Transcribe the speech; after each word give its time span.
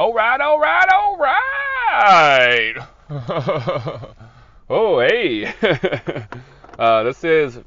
All 0.00 0.14
right, 0.14 0.40
all 0.40 0.58
right, 0.58 0.88
all 0.94 1.18
right. 1.18 2.74
oh, 4.70 4.98
hey. 4.98 5.44
uh, 6.78 7.02
this 7.02 7.22
is 7.22 7.60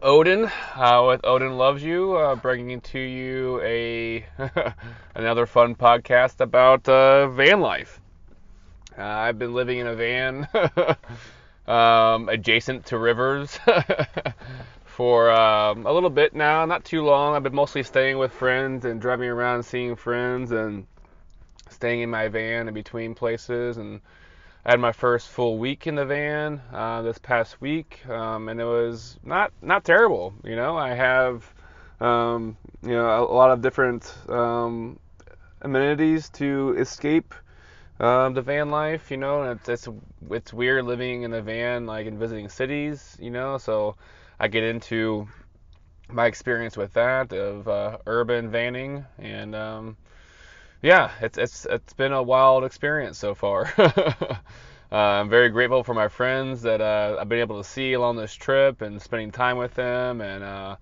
Odin 0.00 0.48
uh, 0.76 1.04
with 1.08 1.22
Odin 1.24 1.58
Loves 1.58 1.82
You, 1.82 2.14
uh, 2.14 2.36
bringing 2.36 2.80
to 2.82 3.00
you 3.00 3.60
a 3.60 4.24
another 5.16 5.46
fun 5.46 5.74
podcast 5.74 6.38
about 6.38 6.88
uh, 6.88 7.26
van 7.30 7.60
life. 7.60 8.00
Uh, 8.96 9.02
I've 9.02 9.40
been 9.40 9.52
living 9.52 9.80
in 9.80 9.88
a 9.88 9.96
van 9.96 10.46
um, 11.66 12.28
adjacent 12.28 12.86
to 12.86 12.98
rivers 12.98 13.58
for 14.84 15.28
um, 15.32 15.86
a 15.86 15.92
little 15.92 16.08
bit 16.08 16.36
now, 16.36 16.64
not 16.66 16.84
too 16.84 17.02
long. 17.02 17.34
I've 17.34 17.42
been 17.42 17.52
mostly 17.52 17.82
staying 17.82 18.18
with 18.18 18.30
friends 18.30 18.84
and 18.84 19.00
driving 19.00 19.28
around 19.28 19.64
seeing 19.64 19.96
friends 19.96 20.52
and 20.52 20.86
staying 21.82 22.00
in 22.00 22.10
my 22.10 22.28
van 22.28 22.68
in 22.68 22.74
between 22.74 23.12
places. 23.12 23.76
And 23.76 24.00
I 24.64 24.70
had 24.70 24.78
my 24.78 24.92
first 24.92 25.28
full 25.28 25.58
week 25.58 25.88
in 25.88 25.96
the 25.96 26.06
van 26.06 26.62
uh, 26.72 27.02
this 27.02 27.18
past 27.18 27.60
week, 27.60 28.08
um, 28.08 28.48
and 28.48 28.60
it 28.60 28.64
was 28.64 29.18
not 29.24 29.52
not 29.60 29.84
terrible. 29.84 30.32
You 30.44 30.54
know, 30.54 30.76
I 30.76 30.94
have 30.94 31.52
um, 32.00 32.56
you 32.84 32.92
know 32.92 33.24
a, 33.24 33.34
lot 33.34 33.50
of 33.50 33.62
different 33.62 34.14
um, 34.28 35.00
amenities 35.60 36.28
to 36.38 36.76
escape. 36.78 37.34
Uh, 37.98 38.28
the 38.30 38.42
van 38.42 38.70
life, 38.70 39.10
you 39.10 39.16
know, 39.16 39.42
it's, 39.50 39.68
it's 39.68 39.88
it's 40.30 40.52
weird 40.52 40.84
living 40.84 41.24
in 41.24 41.34
a 41.34 41.42
van, 41.42 41.84
like 41.84 42.06
in 42.06 42.16
visiting 42.16 42.48
cities, 42.48 43.16
you 43.20 43.32
know. 43.32 43.58
So 43.58 43.96
I 44.38 44.46
get 44.46 44.62
into 44.62 45.26
my 46.08 46.26
experience 46.26 46.76
with 46.76 46.92
that 46.92 47.32
of 47.32 47.66
uh, 47.66 47.98
urban 48.06 48.52
vanning, 48.52 49.04
and 49.18 49.56
um, 49.56 49.96
yeah, 50.82 51.12
it's 51.20 51.38
it's 51.38 51.64
it's 51.70 51.92
been 51.92 52.12
a 52.12 52.22
wild 52.22 52.64
experience 52.64 53.16
so 53.16 53.34
far. 53.34 53.72
uh, 53.78 54.36
I'm 54.90 55.30
very 55.30 55.48
grateful 55.48 55.84
for 55.84 55.94
my 55.94 56.08
friends 56.08 56.62
that 56.62 56.80
uh, 56.80 57.16
I've 57.20 57.28
been 57.28 57.38
able 57.38 57.62
to 57.62 57.68
see 57.68 57.92
along 57.92 58.16
this 58.16 58.34
trip 58.34 58.82
and 58.82 59.00
spending 59.00 59.30
time 59.30 59.56
with 59.56 59.74
them, 59.74 60.20
and 60.20 60.42
uh, 60.42 60.76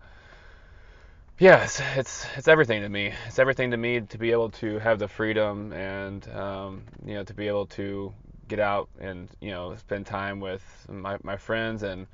yeah, 1.38 1.64
it's, 1.64 1.80
it's 1.96 2.26
it's 2.36 2.48
everything 2.48 2.80
to 2.80 2.88
me. 2.88 3.12
It's 3.26 3.38
everything 3.38 3.72
to 3.72 3.76
me 3.76 4.00
to 4.00 4.18
be 4.18 4.32
able 4.32 4.50
to 4.52 4.78
have 4.78 4.98
the 4.98 5.08
freedom 5.08 5.72
and 5.74 6.26
um, 6.30 6.82
you 7.04 7.14
know 7.14 7.24
to 7.24 7.34
be 7.34 7.46
able 7.48 7.66
to 7.66 8.12
get 8.48 8.58
out 8.58 8.88
and 9.00 9.28
you 9.40 9.50
know 9.50 9.76
spend 9.76 10.06
time 10.06 10.40
with 10.40 10.62
my 10.88 11.18
my 11.22 11.36
friends 11.36 11.82
and 11.82 12.06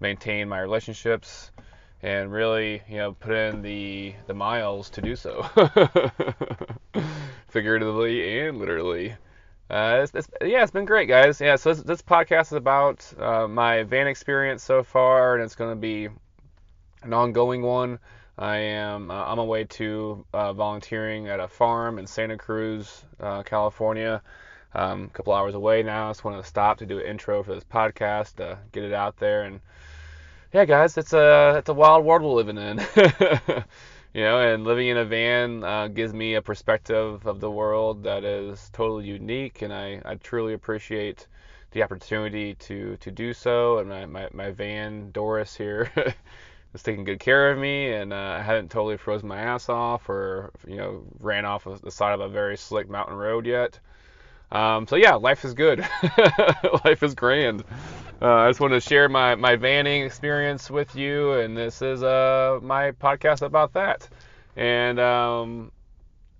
maintain 0.00 0.48
my 0.48 0.60
relationships 0.60 1.50
and 2.02 2.32
really, 2.32 2.82
you 2.88 2.96
know, 2.96 3.12
put 3.12 3.32
in 3.32 3.62
the 3.62 4.14
the 4.26 4.34
miles 4.34 4.90
to 4.90 5.00
do 5.00 5.16
so, 5.16 5.42
figuratively 7.48 8.40
and 8.40 8.58
literally. 8.58 9.14
Uh, 9.70 10.00
it's, 10.02 10.12
it's, 10.14 10.28
yeah, 10.42 10.62
it's 10.62 10.70
been 10.70 10.84
great, 10.84 11.08
guys. 11.08 11.40
Yeah, 11.40 11.56
so 11.56 11.72
this, 11.72 11.82
this 11.82 12.02
podcast 12.02 12.46
is 12.46 12.52
about 12.52 13.10
uh, 13.18 13.48
my 13.48 13.84
van 13.84 14.06
experience 14.06 14.62
so 14.62 14.82
far, 14.82 15.34
and 15.34 15.42
it's 15.42 15.54
going 15.54 15.70
to 15.70 15.80
be 15.80 16.08
an 17.02 17.14
ongoing 17.14 17.62
one. 17.62 17.98
I 18.36 18.56
am 18.56 19.10
uh, 19.10 19.14
on 19.14 19.38
my 19.38 19.44
way 19.44 19.64
to 19.64 20.26
uh, 20.32 20.52
volunteering 20.52 21.28
at 21.28 21.40
a 21.40 21.48
farm 21.48 21.98
in 21.98 22.06
Santa 22.06 22.36
Cruz, 22.36 23.04
uh, 23.20 23.42
California. 23.44 24.22
Um, 24.74 25.04
a 25.04 25.08
couple 25.08 25.32
hours 25.32 25.54
away 25.54 25.82
now. 25.82 26.08
I 26.08 26.10
just 26.10 26.24
wanted 26.24 26.38
to 26.38 26.48
stop 26.48 26.78
to 26.78 26.86
do 26.86 26.98
an 26.98 27.06
intro 27.06 27.42
for 27.42 27.54
this 27.54 27.64
podcast, 27.64 28.36
to 28.36 28.58
get 28.72 28.84
it 28.84 28.92
out 28.92 29.18
there, 29.18 29.44
and 29.44 29.60
yeah, 30.52 30.66
guys, 30.66 30.98
it's 30.98 31.14
a 31.14 31.56
it's 31.58 31.70
a 31.70 31.74
wild 31.74 32.04
world 32.04 32.22
we're 32.22 32.32
living 32.32 32.58
in. 32.58 32.78
you 34.14 34.20
know, 34.22 34.40
and 34.40 34.64
living 34.64 34.88
in 34.88 34.98
a 34.98 35.04
van 35.04 35.64
uh, 35.64 35.88
gives 35.88 36.12
me 36.12 36.34
a 36.34 36.42
perspective 36.42 37.26
of 37.26 37.40
the 37.40 37.50
world 37.50 38.02
that 38.04 38.22
is 38.24 38.68
totally 38.72 39.06
unique, 39.06 39.62
and 39.62 39.72
I, 39.72 40.02
I 40.04 40.16
truly 40.16 40.52
appreciate 40.52 41.26
the 41.70 41.82
opportunity 41.82 42.54
to 42.56 42.98
to 42.98 43.10
do 43.10 43.32
so. 43.32 43.78
And 43.78 43.88
my 43.88 44.04
my, 44.04 44.28
my 44.34 44.50
van 44.50 45.10
Doris 45.10 45.56
here 45.56 45.90
is 46.74 46.82
taking 46.82 47.04
good 47.04 47.20
care 47.20 47.50
of 47.50 47.58
me, 47.58 47.92
and 47.94 48.12
uh, 48.12 48.36
I 48.38 48.42
haven't 48.42 48.70
totally 48.70 48.98
frozen 48.98 49.28
my 49.28 49.38
ass 49.38 49.70
off 49.70 50.06
or 50.10 50.50
you 50.66 50.76
know 50.76 51.04
ran 51.20 51.46
off 51.46 51.66
the 51.82 51.90
side 51.90 52.12
of 52.12 52.20
a 52.20 52.28
very 52.28 52.58
slick 52.58 52.90
mountain 52.90 53.16
road 53.16 53.46
yet. 53.46 53.80
Um, 54.52 54.86
so 54.86 54.96
yeah, 54.96 55.14
life 55.14 55.44
is 55.44 55.54
good. 55.54 55.80
life 56.84 57.02
is 57.02 57.14
grand. 57.14 57.64
Uh, 58.20 58.34
I 58.34 58.50
just 58.50 58.60
wanted 58.60 58.74
to 58.74 58.88
share 58.88 59.08
my, 59.08 59.34
my 59.34 59.56
vanning 59.56 60.06
experience 60.06 60.70
with 60.70 60.94
you, 60.94 61.32
and 61.32 61.56
this 61.56 61.82
is 61.82 62.02
uh, 62.02 62.60
my 62.62 62.92
podcast 62.92 63.42
about 63.42 63.72
that. 63.72 64.08
And 64.54 65.00
um, 65.00 65.72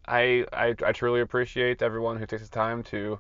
I, 0.07 0.45
I, 0.53 0.75
I 0.87 0.93
truly 0.93 1.23
appreciate 1.23 1.83
everyone 1.83 2.19
who 2.19 2.27
takes 2.27 2.43
the 2.43 2.49
time 2.49 2.83
to 2.85 3.19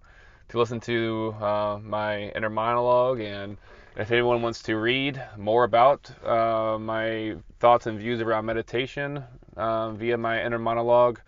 to 0.50 0.58
listen 0.58 0.80
to 0.80 1.34
uh, 1.40 1.78
my 1.82 2.28
inner 2.30 2.50
monologue. 2.50 3.20
And 3.20 3.56
if 3.96 4.10
anyone 4.10 4.42
wants 4.42 4.62
to 4.64 4.76
read 4.76 5.22
more 5.38 5.64
about 5.64 6.10
uh, 6.26 6.78
my 6.78 7.36
thoughts 7.58 7.86
and 7.86 7.98
views 7.98 8.20
around 8.20 8.44
meditation 8.44 9.24
uh, 9.56 9.92
via 9.92 10.18
my 10.18 10.44
inner 10.44 10.58
monologue, 10.58 11.20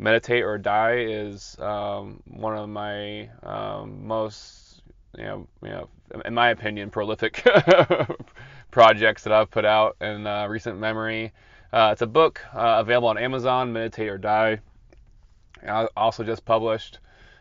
Meditate 0.00 0.44
or 0.44 0.56
Die 0.56 0.96
is 0.96 1.58
um, 1.60 2.22
one 2.26 2.56
of 2.56 2.70
my 2.70 3.28
um, 3.42 4.06
most, 4.06 4.80
you 5.16 5.24
know, 5.24 5.46
you 5.62 5.68
know, 5.68 5.88
in 6.24 6.32
my 6.32 6.48
opinion, 6.48 6.88
prolific 6.88 7.46
projects 8.70 9.24
that 9.24 9.32
I've 9.34 9.50
put 9.50 9.66
out 9.66 9.96
in 10.00 10.26
uh, 10.26 10.46
recent 10.48 10.78
memory. 10.78 11.32
Uh, 11.70 11.90
it's 11.92 12.00
a 12.00 12.06
book 12.06 12.40
uh, 12.54 12.76
available 12.78 13.08
on 13.08 13.18
Amazon, 13.18 13.74
Meditate 13.74 14.08
or 14.08 14.16
Die. 14.16 14.58
I 15.68 15.86
also 15.98 16.24
just 16.24 16.46
published 16.46 16.98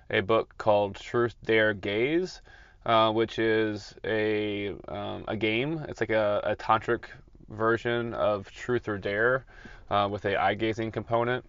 a 0.10 0.20
book 0.20 0.54
called 0.58 0.96
Truth 0.96 1.36
Dare 1.46 1.74
Gaze, 1.74 2.42
uh, 2.86 3.10
which 3.14 3.40
is 3.40 3.96
a 4.04 4.76
um, 4.90 5.24
a 5.30 5.38
game. 5.38 5.86
It's 5.88 6.02
like 6.02 6.10
a, 6.10 6.42
a 6.44 6.56
tantric 6.58 7.06
version 7.48 8.14
of 8.16 8.52
Truth 8.52 8.90
or 8.90 8.98
Dare 8.98 9.46
uh, 9.90 10.10
with 10.12 10.26
a 10.26 10.36
eye 10.36 10.56
gazing 10.56 10.92
component 10.92 11.46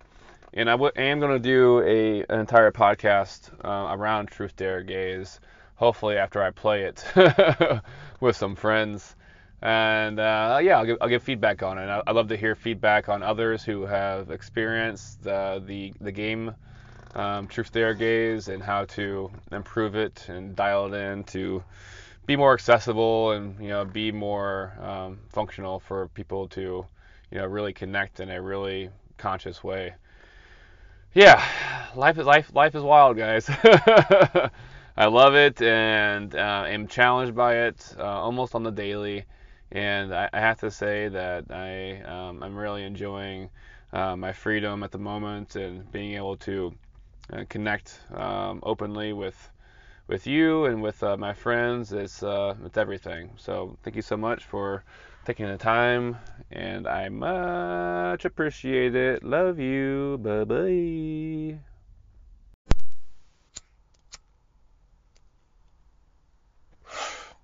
and 0.53 0.69
I 0.69 0.75
am 0.75 1.21
going 1.21 1.33
to 1.33 1.39
do 1.39 1.81
a 1.81 2.25
an 2.33 2.41
entire 2.41 2.73
podcast 2.73 3.51
uh, 3.65 3.95
around 3.95 4.27
Truth 4.27 4.57
Dare 4.57 4.83
Gaze. 4.83 5.39
Hopefully, 5.77 6.17
after 6.17 6.43
I 6.43 6.51
play 6.51 6.83
it 6.83 7.05
with 8.21 8.37
some 8.37 8.57
friends, 8.57 9.15
and 9.63 10.19
uh, 10.19 10.59
yeah, 10.63 10.79
I'll 10.79 10.85
give, 10.85 10.99
I'll 11.01 11.09
give 11.09 11.23
feedback 11.23 11.63
on 11.63 11.79
it. 11.79 11.89
I, 11.89 12.03
I 12.07 12.13
love 12.13 12.29
to 12.29 12.37
hear 12.37 12.55
feedback 12.55 13.09
on 13.09 13.23
others 13.23 13.63
who 13.63 13.87
have 13.87 14.31
experienced 14.31 15.27
uh, 15.27 15.61
the 15.61 15.93
the 16.01 16.13
game 16.13 16.55
um, 17.15 17.47
Truth 17.47 17.73
Dare 17.73 17.95
Gaze 17.95 18.49
and 18.49 18.63
how 18.63 18.87
to 18.87 19.31
improve 19.53 19.95
it 19.95 20.27
and 20.29 20.57
dial 20.57 20.93
it 20.93 20.97
in 20.97 21.25
to 21.25 21.63
be 22.27 22.37
more 22.37 22.55
accessible 22.55 23.33
and 23.33 23.61
you 23.63 23.69
know 23.69 23.85
be 23.85 24.11
more 24.11 24.73
um, 24.81 25.19
functional 25.29 25.79
for 25.79 26.09
people 26.09 26.49
to 26.49 26.85
you 27.31 27.39
know 27.39 27.47
really 27.47 27.73
connect 27.73 28.19
in 28.19 28.31
a 28.31 28.43
really 28.43 28.91
conscious 29.17 29.63
way 29.63 29.95
yeah, 31.15 31.43
life 31.97 32.19
is 32.19 32.27
life. 32.27 32.55
Life 32.55 32.75
is 32.75 32.83
wild, 32.83 33.17
guys. 33.17 33.49
I 34.97 35.07
love 35.07 35.35
it 35.35 35.61
and 35.63 36.35
uh, 36.35 36.65
am 36.67 36.87
challenged 36.87 37.35
by 37.35 37.57
it 37.67 37.95
uh, 37.99 38.05
almost 38.05 38.55
on 38.55 38.63
the 38.63 38.71
daily. 38.71 39.25
And 39.73 40.15
I, 40.15 40.29
I 40.33 40.41
have 40.41 40.61
to 40.61 40.71
say 40.71 41.09
that 41.09 41.45
I 41.51 42.03
um, 42.03 42.43
I'm 42.43 42.57
really 42.57 42.85
enjoying 42.85 43.51
uh, 43.93 44.17
my 44.17 44.33
freedom 44.33 44.83
at 44.83 44.93
the 44.93 44.99
moment 44.99 45.57
and 45.57 45.91
being 45.91 46.15
able 46.15 46.37
to 46.39 46.75
uh, 47.33 47.45
connect 47.49 48.01
um, 48.15 48.61
openly 48.63 49.13
with 49.13 49.51
with 50.09 50.27
you 50.27 50.67
and 50.67 50.83
with 50.83 51.03
uh, 51.03 51.17
my 51.17 51.33
friends. 51.33 51.93
It's 51.93 52.23
uh, 52.23 52.55
it's 52.65 52.79
everything. 52.79 53.31
So 53.37 53.77
thank 53.83 53.97
you 53.97 54.03
so 54.03 54.17
much 54.17 54.45
for 54.45 54.85
taking 55.25 55.47
the 55.47 55.57
time, 55.57 56.17
and 56.51 56.87
I 56.87 57.09
much 57.09 58.25
appreciate 58.25 58.95
it. 58.95 59.23
Love 59.23 59.59
you. 59.59 60.19
Bye 60.23 60.45
bye. 60.45 61.59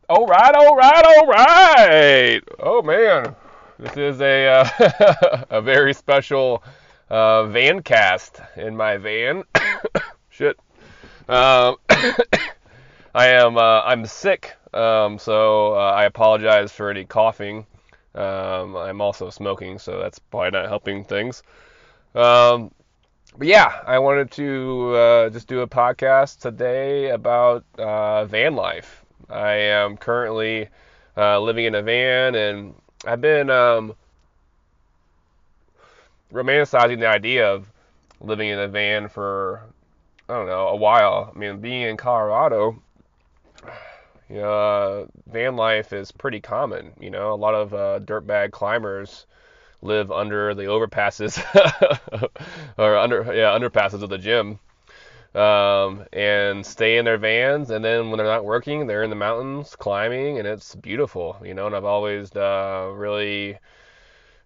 All 0.09 0.27
right, 0.27 0.55
all 0.55 0.77
right, 0.77 1.05
all 1.05 1.27
right. 1.27 2.41
Oh 2.61 2.81
man, 2.81 3.35
this 3.79 3.97
is 3.97 4.21
a 4.21 4.47
uh, 4.47 5.45
a 5.51 5.61
very 5.61 5.93
special 5.93 6.63
uh, 7.11 7.47
van 7.47 7.83
cast 7.83 8.41
in 8.57 8.77
my 8.77 8.99
van. 8.99 9.43
Shit. 10.31 10.59
Um, 11.29 11.77
I 13.15 13.29
am 13.29 13.57
uh, 13.57 13.81
I'm 13.81 14.07
sick 14.07 14.55
um, 14.77 15.19
so 15.19 15.75
uh, 15.75 15.91
I 15.91 16.05
apologize 16.05 16.73
for 16.73 16.91
any 16.91 17.05
coughing. 17.05 17.67
Um, 18.15 18.77
I'm 18.77 19.01
also 19.01 19.31
smoking, 19.31 19.79
so 19.79 19.99
that's 19.99 20.19
probably 20.19 20.51
not 20.51 20.69
helping 20.69 21.05
things. 21.05 21.43
Um, 22.15 22.71
but 23.37 23.49
yeah, 23.49 23.81
I 23.87 23.99
wanted 23.99 24.31
to 24.33 24.95
uh, 24.95 25.31
just 25.31 25.49
do 25.49 25.61
a 25.61 25.67
podcast 25.67 26.41
today 26.41 27.11
about 27.11 27.65
uh, 27.79 28.25
van 28.27 28.55
life. 28.55 29.05
I 29.29 29.53
am 29.53 29.97
currently 29.97 30.69
uh, 31.17 31.41
living 31.41 31.67
in 31.67 31.75
a 31.75 31.83
van, 31.83 32.35
and 32.35 32.75
I've 33.05 33.21
been 33.21 33.51
um, 33.51 33.95
romanticizing 36.33 37.01
the 37.01 37.09
idea 37.09 37.53
of 37.53 37.71
living 38.21 38.49
in 38.49 38.59
a 38.59 38.69
van 38.69 39.09
for 39.09 39.63
I 40.29 40.35
don't 40.35 40.47
know, 40.47 40.69
a 40.69 40.77
while. 40.77 41.33
I 41.35 41.39
mean, 41.39 41.61
being 41.61 41.83
in 41.83 41.97
Colorado, 41.97 42.83
uh, 44.31 45.07
van 45.27 45.57
life 45.57 45.93
is 45.93 46.13
pretty 46.13 46.41
common. 46.41 46.93
You 47.01 47.11
know, 47.11 47.33
a 47.33 47.37
lot 47.37 47.55
of 47.55 47.75
uh, 47.75 48.01
dirtbag 48.01 48.53
climbers 48.53 49.27
live 49.83 50.11
under 50.11 50.55
the 50.55 50.65
overpasses 50.65 51.39
or 52.79 52.97
under 52.97 53.23
yeah 53.35 53.57
underpasses 53.57 54.03
of 54.03 54.11
the 54.11 54.19
gym 54.19 54.59
um, 55.35 56.05
and 56.13 56.65
stay 56.65 56.97
in 56.97 57.05
their 57.05 57.19
vans 57.19 57.71
and 57.71 57.85
then 57.85 58.09
when 58.11 58.19
they're 58.19 58.27
not 58.27 58.45
working 58.45 58.87
they're 58.87 59.03
in 59.03 59.11
the 59.11 59.17
mountains 59.17 59.77
climbing 59.77 60.39
and 60.39 60.49
it's 60.49 60.75
beautiful 60.77 61.37
you 61.45 61.55
know 61.55 61.67
and 61.67 61.77
i've 61.77 61.85
always 61.85 62.35
uh, 62.37 62.91
really 62.95 63.59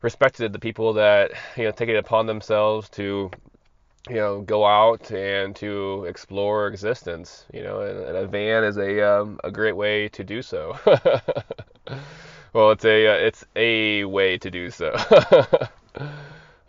respected 0.02 0.52
the 0.52 0.58
people 0.58 0.94
that 0.94 1.30
you 1.56 1.64
know 1.64 1.70
take 1.70 1.88
it 1.88 1.96
upon 1.96 2.26
themselves 2.26 2.88
to 2.88 3.30
you 4.08 4.16
know 4.16 4.40
go 4.40 4.64
out 4.64 5.10
and 5.12 5.54
to 5.56 6.04
explore 6.06 6.66
existence 6.68 7.44
you 7.52 7.62
know 7.62 7.80
and, 7.80 7.98
and 8.00 8.16
a 8.16 8.26
van 8.26 8.64
is 8.64 8.76
a 8.78 9.02
um, 9.06 9.38
a 9.44 9.50
great 9.50 9.76
way 9.76 10.08
to 10.08 10.24
do 10.24 10.42
so. 10.42 10.78
Well 12.52 12.72
it's 12.72 12.84
a 12.84 13.06
uh, 13.06 13.14
it's 13.14 13.44
a 13.54 14.04
way 14.04 14.36
to 14.38 14.50
do 14.50 14.70
so. 14.70 14.92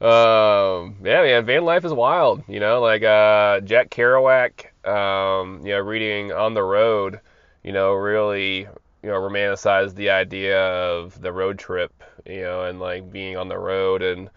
Um 0.01 0.95
yeah 1.03 1.21
man 1.21 1.45
van 1.45 1.63
life 1.63 1.85
is 1.85 1.93
wild 1.93 2.41
you 2.47 2.59
know 2.59 2.81
like 2.81 3.03
uh 3.03 3.59
jack 3.59 3.91
kerouac 3.91 4.65
um 4.83 5.63
you 5.63 5.73
know 5.73 5.79
reading 5.79 6.31
on 6.31 6.55
the 6.55 6.63
road 6.63 7.19
you 7.63 7.71
know 7.71 7.93
really 7.93 8.61
you 8.61 9.09
know 9.09 9.13
romanticized 9.13 9.93
the 9.93 10.09
idea 10.09 10.59
of 10.59 11.21
the 11.21 11.31
road 11.31 11.59
trip 11.59 11.93
you 12.25 12.41
know 12.41 12.63
and 12.63 12.79
like 12.79 13.11
being 13.11 13.37
on 13.37 13.47
the 13.47 13.59
road 13.59 14.01
and 14.01 14.31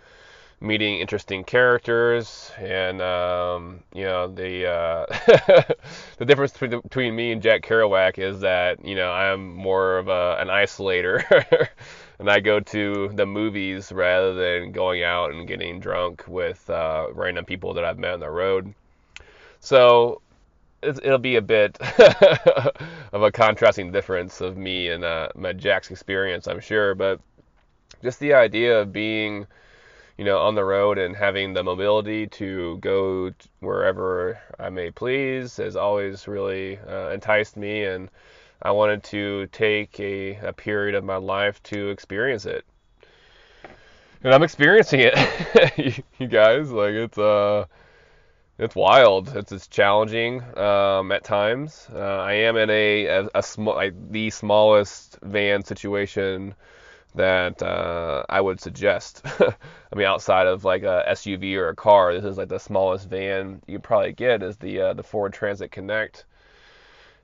meeting 0.65 0.99
interesting 0.99 1.45
characters 1.45 2.51
and 2.59 3.01
um, 3.03 3.81
you 3.93 4.05
know 4.05 4.27
the 4.27 4.67
uh, 4.67 5.07
the 6.17 6.25
difference 6.25 6.53
between, 6.53 6.81
between 6.81 7.15
me 7.15 7.33
and 7.33 7.43
Jack 7.43 7.63
Kerouac 7.63 8.19
is 8.19 8.41
that 8.41 8.85
you 8.85 8.95
know 8.97 9.13
I'm 9.13 9.55
more 9.55 9.99
of 9.99 10.09
a, 10.09 10.37
an 10.41 10.49
isolator 10.49 11.69
and 12.19 12.31
I 12.31 12.41
go 12.41 12.61
to 12.61 13.11
the 13.15 13.27
movies 13.27 13.93
rather 13.93 14.35
than 14.35 14.73
going 14.73 15.03
out 15.03 15.33
and 15.33 15.47
getting 15.47 15.81
drunk 15.81 16.25
with 16.27 16.69
uh, 16.71 17.09
random 17.13 17.45
people 17.45 17.75
that 17.75 17.85
I've 17.85 17.99
met 17.99 18.15
on 18.15 18.21
the 18.21 18.31
road. 18.31 18.75
So 19.61 20.23
it'll 20.83 21.19
be 21.19 21.37
a 21.37 21.43
bit 21.43 21.79
of 23.13 23.23
a 23.23 23.33
contrasting 23.33 23.93
difference 23.93 24.41
of 24.41 24.57
me 24.57 24.89
and 24.89 25.05
uh, 25.05 25.29
my 25.35 25.53
Jack's 25.53 25.91
experience, 25.91 26.47
I'm 26.47 26.61
sure, 26.61 26.95
but 26.95 27.21
just 28.03 28.21
the 28.21 28.35
idea 28.35 28.81
of 28.81 28.93
being 28.93 29.47
you 30.17 30.25
know, 30.25 30.39
on 30.39 30.55
the 30.55 30.65
road 30.65 30.99
and 30.99 31.17
having 31.17 31.53
the 31.55 31.65
mobility 31.65 32.27
to 32.27 32.79
go 32.79 33.33
wherever 33.61 34.39
I 34.59 34.71
may 34.71 34.91
please 34.91 35.57
has 35.57 35.77
always 35.77 36.29
really 36.29 36.79
uh, 36.79 37.11
enticed 37.11 37.57
me, 37.57 37.85
and 37.85 38.11
I 38.63 38.71
wanted 38.71 39.03
to 39.05 39.47
take 39.49 39.99
a, 39.99 40.37
a 40.37 40.53
period 40.53 40.95
of 40.95 41.05
my 41.05 41.17
life 41.17 41.63
to 41.65 41.89
experience 41.89 42.47
it. 42.47 42.65
And 44.23 44.33
I'm 44.33 44.43
experiencing 44.43 45.01
it, 45.03 46.03
you 46.19 46.27
guys. 46.29 46.71
Like 46.71 46.95
it's 46.95 47.19
uh, 47.19 47.67
it's 48.57 48.75
wild. 48.75 49.37
It's 49.37 49.53
it's 49.53 49.67
challenging 49.67 50.43
um, 50.57 51.13
at 51.13 51.25
times. 51.25 51.89
Uh, 51.93 51.99
I 51.99 52.33
am 52.35 52.57
in 52.57 52.71
a 52.71 53.07
a, 53.07 53.29
a 53.35 53.43
small, 53.43 53.91
the 54.11 54.31
smallest 54.31 55.19
van 55.23 55.65
situation 55.65 56.55
that 57.15 57.63
uh, 57.63 58.25
I 58.29 58.41
would 58.41 58.61
suggest. 58.61 59.23
I 59.41 59.97
mean, 59.97 60.07
outside 60.07 60.47
of 60.47 60.65
like 60.65 60.83
a 60.83 61.05
SUV 61.11 61.57
or 61.57 61.69
a 61.69 61.77
car, 61.77 62.15
this 62.15 62.25
is 62.25 62.39
like 62.39 62.49
the 62.49 62.59
smallest 62.59 63.09
van 63.09 63.63
you 63.67 63.79
probably 63.79 64.13
get 64.13 64.43
is 64.43 64.57
the 64.57 64.81
uh, 64.81 64.95
the 64.95 65.03
Ford 65.03 65.33
Transit 65.33 65.71
Connect, 65.71 66.25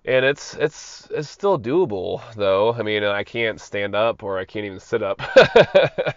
and 0.04 0.24
it's 0.24 0.54
it's 0.54 1.08
it's 1.10 1.28
still 1.28 1.58
doable 1.58 2.22
though. 2.34 2.72
I 2.72 2.82
mean, 2.82 3.04
I 3.04 3.24
can't 3.24 3.60
stand 3.60 3.94
up 3.94 4.22
or 4.22 4.38
I 4.38 4.44
can't 4.44 4.66
even 4.66 4.80
sit 4.80 5.02
up. 5.02 5.20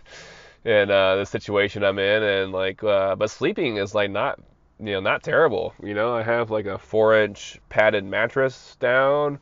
in 0.66 0.90
uh, 0.90 1.16
the 1.18 1.26
situation 1.26 1.84
I'm 1.84 2.00
in, 2.00 2.24
and 2.24 2.52
like, 2.52 2.84
uh, 2.84 3.16
but 3.16 3.30
sleeping 3.30 3.78
is 3.78 3.94
like 3.94 4.12
not, 4.12 4.40
you 4.80 4.94
know, 4.94 5.00
not 5.00 5.24
terrible. 5.24 5.74
You 5.82 5.94
know, 5.94 6.16
I 6.16 6.24
have 6.24 6.52
like 6.52 6.66
a 6.66 6.78
four-inch 6.78 7.60
padded 7.70 8.06
mattress 8.06 8.78
down. 8.80 9.40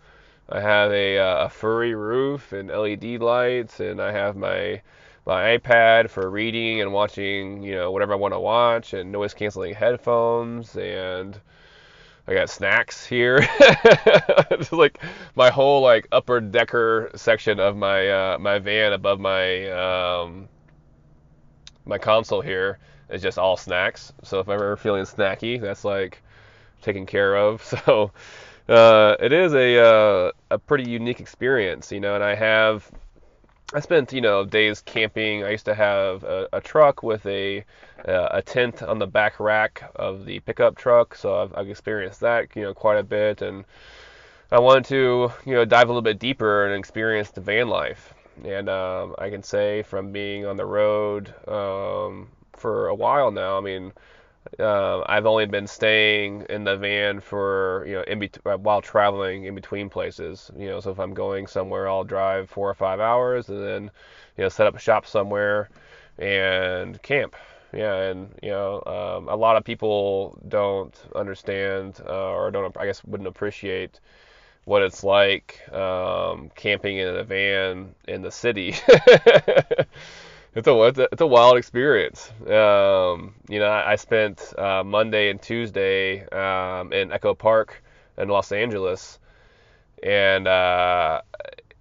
I 0.50 0.60
have 0.60 0.92
a, 0.92 1.18
uh, 1.18 1.46
a 1.46 1.50
furry 1.50 1.96
roof 1.96 2.52
and 2.54 2.70
LED 2.70 3.22
lights, 3.22 3.80
and 3.80 4.02
I 4.02 4.12
have 4.12 4.36
my 4.36 4.82
my 5.26 5.58
iPad 5.58 6.10
for 6.10 6.30
reading 6.30 6.82
and 6.82 6.92
watching, 6.94 7.62
you 7.64 7.76
know, 7.76 7.92
whatever 7.92 8.14
I 8.14 8.16
want 8.18 8.34
to 8.34 8.40
watch, 8.40 8.94
and 8.94 9.12
noise 9.12 9.34
canceling 9.34 9.76
headphones, 9.76 10.76
and 10.76 11.40
I 12.28 12.34
got 12.34 12.50
snacks 12.50 13.06
here. 13.06 13.48
Like 14.72 15.00
my 15.36 15.50
whole 15.50 15.82
like 15.82 16.08
upper 16.12 16.40
decker 16.40 17.12
section 17.16 17.60
of 17.60 17.76
my 17.76 18.10
uh, 18.10 18.38
my 18.40 18.60
van 18.60 18.94
above 18.94 19.20
my 19.20 19.70
um, 19.72 20.48
my 21.86 21.98
console 21.98 22.42
here 22.42 22.80
is 23.10 23.22
just 23.22 23.38
all 23.38 23.58
snacks. 23.58 24.14
So 24.24 24.40
if 24.40 24.48
I'm 24.48 24.56
ever 24.56 24.78
feeling 24.78 25.04
snacky, 25.04 25.60
that's 25.60 25.84
like 25.84 26.22
taken 26.82 27.06
care 27.06 27.36
of. 27.36 27.62
So 27.86 28.12
uh, 28.70 29.16
it 29.20 29.32
is 29.32 29.54
a 29.54 29.80
uh, 29.80 30.32
a 30.50 30.60
pretty 30.60 30.90
unique 30.90 31.20
experience, 31.20 31.92
you 31.92 32.00
know. 32.00 32.16
And 32.16 32.24
I 32.24 32.36
have 32.36 32.90
I 33.74 33.80
spent 33.80 34.12
you 34.12 34.22
know 34.22 34.44
days 34.44 34.82
camping. 34.82 35.44
I 35.44 35.52
used 35.52 35.66
to 35.66 35.76
have 35.76 36.24
a, 36.24 36.48
a 36.54 36.62
truck 36.62 37.04
with 37.04 37.26
a 37.26 37.66
uh, 38.08 38.28
a 38.32 38.42
tent 38.42 38.84
on 38.84 39.00
the 39.00 39.08
back 39.08 39.40
rack 39.40 39.92
of 39.96 40.26
the 40.26 40.40
pickup 40.42 40.76
truck, 40.76 41.16
so 41.16 41.42
I've, 41.42 41.56
I've 41.56 41.70
experienced 41.70 42.20
that 42.20 42.56
you 42.56 42.64
know 42.64 42.74
quite 42.74 42.98
a 42.98 43.04
bit. 43.04 43.42
And 43.42 43.66
I 44.52 44.60
wanted 44.60 44.86
to 44.86 45.32
you 45.46 45.54
know 45.54 45.66
dive 45.66 45.88
a 45.88 45.92
little 45.92 46.02
bit 46.02 46.20
deeper 46.20 46.66
and 46.66 46.78
experience 46.78 47.32
the 47.32 47.42
van 47.42 47.68
life. 47.70 48.14
And 48.44 48.70
um, 48.70 49.16
I 49.20 49.30
can 49.30 49.44
say 49.44 49.84
from 49.84 50.12
being 50.12 50.46
on 50.46 50.58
the 50.58 50.66
road 50.66 51.34
um, 51.48 52.30
for 52.54 52.88
a 52.88 52.96
while 52.96 53.32
now, 53.32 53.58
I 53.58 53.62
mean 53.62 53.94
uh, 54.60 55.02
I've 55.06 55.26
only 55.26 55.46
been 55.46 55.68
staying 55.68 56.46
in 56.50 56.64
the 56.64 56.78
van 56.78 57.20
for 57.20 57.86
you 57.88 57.96
know 57.96 58.02
in 58.04 58.20
bet- 58.20 58.40
uh, 58.46 58.58
while 58.58 58.82
traveling 58.82 59.46
in 59.46 59.56
between 59.56 59.90
places. 59.90 60.52
You 60.58 60.68
know, 60.68 60.80
so 60.80 60.92
if 60.92 61.00
I'm 61.00 61.14
going 61.14 61.48
somewhere, 61.48 61.88
I'll 61.90 62.04
drive 62.04 62.50
four 62.50 62.70
or 62.70 62.74
five 62.74 63.00
hours 63.00 63.50
and 63.50 63.62
then 63.64 63.84
you 64.38 64.44
know 64.44 64.50
set 64.50 64.68
up 64.68 64.76
a 64.76 64.80
shop 64.80 65.06
somewhere 65.06 65.70
and 66.20 67.02
camp. 67.02 67.36
Yeah, 67.74 67.96
and 67.96 68.30
you 68.44 68.50
know, 68.52 68.84
um, 68.86 69.30
a 69.30 69.36
lot 69.36 69.56
of 69.56 69.64
people 69.64 70.38
don't 70.50 70.94
understand 71.16 72.02
uh, 72.06 72.32
or 72.32 72.52
don't, 72.52 72.76
I 72.78 72.86
guess, 72.86 73.02
wouldn't 73.06 73.28
appreciate 73.30 74.00
what 74.66 74.82
it's 74.84 75.04
like 75.04 75.62
um, 75.74 76.52
camping 76.56 76.98
in 76.98 77.08
a 77.16 77.24
van 77.24 77.96
in 78.08 78.22
the 78.22 78.32
city. 78.32 78.76
it's 80.54 80.68
a 80.68 80.84
it's 80.84 81.00
a, 81.00 81.08
it's 81.12 81.22
a 81.22 81.28
wild 81.28 81.58
experience. 81.58 82.32
Um, 82.42 83.36
you 83.48 83.60
know, 83.60 83.68
I, 83.68 83.94
I 83.94 83.96
spent 83.96 84.54
uh, 84.58 84.84
Monday 84.84 85.30
and 85.30 85.42
Tuesday 85.42 86.28
um, 86.30 86.92
in 86.92 87.12
Echo 87.12 87.34
Park 87.34 87.82
in 88.18 88.28
Los 88.28 88.52
Angeles, 88.52 89.20
and 90.04 90.48
uh, 90.48 91.22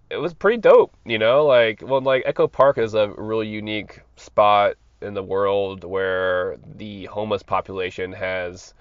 it 0.09 0.19
was 0.19 0.35
pretty 0.35 0.59
dope. 0.59 0.95
You 1.05 1.19
know, 1.19 1.47
like 1.47 1.83
well, 1.85 2.01
like 2.01 2.23
Echo 2.27 2.47
Park 2.47 2.79
is 2.79 2.95
a 2.95 3.09
really 3.17 3.49
unique 3.49 4.03
spot 4.17 4.75
in 5.03 5.15
the 5.15 5.23
world 5.23 5.83
where 5.85 6.59
the 6.77 7.07
homeless 7.07 7.43
population 7.43 8.13
has 8.13 8.75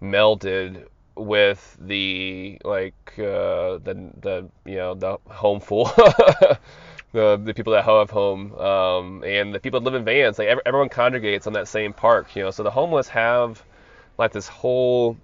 melted 0.00 0.88
with 1.16 1.76
the 1.80 2.58
like 2.64 2.94
uh, 3.18 3.76
the 3.78 4.10
the 4.20 4.48
you 4.64 4.76
know 4.76 4.94
the 4.94 5.18
homeful 5.28 5.90
the 7.12 7.40
the 7.42 7.54
people 7.54 7.74
that 7.74 7.84
have 7.84 8.10
home 8.10 8.54
um, 8.54 9.22
and 9.24 9.54
the 9.54 9.60
people 9.60 9.80
that 9.80 9.84
live 9.84 9.94
in 9.94 10.04
vans 10.04 10.38
like 10.38 10.48
everyone 10.66 10.88
congregates 10.88 11.46
on 11.46 11.52
that 11.52 11.68
same 11.68 11.92
park 11.92 12.34
you 12.34 12.42
know? 12.42 12.50
So 12.50 12.62
the 12.62 12.70
homeless 12.70 13.08
have 13.08 13.62
like 14.18 14.32
this 14.32 14.48
whole 14.48 15.16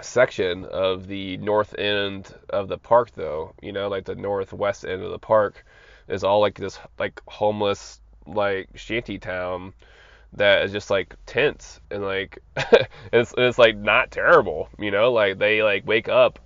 section 0.00 0.64
of 0.66 1.06
the 1.06 1.36
north 1.38 1.74
end 1.78 2.32
of 2.50 2.68
the 2.68 2.78
park 2.78 3.10
though 3.14 3.54
you 3.62 3.72
know? 3.72 3.88
Like 3.88 4.04
the 4.04 4.14
northwest 4.14 4.84
end 4.84 5.02
of 5.02 5.10
the 5.10 5.18
park 5.18 5.64
is 6.08 6.24
all 6.24 6.40
like 6.40 6.56
this 6.56 6.78
like 6.98 7.20
homeless 7.26 8.00
like 8.26 8.68
shanty 8.74 9.18
town 9.18 9.72
that 10.34 10.64
is 10.64 10.72
just 10.72 10.90
like 10.90 11.14
tents 11.26 11.80
and 11.90 12.02
like 12.02 12.38
it's 13.12 13.32
it's 13.38 13.58
like 13.58 13.76
not 13.76 14.10
terrible 14.10 14.68
you 14.78 14.90
know? 14.90 15.10
Like 15.12 15.38
they 15.38 15.62
like 15.62 15.86
wake 15.86 16.08
up 16.08 16.38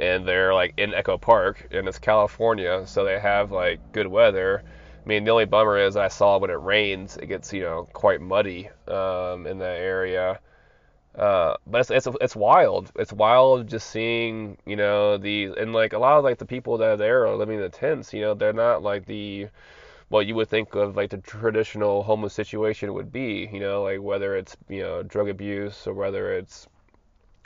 and 0.00 0.26
they're 0.26 0.54
like 0.54 0.74
in 0.76 0.94
Echo 0.94 1.18
Park, 1.18 1.68
and 1.70 1.88
it's 1.88 1.98
California, 1.98 2.86
so 2.86 3.04
they 3.04 3.18
have 3.18 3.52
like 3.52 3.80
good 3.92 4.06
weather. 4.06 4.62
I 5.04 5.08
mean, 5.08 5.24
the 5.24 5.30
only 5.30 5.44
bummer 5.44 5.78
is 5.78 5.96
I 5.96 6.08
saw 6.08 6.38
when 6.38 6.50
it 6.50 6.54
rains, 6.54 7.16
it 7.16 7.26
gets 7.26 7.52
you 7.52 7.62
know 7.62 7.88
quite 7.92 8.20
muddy 8.20 8.70
um, 8.88 9.46
in 9.46 9.58
that 9.58 9.78
area. 9.78 10.40
Uh, 11.14 11.54
but 11.66 11.80
it's, 11.80 11.90
it's 11.90 12.08
it's 12.20 12.36
wild. 12.36 12.90
It's 12.96 13.12
wild 13.12 13.68
just 13.68 13.90
seeing 13.90 14.56
you 14.66 14.76
know 14.76 15.16
the 15.16 15.52
and 15.58 15.72
like 15.72 15.92
a 15.92 15.98
lot 15.98 16.18
of 16.18 16.24
like 16.24 16.38
the 16.38 16.46
people 16.46 16.78
that 16.78 16.88
are 16.88 16.96
there 16.96 17.26
are 17.26 17.36
living 17.36 17.56
in 17.56 17.62
the 17.62 17.68
tents. 17.68 18.12
You 18.12 18.22
know, 18.22 18.34
they're 18.34 18.52
not 18.52 18.82
like 18.82 19.06
the 19.06 19.48
what 20.08 20.26
you 20.26 20.34
would 20.34 20.48
think 20.48 20.74
of 20.74 20.96
like 20.96 21.10
the 21.10 21.18
traditional 21.18 22.02
homeless 22.02 22.34
situation 22.34 22.94
would 22.94 23.12
be. 23.12 23.48
You 23.52 23.60
know, 23.60 23.82
like 23.82 24.00
whether 24.00 24.36
it's 24.36 24.56
you 24.68 24.82
know 24.82 25.02
drug 25.04 25.28
abuse 25.28 25.86
or 25.86 25.94
whether 25.94 26.32
it's 26.32 26.66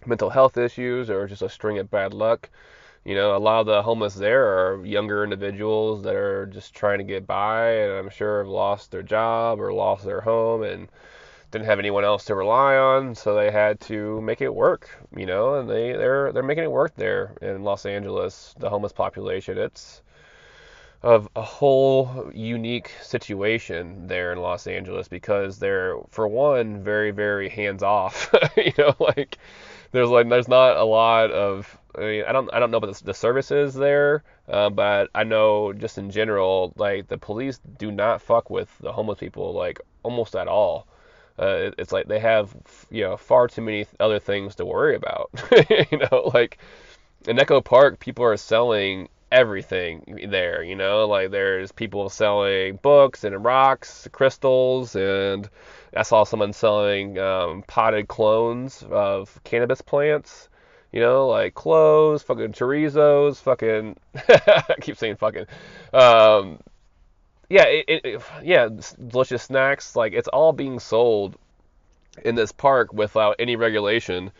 mental 0.09 0.31
health 0.31 0.57
issues 0.57 1.11
or 1.11 1.27
just 1.27 1.43
a 1.43 1.49
string 1.49 1.79
of 1.79 1.91
bad 1.91 2.15
luck. 2.15 2.51
You 3.05 3.15
know, 3.15 3.37
a 3.37 3.39
lot 3.39 3.61
of 3.61 3.67
the 3.67 3.83
homeless 3.83 4.15
there 4.15 4.45
are 4.45 4.85
younger 4.85 5.25
individuals 5.25 6.03
that 6.03 6.15
are 6.15 6.47
just 6.47 6.75
trying 6.75 6.99
to 6.99 7.05
get 7.05 7.27
by, 7.27 7.71
and 7.73 7.93
I'm 7.93 8.11
sure 8.11 8.39
have 8.39 8.49
lost 8.49 8.91
their 8.91 9.03
job 9.03 9.61
or 9.61 9.73
lost 9.73 10.05
their 10.05 10.21
home 10.21 10.63
and 10.63 10.89
didn't 11.51 11.67
have 11.67 11.79
anyone 11.79 12.05
else 12.05 12.25
to 12.27 12.35
rely 12.35 12.77
on, 12.77 13.15
so 13.15 13.35
they 13.35 13.51
had 13.51 13.81
to 13.83 14.21
make 14.21 14.41
it 14.43 14.55
work. 14.55 14.91
You 15.17 15.27
know, 15.27 15.55
and 15.55 15.71
they 15.71 15.93
they're 15.93 16.33
they're 16.33 16.43
making 16.43 16.65
it 16.65 16.73
work 16.73 16.95
there 16.97 17.37
in 17.41 17.63
Los 17.63 17.87
Angeles. 17.87 18.55
The 18.59 18.69
homeless 18.69 18.93
population, 18.93 19.57
it's 19.59 20.03
of 21.03 21.29
a 21.37 21.43
whole 21.43 22.31
unique 22.35 22.91
situation 23.03 24.07
there 24.09 24.33
in 24.33 24.39
Los 24.39 24.67
Angeles 24.67 25.07
because 25.07 25.59
they're 25.59 25.97
for 26.11 26.27
one 26.27 26.83
very 26.83 27.13
very 27.13 27.49
hands 27.49 27.83
off 27.83 28.35
you 28.57 28.73
know 28.77 28.95
like 28.99 29.39
there's 29.93 30.09
like 30.09 30.29
there's 30.29 30.49
not 30.49 30.77
a 30.77 30.85
lot 30.85 31.31
of 31.31 31.79
I 31.97 32.01
mean 32.01 32.25
I 32.27 32.33
don't 32.33 32.53
I 32.53 32.59
don't 32.59 32.71
know 32.71 32.79
about 32.79 32.95
the, 32.95 33.05
the 33.05 33.15
services 33.15 33.75
there 33.75 34.23
uh, 34.49 34.71
but 34.71 35.11
I 35.15 35.25
know 35.25 35.73
just 35.73 35.99
in 35.99 36.11
general 36.11 36.73
like 36.77 37.09
the 37.09 37.19
police 37.19 37.61
do 37.79 37.91
not 37.91 38.23
fuck 38.23 38.51
with 38.51 38.77
the 38.79 38.93
homeless 38.93 39.19
people 39.19 39.53
like 39.53 39.81
almost 40.03 40.37
at 40.37 40.49
all. 40.49 40.87
Uh, 41.41 41.69
it, 41.69 41.75
it's 41.79 41.93
like 41.93 42.09
they 42.09 42.19
have 42.19 42.55
you 42.91 43.03
know 43.03 43.17
far 43.17 43.49
too 43.49 43.63
many 43.63 43.87
other 44.01 44.19
things 44.19 44.57
to 44.57 44.65
worry 44.65 44.97
about 44.97 45.31
you 45.71 45.99
know 45.99 46.31
like 46.35 46.59
in 47.27 47.39
Echo 47.39 47.61
Park 47.61 48.01
people 48.01 48.25
are 48.25 48.37
selling 48.37 49.09
everything 49.31 50.27
there, 50.31 50.63
you 50.63 50.75
know, 50.75 51.07
like 51.07 51.31
there's 51.31 51.73
people 51.73 52.09
selling 52.09 52.77
books 52.77 53.25
and 53.25 53.45
rocks, 53.45 54.09
crystals, 54.13 54.97
and 54.97 55.49
I 55.95 56.03
saw 56.03 56.25
someone 56.25 56.53
selling 56.53 57.19
um, 57.19 57.65
potted 57.67 58.09
clones 58.09 58.85
of 58.91 59.41
cannabis 59.45 59.81
plants, 59.81 60.49
you 60.93 61.01
know, 61.01 61.29
like 61.29 61.55
cloves, 61.55 62.23
fucking 62.23 62.53
chorizos, 62.53 63.37
fucking, 63.37 63.97
I 64.29 64.75
keep 64.81 64.97
saying 64.97 65.17
fucking, 65.17 65.47
um, 65.93 66.61
yeah, 67.49 67.65
it, 67.65 67.85
it, 68.05 68.23
yeah, 68.43 68.69
delicious 69.09 69.43
snacks, 69.43 69.97
like 69.97 70.13
it's 70.13 70.29
all 70.29 70.53
being 70.53 70.79
sold 70.79 71.37
in 72.25 72.35
this 72.35 72.53
park 72.53 72.93
without 72.93 73.37
any 73.39 73.57
regulation. 73.57 74.31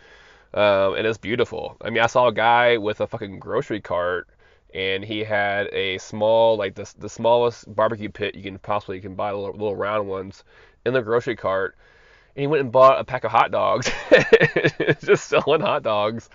Um, 0.53 0.95
and 0.95 1.05
it's 1.05 1.17
beautiful. 1.17 1.77
I 1.81 1.91
mean, 1.91 2.01
I 2.01 2.07
saw 2.07 2.27
a 2.27 2.33
guy 2.33 2.77
with 2.77 3.01
a 3.01 3.07
fucking 3.07 3.39
grocery 3.39 3.81
cart 3.81 4.27
and 4.73 5.03
he 5.03 5.23
had 5.23 5.67
a 5.73 5.97
small, 5.99 6.57
like 6.57 6.75
the, 6.75 6.91
the 6.97 7.09
smallest 7.09 7.73
barbecue 7.73 8.09
pit 8.09 8.35
you 8.35 8.43
can 8.43 8.57
possibly 8.59 8.97
you 8.97 9.01
can 9.01 9.15
buy 9.15 9.31
little, 9.31 9.51
little 9.51 9.75
round 9.75 10.07
ones 10.07 10.43
in 10.85 10.93
the 10.93 11.01
grocery 11.01 11.35
cart. 11.35 11.75
And 12.35 12.41
he 12.41 12.47
went 12.47 12.61
and 12.61 12.71
bought 12.71 12.99
a 12.99 13.03
pack 13.03 13.23
of 13.23 13.31
hot 13.31 13.51
dogs, 13.51 13.89
just 15.03 15.27
selling 15.27 15.61
hot 15.61 15.83
dogs 15.83 16.29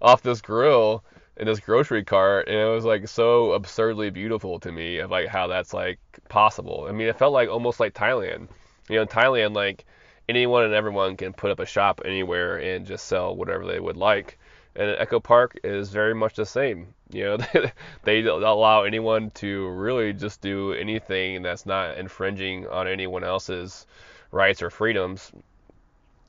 off 0.00 0.22
this 0.22 0.40
grill 0.40 1.04
in 1.36 1.46
this 1.46 1.60
grocery 1.60 2.04
cart, 2.04 2.48
and 2.48 2.56
it 2.56 2.70
was 2.70 2.84
like 2.84 3.08
so 3.08 3.52
absurdly 3.52 4.10
beautiful 4.10 4.60
to 4.60 4.70
me 4.70 4.98
of 4.98 5.10
like 5.10 5.26
how 5.26 5.46
that's 5.46 5.72
like 5.72 5.98
possible. 6.28 6.86
I 6.88 6.92
mean, 6.92 7.08
it 7.08 7.18
felt 7.18 7.32
like 7.32 7.48
almost 7.48 7.80
like 7.80 7.94
Thailand. 7.94 8.48
You 8.88 8.96
know, 8.96 9.02
in 9.02 9.08
Thailand, 9.08 9.54
like 9.54 9.86
anyone 10.28 10.64
and 10.64 10.74
everyone 10.74 11.16
can 11.16 11.32
put 11.32 11.50
up 11.50 11.58
a 11.58 11.66
shop 11.66 12.02
anywhere 12.04 12.58
and 12.58 12.86
just 12.86 13.06
sell 13.06 13.34
whatever 13.34 13.66
they 13.66 13.80
would 13.80 13.96
like. 13.96 14.38
And 14.76 14.96
Echo 14.98 15.20
Park 15.20 15.58
is 15.64 15.90
very 15.90 16.14
much 16.14 16.36
the 16.36 16.46
same. 16.46 16.94
You 17.10 17.24
know, 17.24 17.38
they 18.04 18.22
allow 18.24 18.84
anyone 18.84 19.30
to 19.32 19.68
really 19.68 20.12
just 20.12 20.40
do 20.40 20.72
anything 20.72 21.42
that's 21.42 21.66
not 21.66 21.98
infringing 21.98 22.68
on 22.68 22.86
anyone 22.86 23.24
else's 23.24 23.86
rights 24.30 24.62
or 24.62 24.70
freedoms. 24.70 25.32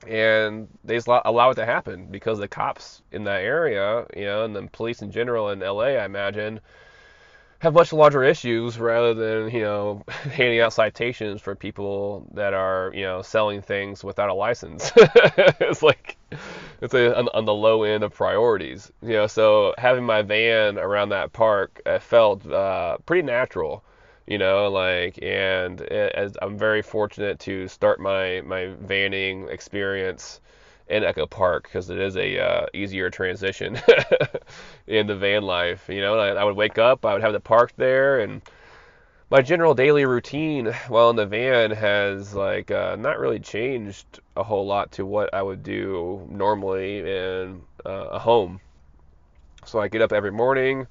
And 0.07 0.67
they 0.83 0.99
allow 1.05 1.51
it 1.51 1.55
to 1.55 1.65
happen 1.65 2.07
because 2.07 2.39
the 2.39 2.47
cops 2.47 3.03
in 3.11 3.25
that 3.25 3.41
area, 3.41 4.05
you 4.15 4.25
know, 4.25 4.45
and 4.45 4.55
the 4.55 4.63
police 4.63 5.03
in 5.03 5.11
general 5.11 5.49
in 5.49 5.59
LA, 5.59 5.93
I 5.99 6.05
imagine, 6.05 6.59
have 7.61 7.75
much 7.75 7.93
larger 7.93 8.23
issues 8.23 8.79
rather 8.79 9.13
than 9.13 9.53
you 9.53 9.61
know 9.61 10.03
handing 10.07 10.59
out 10.59 10.73
citations 10.73 11.41
for 11.41 11.53
people 11.53 12.27
that 12.33 12.55
are 12.55 12.91
you 12.95 13.03
know 13.03 13.21
selling 13.21 13.61
things 13.61 14.03
without 14.03 14.29
a 14.29 14.33
license. 14.33 14.91
it's 14.97 15.83
like 15.83 16.17
it's 16.81 16.93
a, 16.93 17.17
on, 17.17 17.29
on, 17.33 17.45
the 17.45 17.53
low 17.53 17.83
end 17.83 18.03
of 18.03 18.13
priorities, 18.13 18.91
you 19.01 19.13
know. 19.13 19.27
So 19.27 19.73
having 19.77 20.03
my 20.03 20.21
van 20.21 20.77
around 20.77 21.09
that 21.09 21.33
park 21.33 21.81
I 21.85 21.99
felt 21.99 22.45
uh, 22.49 22.97
pretty 23.05 23.23
natural, 23.23 23.83
you 24.27 24.37
know, 24.37 24.69
like 24.69 25.21
and 25.21 25.81
as 25.81 26.37
I'm 26.41 26.57
very 26.57 26.81
fortunate 26.81 27.39
to 27.41 27.67
start 27.67 27.99
my 27.99 28.41
my 28.41 28.73
vanning 28.83 29.49
experience 29.49 30.41
in 30.91 31.03
Echo 31.05 31.25
Park 31.25 31.63
because 31.63 31.89
it 31.89 31.97
is 31.97 32.17
a 32.17 32.37
uh, 32.37 32.65
easier 32.73 33.09
transition 33.09 33.79
in 34.87 35.07
the 35.07 35.15
van 35.15 35.43
life. 35.43 35.87
You 35.87 36.01
know, 36.01 36.19
I, 36.19 36.29
I, 36.29 36.43
would 36.43 36.57
wake 36.57 36.77
up, 36.77 37.05
I 37.05 37.13
would 37.13 37.21
have 37.21 37.31
the 37.31 37.39
park 37.39 37.71
there, 37.77 38.19
and 38.19 38.41
my 39.31 39.41
general 39.41 39.73
daily 39.73 40.03
routine 40.03 40.73
while 40.89 41.09
in 41.09 41.15
the 41.15 41.25
van 41.25 41.71
has 41.71 42.35
like 42.35 42.69
uh, 42.69 42.97
not 42.97 43.17
really 43.17 43.39
changed 43.39 44.19
a 44.35 44.43
whole 44.43 44.67
lot 44.67 44.91
to 44.91 45.05
what 45.05 45.33
I 45.33 45.41
would 45.41 45.63
do 45.63 46.27
normally 46.29 46.99
in 46.99 47.61
uh, 47.85 48.09
a 48.11 48.19
home. 48.19 48.59
So 49.63 49.79
I 49.79 49.87
get 49.87 50.01
up 50.01 50.11
every 50.11 50.33
morning. 50.33 50.85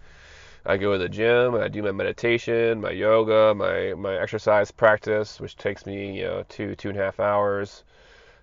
I 0.64 0.78
go 0.78 0.92
to 0.92 0.98
the 0.98 1.08
gym. 1.08 1.54
I 1.54 1.68
do 1.68 1.82
my 1.82 1.92
meditation, 1.92 2.80
my 2.80 2.92
yoga, 2.92 3.54
my 3.54 3.92
my 3.92 4.18
exercise 4.18 4.70
practice, 4.70 5.38
which 5.38 5.56
takes 5.56 5.84
me 5.84 6.20
you 6.20 6.24
know 6.24 6.44
two 6.48 6.74
two 6.76 6.88
and 6.88 6.98
a 6.98 7.02
half 7.02 7.20
hours. 7.20 7.84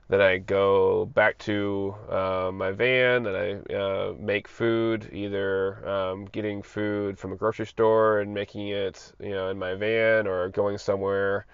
Then 0.09 0.21
I 0.21 0.37
go 0.37 1.05
back 1.05 1.37
to 1.39 1.95
uh, 2.09 2.51
my 2.53 2.71
van 2.71 3.25
and 3.25 3.37
I 3.37 3.73
uh, 3.73 4.13
make 4.19 4.47
food, 4.47 5.09
either 5.13 5.87
um, 5.87 6.25
getting 6.25 6.61
food 6.61 7.17
from 7.19 7.31
a 7.33 7.35
grocery 7.37 7.65
store 7.65 8.19
and 8.19 8.33
making 8.33 8.67
it, 8.69 9.13
you 9.19 9.31
know, 9.31 9.49
in 9.49 9.57
my 9.59 9.75
van, 9.75 10.27
or 10.27 10.49
going 10.49 10.77
somewhere 10.77 11.45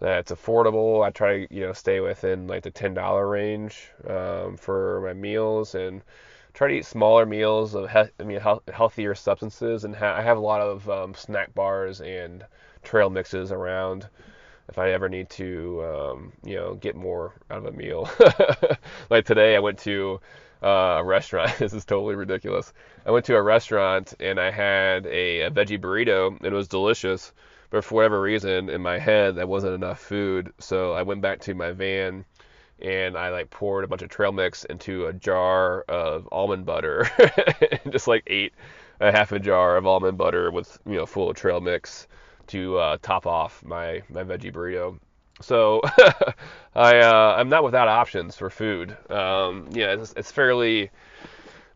that's 0.00 0.32
affordable. 0.32 1.04
I 1.04 1.10
try 1.10 1.46
to, 1.46 1.54
you 1.54 1.62
know, 1.66 1.72
stay 1.72 2.00
within 2.00 2.46
like 2.48 2.62
the 2.62 2.70
ten 2.70 2.94
dollar 2.94 3.28
range 3.28 3.90
um, 4.08 4.56
for 4.56 5.00
my 5.02 5.12
meals 5.12 5.74
and 5.74 6.02
try 6.54 6.68
to 6.68 6.74
eat 6.74 6.86
smaller 6.86 7.26
meals 7.26 7.74
of, 7.74 7.90
he- 7.90 8.12
I 8.20 8.24
mean, 8.24 8.40
he- 8.40 8.72
healthier 8.72 9.14
substances. 9.14 9.84
And 9.84 9.96
ha- 9.96 10.16
I 10.16 10.22
have 10.22 10.36
a 10.38 10.40
lot 10.40 10.60
of 10.60 10.88
um, 10.90 11.14
snack 11.14 11.54
bars 11.54 12.00
and 12.00 12.44
trail 12.82 13.10
mixes 13.10 13.52
around 13.52 14.08
if 14.68 14.78
I 14.78 14.90
ever 14.90 15.08
need 15.08 15.30
to, 15.30 15.84
um, 15.84 16.32
you 16.44 16.56
know, 16.56 16.74
get 16.74 16.96
more 16.96 17.34
out 17.50 17.58
of 17.58 17.66
a 17.66 17.72
meal. 17.72 18.08
like 19.10 19.24
today, 19.24 19.56
I 19.56 19.60
went 19.60 19.78
to 19.80 20.20
uh, 20.62 20.96
a 20.98 21.04
restaurant. 21.04 21.52
this 21.58 21.72
is 21.72 21.84
totally 21.84 22.14
ridiculous. 22.14 22.72
I 23.04 23.10
went 23.10 23.24
to 23.26 23.36
a 23.36 23.42
restaurant 23.42 24.14
and 24.20 24.40
I 24.40 24.50
had 24.50 25.06
a, 25.06 25.42
a 25.42 25.50
veggie 25.50 25.80
burrito. 25.80 26.36
And 26.36 26.44
it 26.44 26.52
was 26.52 26.68
delicious, 26.68 27.32
but 27.70 27.84
for 27.84 27.94
whatever 27.94 28.20
reason, 28.20 28.68
in 28.68 28.82
my 28.82 28.98
head, 28.98 29.36
that 29.36 29.48
wasn't 29.48 29.74
enough 29.74 30.00
food. 30.00 30.52
So 30.58 30.92
I 30.92 31.02
went 31.02 31.22
back 31.22 31.40
to 31.42 31.54
my 31.54 31.72
van 31.72 32.24
and 32.80 33.16
I 33.16 33.30
like 33.30 33.50
poured 33.50 33.84
a 33.84 33.88
bunch 33.88 34.02
of 34.02 34.10
trail 34.10 34.32
mix 34.32 34.64
into 34.64 35.06
a 35.06 35.12
jar 35.12 35.82
of 35.82 36.28
almond 36.30 36.66
butter, 36.66 37.08
and 37.82 37.92
just 37.92 38.06
like 38.06 38.22
ate 38.26 38.52
a 39.00 39.10
half 39.10 39.32
a 39.32 39.38
jar 39.38 39.76
of 39.76 39.86
almond 39.86 40.18
butter 40.18 40.50
with 40.50 40.78
you 40.86 40.96
know 40.96 41.06
full 41.06 41.30
of 41.30 41.36
trail 41.36 41.60
mix 41.60 42.06
to 42.48 42.78
uh, 42.78 42.98
top 43.02 43.26
off 43.26 43.62
my 43.64 44.02
my 44.08 44.24
veggie 44.24 44.52
burrito. 44.52 44.98
So 45.40 45.80
I 46.74 46.98
uh, 46.98 47.36
I'm 47.38 47.48
not 47.48 47.64
without 47.64 47.88
options 47.88 48.36
for 48.36 48.50
food. 48.50 48.96
Um, 49.10 49.68
yeah, 49.72 49.92
it's, 49.92 50.12
it's 50.16 50.32
fairly. 50.32 50.90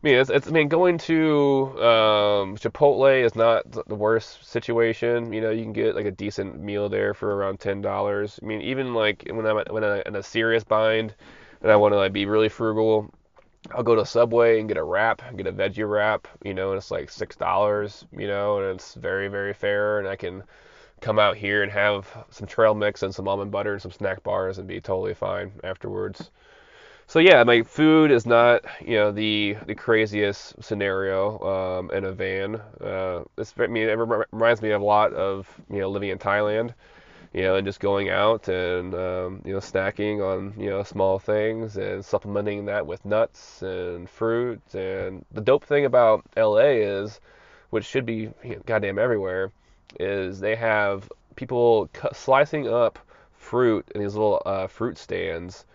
I 0.03 0.07
mean, 0.07 0.15
it's, 0.15 0.31
it's, 0.31 0.47
I 0.47 0.51
mean, 0.51 0.67
going 0.67 0.97
to 0.97 1.67
um, 1.77 2.57
Chipotle 2.57 3.23
is 3.23 3.35
not 3.35 3.71
the 3.87 3.93
worst 3.93 4.49
situation. 4.49 5.31
You 5.31 5.41
know, 5.41 5.51
you 5.51 5.61
can 5.61 5.73
get 5.73 5.95
like 5.95 6.07
a 6.07 6.11
decent 6.11 6.59
meal 6.59 6.89
there 6.89 7.13
for 7.13 7.35
around 7.35 7.59
ten 7.59 7.81
dollars. 7.81 8.39
I 8.41 8.45
mean, 8.45 8.61
even 8.61 8.95
like 8.95 9.27
when 9.29 9.45
I'm 9.45 9.63
when 9.69 9.83
I'm 9.83 10.01
in 10.07 10.15
a 10.15 10.23
serious 10.23 10.63
bind 10.63 11.13
and 11.61 11.71
I 11.71 11.75
want 11.75 11.93
to 11.93 11.97
like 11.97 12.13
be 12.13 12.25
really 12.25 12.49
frugal, 12.49 13.13
I'll 13.69 13.83
go 13.83 13.95
to 13.95 14.05
Subway 14.05 14.59
and 14.59 14.67
get 14.67 14.77
a 14.77 14.83
wrap, 14.83 15.21
get 15.37 15.45
a 15.45 15.53
veggie 15.53 15.87
wrap, 15.87 16.27
you 16.43 16.53
know, 16.53 16.71
and 16.71 16.77
it's 16.77 16.89
like 16.89 17.09
six 17.11 17.35
dollars, 17.35 18.05
you 18.17 18.27
know, 18.27 18.57
and 18.57 18.75
it's 18.75 18.95
very, 18.95 19.27
very 19.27 19.53
fair. 19.53 19.99
And 19.99 20.07
I 20.07 20.15
can 20.15 20.43
come 20.99 21.19
out 21.19 21.37
here 21.37 21.61
and 21.61 21.71
have 21.71 22.07
some 22.29 22.47
trail 22.47 22.73
mix 22.73 23.03
and 23.03 23.13
some 23.13 23.27
almond 23.27 23.51
butter 23.51 23.73
and 23.73 23.81
some 23.81 23.91
snack 23.91 24.23
bars 24.23 24.57
and 24.57 24.67
be 24.67 24.81
totally 24.81 25.13
fine 25.13 25.51
afterwards. 25.63 26.31
So 27.07 27.19
yeah, 27.19 27.43
my 27.43 27.61
food 27.63 28.09
is 28.09 28.25
not, 28.25 28.63
you 28.81 28.95
know, 28.95 29.11
the 29.11 29.57
the 29.67 29.75
craziest 29.75 30.63
scenario 30.63 31.39
um, 31.39 31.91
in 31.91 32.05
a 32.05 32.11
van. 32.13 32.55
Uh, 32.79 33.23
it's, 33.37 33.53
I 33.59 33.67
mean, 33.67 33.89
it 33.89 33.97
reminds 34.31 34.61
me 34.61 34.71
a 34.71 34.79
lot 34.79 35.13
of, 35.13 35.47
you 35.69 35.79
know, 35.79 35.89
living 35.89 36.09
in 36.09 36.17
Thailand 36.17 36.73
you 37.33 37.41
know, 37.43 37.55
and 37.55 37.65
just 37.65 37.79
going 37.79 38.09
out 38.09 38.47
and 38.47 38.93
um, 38.93 39.41
you 39.45 39.53
know 39.53 39.59
snacking 39.59 40.19
on 40.21 40.53
you 40.59 40.69
know 40.69 40.83
small 40.83 41.19
things 41.19 41.77
and 41.77 42.03
supplementing 42.03 42.65
that 42.65 42.85
with 42.85 43.05
nuts 43.05 43.61
and 43.61 44.09
fruit. 44.09 44.61
And 44.73 45.25
the 45.31 45.41
dope 45.41 45.63
thing 45.65 45.85
about 45.85 46.25
LA 46.35 46.71
is, 46.81 47.19
which 47.69 47.85
should 47.85 48.05
be 48.05 48.31
you 48.43 48.55
know, 48.55 48.61
goddamn 48.65 48.99
everywhere, 48.99 49.51
is 49.99 50.39
they 50.39 50.55
have 50.55 51.09
people 51.35 51.89
slicing 52.13 52.67
up 52.67 52.99
fruit 53.33 53.85
in 53.95 54.01
these 54.01 54.13
little 54.13 54.41
uh, 54.45 54.67
fruit 54.67 54.97
stands 54.97 55.65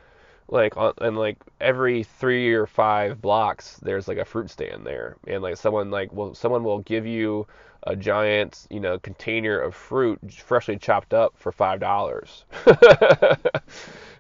like 0.48 0.76
on 0.76 0.92
and 0.98 1.16
like 1.16 1.36
every 1.60 2.02
three 2.04 2.54
or 2.54 2.66
five 2.66 3.20
blocks 3.20 3.78
there's 3.82 4.06
like 4.06 4.18
a 4.18 4.24
fruit 4.24 4.48
stand 4.48 4.86
there 4.86 5.16
and 5.26 5.42
like 5.42 5.56
someone 5.56 5.90
like 5.90 6.12
will 6.12 6.34
someone 6.34 6.62
will 6.62 6.78
give 6.80 7.06
you 7.06 7.46
a 7.86 7.96
giant 7.96 8.66
you 8.70 8.80
know 8.80 8.98
container 8.98 9.58
of 9.58 9.74
fruit 9.74 10.18
freshly 10.32 10.76
chopped 10.76 11.14
up 11.14 11.34
for 11.36 11.52
five 11.52 11.80
dollars. 11.80 12.44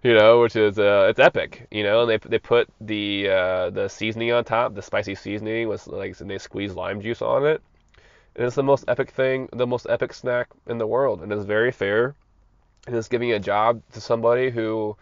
You 0.02 0.14
know 0.14 0.40
which 0.40 0.54
is 0.54 0.78
uh 0.78 1.08
it's 1.10 1.18
epic 1.18 1.66
you 1.72 1.82
know 1.82 2.02
and 2.02 2.10
they 2.10 2.18
they 2.18 2.38
put 2.38 2.68
the 2.80 3.28
uh 3.28 3.70
the 3.70 3.88
seasoning 3.88 4.30
on 4.30 4.44
top 4.44 4.72
the 4.72 4.82
spicy 4.82 5.16
seasoning 5.16 5.68
with 5.68 5.84
like 5.88 6.20
and 6.20 6.30
they 6.30 6.38
squeeze 6.38 6.74
lime 6.74 7.00
juice 7.00 7.22
on 7.22 7.44
it. 7.44 7.60
And 8.36 8.46
it's 8.46 8.54
the 8.54 8.62
most 8.62 8.84
epic 8.86 9.10
thing 9.10 9.48
the 9.52 9.66
most 9.66 9.86
epic 9.90 10.14
snack 10.14 10.48
in 10.68 10.78
the 10.78 10.86
world 10.86 11.22
and 11.22 11.32
it's 11.32 11.44
very 11.44 11.72
fair. 11.72 12.14
And 12.86 12.94
it's 12.94 13.08
giving 13.08 13.32
a 13.32 13.40
job 13.40 13.82
to 13.94 14.00
somebody 14.00 14.50
who 14.50 14.96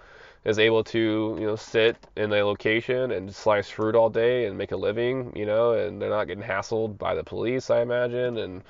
is 0.45 0.59
able 0.59 0.85
to 0.85 1.37
you 1.41 1.47
know 1.47 1.57
sit 1.57 1.97
in 2.17 2.33
a 2.33 2.45
location 2.45 3.11
and 3.11 3.35
slice 3.35 3.69
fruit 3.69 3.95
all 3.95 4.11
day 4.11 4.47
and 4.47 4.59
make 4.59 4.73
a 4.73 4.77
living 4.77 5.33
you 5.35 5.47
know 5.47 5.73
and 5.73 6.01
they're 6.01 6.11
not 6.11 6.27
getting 6.27 6.45
hassled 6.45 6.99
by 6.99 7.15
the 7.15 7.25
police 7.25 7.71
i 7.71 7.81
imagine. 7.81 8.39
And 8.39 8.63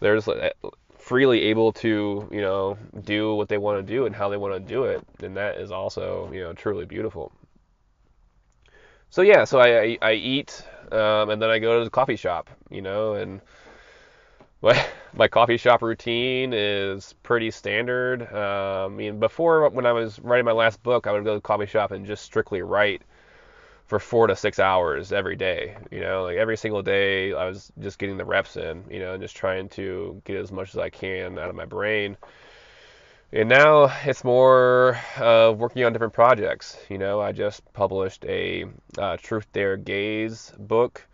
they're 0.00 0.16
just 0.16 0.28
freely 0.96 1.42
able 1.42 1.72
to 1.72 2.28
you 2.30 2.40
know 2.40 2.76
do 3.04 3.34
what 3.34 3.48
they 3.48 3.58
want 3.58 3.84
to 3.84 3.94
do 3.94 4.06
and 4.06 4.14
how 4.14 4.28
they 4.28 4.36
want 4.36 4.54
to 4.54 4.60
do 4.60 4.84
it. 4.84 5.04
And 5.22 5.36
that 5.36 5.56
is 5.56 5.70
also 5.70 6.30
you 6.32 6.42
know 6.42 6.52
truly 6.52 6.84
beautiful. 6.84 7.32
So 9.10 9.22
yeah 9.22 9.44
so 9.44 9.58
i 9.58 9.80
i, 9.80 9.98
I 10.02 10.12
eat 10.12 10.64
um, 10.92 11.30
and 11.30 11.42
then 11.42 11.50
i 11.50 11.58
go 11.58 11.78
to 11.78 11.84
the 11.84 11.90
coffee 11.90 12.16
shop 12.16 12.50
you 12.70 12.82
know 12.82 13.14
and 13.14 13.40
my 15.14 15.28
coffee 15.28 15.56
shop 15.56 15.82
routine 15.82 16.52
is 16.52 17.14
pretty 17.22 17.50
standard. 17.50 18.22
Um, 18.22 18.94
I 18.94 18.96
mean, 18.96 19.20
before 19.20 19.68
when 19.68 19.86
I 19.86 19.92
was 19.92 20.18
writing 20.18 20.44
my 20.44 20.52
last 20.52 20.82
book, 20.82 21.06
I 21.06 21.12
would 21.12 21.24
go 21.24 21.34
to 21.34 21.38
the 21.38 21.42
coffee 21.42 21.66
shop 21.66 21.90
and 21.90 22.06
just 22.06 22.24
strictly 22.24 22.62
write 22.62 23.02
for 23.86 23.98
four 23.98 24.26
to 24.26 24.34
six 24.34 24.58
hours 24.58 25.12
every 25.12 25.36
day. 25.36 25.76
You 25.90 26.00
know, 26.00 26.24
like 26.24 26.36
every 26.36 26.56
single 26.56 26.82
day, 26.82 27.32
I 27.32 27.46
was 27.46 27.70
just 27.80 27.98
getting 27.98 28.16
the 28.16 28.24
reps 28.24 28.56
in. 28.56 28.84
You 28.90 29.00
know, 29.00 29.14
and 29.14 29.22
just 29.22 29.36
trying 29.36 29.68
to 29.70 30.20
get 30.24 30.36
as 30.36 30.50
much 30.50 30.70
as 30.70 30.78
I 30.78 30.90
can 30.90 31.38
out 31.38 31.50
of 31.50 31.54
my 31.54 31.66
brain. 31.66 32.16
And 33.32 33.48
now 33.48 33.92
it's 34.04 34.24
more 34.24 34.98
uh, 35.16 35.52
working 35.56 35.84
on 35.84 35.92
different 35.92 36.14
projects. 36.14 36.78
You 36.88 36.98
know, 36.98 37.20
I 37.20 37.32
just 37.32 37.60
published 37.72 38.24
a 38.24 38.64
uh, 38.98 39.16
Truth 39.18 39.52
Dare 39.52 39.76
Gaze 39.76 40.52
book 40.58 41.06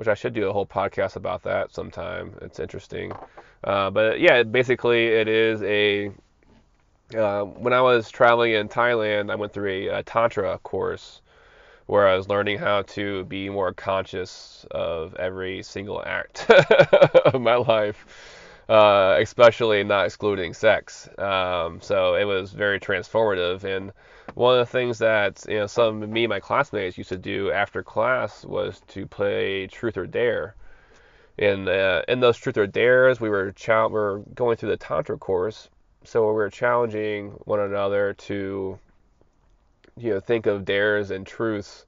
which 0.00 0.08
I 0.08 0.14
should 0.14 0.32
do 0.32 0.48
a 0.48 0.52
whole 0.54 0.64
podcast 0.64 1.16
about 1.16 1.42
that 1.42 1.74
sometime. 1.74 2.32
It's 2.40 2.58
interesting. 2.58 3.12
Uh, 3.62 3.90
but 3.90 4.18
yeah, 4.18 4.42
basically 4.42 5.08
it 5.08 5.28
is 5.28 5.62
a. 5.62 6.10
Uh, 7.14 7.42
when 7.42 7.74
I 7.74 7.82
was 7.82 8.08
traveling 8.10 8.52
in 8.54 8.70
Thailand, 8.70 9.30
I 9.30 9.34
went 9.34 9.52
through 9.52 9.68
a, 9.68 9.98
a, 9.98 10.02
Tantra 10.02 10.56
course 10.62 11.20
where 11.84 12.08
I 12.08 12.16
was 12.16 12.30
learning 12.30 12.56
how 12.56 12.80
to 12.82 13.24
be 13.24 13.50
more 13.50 13.74
conscious 13.74 14.64
of 14.70 15.14
every 15.16 15.62
single 15.62 16.02
act 16.06 16.48
of 16.50 17.42
my 17.42 17.56
life, 17.56 18.06
uh, 18.70 19.18
especially 19.20 19.84
not 19.84 20.06
excluding 20.06 20.54
sex. 20.54 21.10
Um, 21.18 21.82
so 21.82 22.14
it 22.14 22.24
was 22.24 22.52
very 22.52 22.80
transformative. 22.80 23.64
And 23.64 23.92
one 24.34 24.58
of 24.58 24.66
the 24.66 24.70
things 24.70 24.98
that 24.98 25.44
you 25.48 25.58
know 25.58 25.66
some 25.66 26.10
me 26.12 26.24
and 26.24 26.30
my 26.30 26.40
classmates 26.40 26.98
used 26.98 27.10
to 27.10 27.18
do 27.18 27.50
after 27.50 27.82
class 27.82 28.44
was 28.44 28.80
to 28.88 29.06
play 29.06 29.66
Truth 29.66 29.96
or 29.96 30.06
Dare. 30.06 30.54
And 31.38 31.68
uh, 31.68 32.02
in 32.06 32.20
those 32.20 32.36
Truth 32.36 32.58
or 32.58 32.66
Dares, 32.66 33.20
we 33.20 33.30
were, 33.30 33.54
we 33.66 33.88
were 33.90 34.22
going 34.34 34.56
through 34.56 34.68
the 34.70 34.76
Tantra 34.76 35.16
course, 35.16 35.70
so 36.04 36.26
we 36.26 36.34
were 36.34 36.50
challenging 36.50 37.30
one 37.44 37.60
another 37.60 38.14
to 38.14 38.78
you 39.96 40.10
know 40.10 40.20
think 40.20 40.46
of 40.46 40.64
dares 40.64 41.10
and 41.10 41.26
truths 41.26 41.84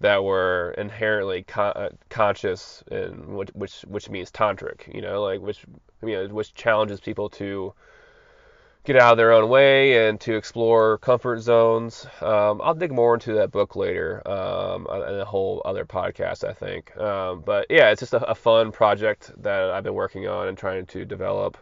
that 0.00 0.22
were 0.22 0.74
inherently 0.76 1.44
uh, 1.56 1.88
conscious 2.10 2.84
and 2.90 3.26
which, 3.36 3.48
which 3.54 3.80
which 3.82 4.10
means 4.10 4.30
tantric 4.30 4.92
you 4.94 5.00
know 5.00 5.22
like 5.22 5.40
which 5.40 5.64
you 6.02 6.12
know 6.12 6.26
which 6.28 6.54
challenges 6.54 7.00
people 7.00 7.30
to 7.30 7.72
get 8.86 8.96
out 8.96 9.12
of 9.12 9.16
their 9.18 9.32
own 9.32 9.48
way 9.48 10.08
and 10.08 10.20
to 10.20 10.36
explore 10.36 10.98
comfort 10.98 11.40
zones. 11.40 12.06
Um, 12.20 12.60
I'll 12.62 12.74
dig 12.74 12.92
more 12.92 13.14
into 13.14 13.34
that 13.34 13.50
book 13.50 13.74
later 13.74 14.26
um, 14.26 14.86
in 15.08 15.20
a 15.20 15.24
whole 15.24 15.60
other 15.64 15.84
podcast, 15.84 16.48
I 16.48 16.52
think. 16.52 16.96
Um, 16.96 17.42
but 17.44 17.66
yeah, 17.68 17.90
it's 17.90 18.00
just 18.00 18.14
a, 18.14 18.24
a, 18.30 18.34
fun 18.34 18.70
project 18.70 19.32
that 19.42 19.70
I've 19.70 19.82
been 19.82 19.94
working 19.94 20.28
on 20.28 20.46
and 20.46 20.56
trying 20.56 20.86
to 20.86 21.04
develop. 21.04 21.58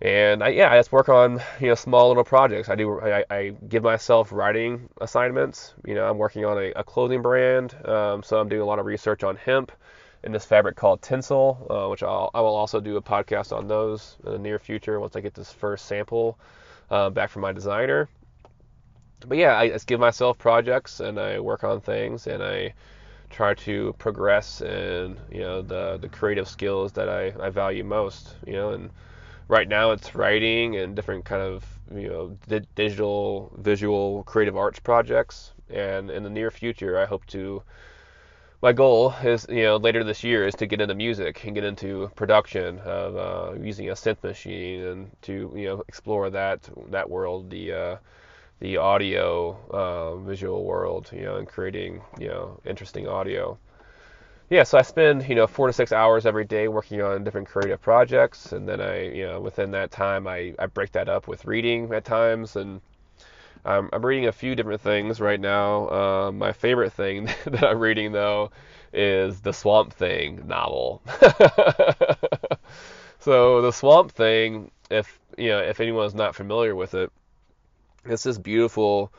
And 0.00 0.44
I, 0.44 0.48
yeah, 0.48 0.72
I 0.72 0.78
just 0.78 0.92
work 0.92 1.08
on 1.08 1.42
you 1.60 1.68
know 1.68 1.74
small 1.74 2.08
little 2.08 2.24
projects. 2.24 2.68
I 2.68 2.76
do 2.76 3.00
I, 3.00 3.24
I 3.28 3.54
give 3.68 3.82
myself 3.82 4.32
writing 4.32 4.88
assignments. 5.00 5.74
You 5.84 5.96
know, 5.96 6.08
I'm 6.08 6.18
working 6.18 6.44
on 6.44 6.56
a, 6.56 6.72
a 6.76 6.84
clothing 6.84 7.22
brand, 7.22 7.74
um, 7.84 8.22
so 8.22 8.38
I'm 8.38 8.48
doing 8.48 8.62
a 8.62 8.66
lot 8.66 8.78
of 8.78 8.86
research 8.86 9.24
on 9.24 9.36
hemp 9.36 9.72
in 10.24 10.32
this 10.32 10.44
fabric 10.44 10.76
called 10.76 11.02
Tencel, 11.02 11.58
uh, 11.70 11.88
which 11.88 12.02
I'll, 12.02 12.30
I 12.34 12.40
will 12.40 12.56
also 12.56 12.80
do 12.80 12.96
a 12.96 13.02
podcast 13.02 13.54
on 13.56 13.68
those 13.68 14.16
in 14.24 14.32
the 14.32 14.38
near 14.38 14.58
future 14.58 14.98
once 14.98 15.14
I 15.16 15.20
get 15.20 15.34
this 15.34 15.52
first 15.52 15.84
sample 15.86 16.38
uh, 16.90 17.10
back 17.10 17.30
from 17.30 17.42
my 17.42 17.52
designer. 17.52 18.08
But 19.26 19.38
yeah, 19.38 19.56
I 19.58 19.68
just 19.68 19.86
give 19.86 20.00
myself 20.00 20.38
projects 20.38 21.00
and 21.00 21.18
I 21.18 21.40
work 21.40 21.62
on 21.62 21.80
things 21.80 22.26
and 22.26 22.42
I 22.42 22.74
try 23.30 23.52
to 23.52 23.94
progress 23.98 24.60
in 24.60 25.18
you 25.30 25.40
know 25.40 25.60
the 25.60 25.98
the 26.00 26.08
creative 26.08 26.48
skills 26.48 26.92
that 26.92 27.08
I, 27.08 27.34
I 27.40 27.50
value 27.50 27.84
most. 27.84 28.34
You 28.46 28.54
know, 28.54 28.70
and 28.70 28.90
right 29.48 29.68
now 29.68 29.90
it's 29.90 30.14
writing 30.14 30.76
and 30.76 30.96
different 30.96 31.24
kind 31.24 31.42
of 31.42 31.64
you 31.94 32.08
know 32.08 32.36
di- 32.48 32.66
digital, 32.74 33.52
visual, 33.58 34.22
creative 34.24 34.56
arts 34.56 34.78
projects. 34.78 35.52
And 35.70 36.10
in 36.10 36.22
the 36.22 36.30
near 36.30 36.50
future, 36.50 36.98
I 36.98 37.06
hope 37.06 37.26
to 37.26 37.62
my 38.64 38.72
goal 38.72 39.14
is, 39.22 39.46
you 39.50 39.62
know, 39.62 39.76
later 39.76 40.02
this 40.02 40.24
year 40.24 40.46
is 40.46 40.54
to 40.54 40.64
get 40.64 40.80
into 40.80 40.94
music 40.94 41.44
and 41.44 41.54
get 41.54 41.64
into 41.64 42.10
production 42.16 42.78
of 42.78 43.14
uh, 43.14 43.52
using 43.60 43.90
a 43.90 43.92
synth 43.92 44.22
machine 44.22 44.82
and 44.84 45.10
to, 45.20 45.52
you 45.54 45.66
know, 45.66 45.84
explore 45.86 46.30
that 46.30 46.66
that 46.88 47.10
world, 47.10 47.50
the 47.50 47.70
uh, 47.70 47.96
the 48.60 48.78
audio 48.78 49.58
uh, 49.70 50.16
visual 50.16 50.64
world, 50.64 51.10
you 51.12 51.24
know, 51.24 51.36
and 51.36 51.46
creating, 51.46 52.00
you 52.18 52.28
know, 52.28 52.58
interesting 52.64 53.06
audio. 53.06 53.58
Yeah, 54.48 54.62
so 54.62 54.78
I 54.78 54.82
spend, 54.82 55.28
you 55.28 55.34
know, 55.34 55.46
four 55.46 55.66
to 55.66 55.72
six 55.74 55.92
hours 55.92 56.24
every 56.24 56.46
day 56.46 56.66
working 56.66 57.02
on 57.02 57.22
different 57.22 57.48
creative 57.48 57.82
projects, 57.82 58.52
and 58.52 58.66
then 58.66 58.80
I, 58.80 59.10
you 59.10 59.26
know, 59.26 59.40
within 59.42 59.72
that 59.72 59.90
time, 59.90 60.26
I, 60.26 60.54
I 60.58 60.68
break 60.68 60.90
that 60.92 61.10
up 61.10 61.28
with 61.28 61.44
reading 61.44 61.92
at 61.92 62.06
times 62.06 62.56
and 62.56 62.80
um, 63.64 63.88
I'm 63.92 64.04
reading 64.04 64.26
a 64.26 64.32
few 64.32 64.54
different 64.54 64.80
things 64.80 65.20
right 65.20 65.40
now. 65.40 65.88
Uh, 65.88 66.32
my 66.32 66.52
favorite 66.52 66.92
thing 66.92 67.24
that 67.46 67.64
I'm 67.64 67.78
reading 67.78 68.12
though 68.12 68.50
is 68.92 69.40
the 69.40 69.52
Swamp 69.52 69.92
Thing 69.92 70.46
novel. 70.46 71.02
so 73.18 73.62
the 73.62 73.72
Swamp 73.72 74.12
Thing, 74.12 74.70
if 74.90 75.18
you 75.38 75.48
know, 75.48 75.58
if 75.60 75.80
anyone's 75.80 76.14
not 76.14 76.34
familiar 76.34 76.74
with 76.76 76.94
it, 76.94 77.10
it's 78.04 78.22
this 78.22 78.38
beautiful, 78.38 79.12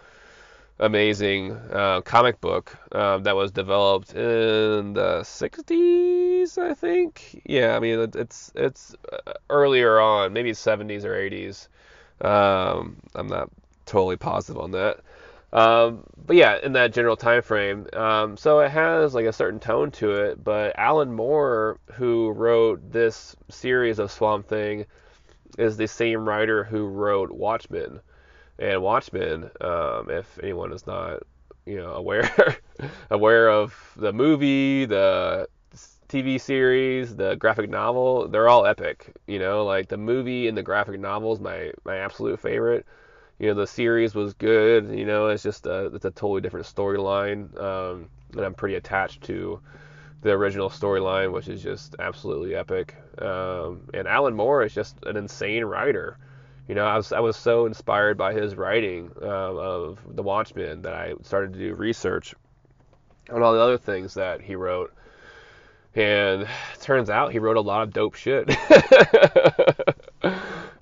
amazing 0.79 1.51
uh, 1.51 2.01
comic 2.01 2.39
book 2.39 2.77
uh, 2.91 3.17
that 3.19 3.35
was 3.35 3.51
developed 3.51 4.13
in 4.13 4.93
the 4.93 5.23
60s, 5.23 6.57
I 6.57 6.73
think. 6.73 7.41
Yeah, 7.45 7.75
I 7.75 7.79
mean 7.79 8.11
it's 8.15 8.51
it's 8.55 8.95
uh, 9.11 9.33
earlier 9.49 9.99
on, 9.99 10.33
maybe 10.33 10.53
70s 10.53 11.03
or 11.03 11.15
80s. 11.15 11.67
Um, 12.21 12.97
I'm 13.15 13.27
not 13.27 13.49
totally 13.85 14.17
positive 14.17 14.61
on 14.61 14.71
that. 14.71 14.99
Um, 15.53 16.03
but 16.25 16.35
yeah, 16.35 16.57
in 16.61 16.73
that 16.73 16.91
general 16.93 17.15
time 17.15 17.41
frame. 17.41 17.87
Um, 17.93 18.35
so 18.35 18.59
it 18.59 18.71
has 18.71 19.13
like 19.13 19.25
a 19.25 19.33
certain 19.33 19.59
tone 19.59 19.89
to 19.91 20.11
it. 20.11 20.43
But 20.43 20.77
Alan 20.77 21.13
Moore, 21.13 21.79
who 21.93 22.31
wrote 22.31 22.91
this 22.91 23.35
series 23.49 23.99
of 23.99 24.11
Swamp 24.11 24.47
Thing, 24.47 24.85
is 25.57 25.77
the 25.77 25.87
same 25.87 26.27
writer 26.27 26.65
who 26.65 26.87
wrote 26.87 27.31
Watchmen. 27.31 28.01
And 28.59 28.81
Watchmen, 28.81 29.49
um, 29.61 30.09
if 30.09 30.39
anyone 30.43 30.73
is 30.73 30.85
not, 30.85 31.23
you 31.65 31.77
know, 31.77 31.93
aware 31.93 32.57
aware 33.09 33.49
of 33.49 33.73
the 33.95 34.11
movie, 34.11 34.85
the 34.85 35.47
TV 36.09 36.39
series, 36.39 37.15
the 37.15 37.35
graphic 37.35 37.69
novel, 37.69 38.27
they're 38.27 38.49
all 38.49 38.65
epic. 38.65 39.15
You 39.25 39.39
know, 39.39 39.63
like 39.65 39.87
the 39.87 39.97
movie 39.97 40.49
and 40.49 40.57
the 40.57 40.63
graphic 40.63 40.99
novel 40.99 41.33
is 41.33 41.39
my 41.39 41.71
my 41.85 41.97
absolute 41.97 42.41
favorite 42.41 42.85
you 43.39 43.47
know 43.47 43.53
the 43.53 43.67
series 43.67 44.15
was 44.15 44.33
good. 44.33 44.91
You 44.91 45.05
know, 45.05 45.27
it's 45.27 45.43
just 45.43 45.65
a, 45.65 45.87
it's 45.87 46.05
a 46.05 46.11
totally 46.11 46.41
different 46.41 46.65
storyline, 46.65 47.59
um, 47.61 48.09
and 48.33 48.41
I'm 48.41 48.53
pretty 48.53 48.75
attached 48.75 49.23
to 49.23 49.59
the 50.21 50.31
original 50.31 50.69
storyline, 50.69 51.31
which 51.31 51.47
is 51.47 51.61
just 51.61 51.95
absolutely 51.99 52.55
epic. 52.55 52.95
Um, 53.19 53.81
and 53.93 54.07
Alan 54.07 54.35
Moore 54.35 54.63
is 54.63 54.73
just 54.73 54.97
an 55.05 55.17
insane 55.17 55.65
writer. 55.65 56.17
You 56.67 56.75
know, 56.75 56.85
I 56.85 56.95
was 56.97 57.11
I 57.11 57.19
was 57.19 57.37
so 57.37 57.65
inspired 57.65 58.17
by 58.17 58.33
his 58.33 58.55
writing 58.55 59.11
uh, 59.21 59.25
of 59.25 59.99
The 60.15 60.23
Watchmen 60.23 60.81
that 60.81 60.93
I 60.93 61.13
started 61.21 61.53
to 61.53 61.59
do 61.59 61.75
research 61.75 62.33
on 63.29 63.43
all 63.43 63.53
the 63.53 63.59
other 63.59 63.77
things 63.77 64.15
that 64.15 64.41
he 64.41 64.55
wrote. 64.55 64.93
And 65.93 66.47
turns 66.81 67.09
out 67.09 67.31
he 67.31 67.39
wrote 67.39 67.57
a 67.57 67.61
lot 67.61 67.83
of 67.83 67.93
dope 67.93 68.15
shit. 68.15 68.49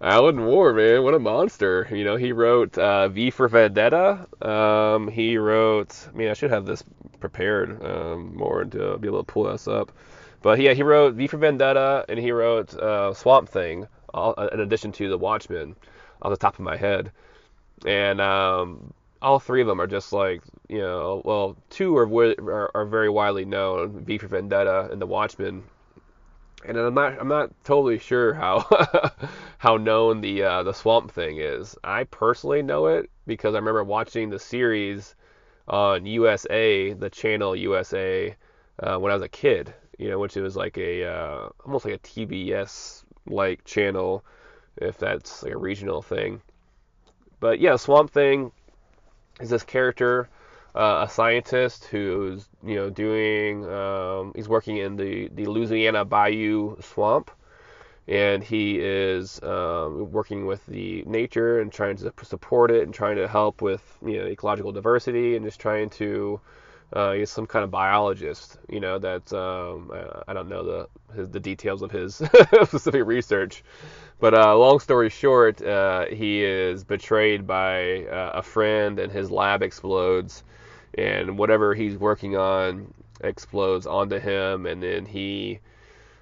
Alan 0.04 0.36
Moore, 0.36 0.74
man, 0.74 1.02
what 1.04 1.14
a 1.14 1.20
monster. 1.20 1.88
You 1.90 2.04
know, 2.04 2.18
he 2.18 2.34
wrote 2.34 2.78
uh, 2.78 3.08
V 3.08 3.30
for 3.30 3.48
Vendetta. 3.48 4.28
Um, 4.42 5.08
he 5.08 5.38
wrote, 5.38 5.96
I 6.10 6.18
mean, 6.18 6.28
I 6.28 6.34
should 6.34 6.52
have 6.52 6.66
this 6.66 6.84
prepared 7.22 7.82
um, 7.86 8.36
more 8.36 8.66
to 8.66 8.98
be 8.98 9.08
able 9.08 9.24
to 9.24 9.32
pull 9.32 9.46
this 9.46 9.66
up. 9.66 9.94
But 10.42 10.60
yeah, 10.60 10.74
he 10.74 10.84
wrote 10.84 11.14
V 11.14 11.28
for 11.28 11.38
Vendetta 11.38 12.04
and 12.10 12.20
he 12.20 12.34
wrote 12.34 12.74
uh, 12.76 13.14
Swamp 13.14 13.48
Thing, 13.48 13.88
all, 14.14 14.34
in 14.34 14.60
addition 14.60 14.92
to 14.92 15.08
The 15.08 15.18
Watchmen, 15.18 15.74
off 16.22 16.32
the 16.32 16.38
top 16.38 16.56
of 16.56 16.66
my 16.66 16.76
head. 16.76 17.10
And 17.86 18.20
um, 18.20 18.94
all 19.22 19.40
three 19.40 19.62
of 19.62 19.68
them 19.68 19.80
are 19.80 19.88
just 19.88 20.12
like, 20.12 20.42
you 20.68 20.80
know, 20.80 21.22
well, 21.24 21.56
two 21.70 21.96
are, 21.96 22.08
are, 22.42 22.72
are 22.76 22.86
very 22.86 23.10
widely 23.10 23.46
known, 23.46 24.04
V 24.04 24.18
for 24.18 24.28
Vendetta 24.28 24.90
and 24.92 25.02
The 25.02 25.08
Watchmen 25.08 25.64
and 26.66 26.78
I'm 26.78 26.94
not 26.94 27.20
I'm 27.20 27.28
not 27.28 27.52
totally 27.64 28.00
sure 28.00 28.34
how 28.34 28.66
how 29.58 29.78
known 29.78 30.22
the 30.22 30.44
uh, 30.44 30.64
the 30.64 30.74
Swamp 30.74 31.12
Thing 31.12 31.38
is. 31.38 31.76
I 31.84 32.06
personally 32.06 32.62
know 32.62 32.88
it 32.88 33.10
because 33.28 33.56
I 33.56 33.60
remember 33.60 33.84
watching 33.84 34.30
the 34.30 34.40
series 34.40 35.16
on 35.68 36.06
USA, 36.06 36.94
the 36.94 37.10
channel 37.10 37.56
USA, 37.56 38.36
uh, 38.80 38.98
when 38.98 39.12
I 39.12 39.16
was 39.16 39.24
a 39.24 39.30
kid. 39.30 39.74
You 40.00 40.10
know, 40.10 40.20
which 40.20 40.36
was 40.36 40.56
like 40.56 40.78
a 40.78 41.06
uh, 41.06 41.50
almost 41.66 41.86
like 41.86 41.94
a 41.94 42.00
TBS 42.00 43.04
like 43.28 43.64
channel, 43.64 44.26
if 44.78 44.98
that's 44.98 45.44
like 45.44 45.54
a 45.54 45.58
regional 45.58 46.02
thing. 46.02 46.42
But 47.40 47.60
yeah, 47.60 47.76
Swamp 47.76 48.12
Thing 48.12 48.52
is 49.40 49.50
this 49.50 49.64
character 49.64 50.30
uh, 50.76 51.06
a 51.08 51.10
scientist 51.10 51.86
who's 51.86 52.48
you 52.64 52.76
know 52.76 52.90
doing 52.90 53.66
um, 53.70 54.34
he's 54.36 54.50
working 54.50 54.78
in 54.78 54.96
the 54.96 55.30
the 55.30 55.46
Louisiana 55.46 56.06
Bayou 56.06 56.78
swamp, 56.82 57.32
and 58.08 58.44
he 58.44 58.80
is 58.80 59.42
um, 59.44 60.12
working 60.12 60.46
with 60.46 60.66
the 60.66 61.04
nature 61.06 61.62
and 61.62 61.72
trying 61.72 61.98
to 61.98 62.14
support 62.24 62.72
it 62.72 62.84
and 62.84 62.94
trying 62.94 63.18
to 63.18 63.28
help 63.28 63.62
with 63.62 63.82
you 64.06 64.20
know 64.20 64.26
ecological 64.26 64.72
diversity 64.72 65.36
and 65.36 65.46
just 65.46 65.60
trying 65.60 65.90
to 65.92 66.40
uh, 66.94 67.14
he's 67.14 67.30
some 67.30 67.48
kind 67.48 67.64
of 67.64 67.72
biologist, 67.72 68.58
you 68.70 68.80
know, 68.80 69.00
that 69.00 69.34
um, 69.34 69.92
I 70.28 70.34
don't 70.34 70.48
know 70.48 70.64
the 70.64 71.16
his, 71.16 71.30
the 71.30 71.40
details 71.40 71.82
of 71.82 71.92
his 71.92 72.16
specific 72.66 73.06
research, 73.06 73.64
but 74.20 74.34
uh, 74.34 74.56
long 74.58 74.80
story 74.80 75.10
short, 75.10 75.62
uh, 75.62 76.06
he 76.06 76.44
is 76.44 76.84
betrayed 76.84 77.48
by 77.48 78.06
uh, 78.06 78.32
a 78.36 78.42
friend 78.44 79.00
and 79.00 79.12
his 79.12 79.32
lab 79.32 79.64
explodes, 79.64 80.44
and 80.98 81.38
whatever 81.38 81.74
he's 81.74 81.98
working 81.98 82.36
on 82.36 82.94
explodes 83.22 83.88
onto 83.88 84.20
him, 84.20 84.66
and 84.66 84.82
then 84.82 85.06
he 85.06 85.60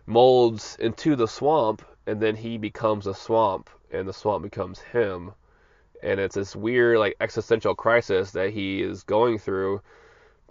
molds 0.06 0.78
into 0.80 1.16
the 1.16 1.28
swamp, 1.28 1.84
and 2.08 2.22
then 2.22 2.36
he 2.36 2.58
becomes 2.58 3.08
a 3.08 3.14
swamp, 3.14 3.70
and 3.92 4.08
the 4.08 4.14
swamp 4.14 4.44
becomes 4.44 4.80
him. 4.80 5.32
And 6.04 6.20
it's 6.20 6.36
this 6.36 6.56
weird, 6.56 6.98
like, 6.98 7.16
existential 7.22 7.76
crisis 7.76 8.32
that 8.32 8.52
he 8.52 8.82
is 8.82 9.04
going 9.04 9.38
through 9.38 9.82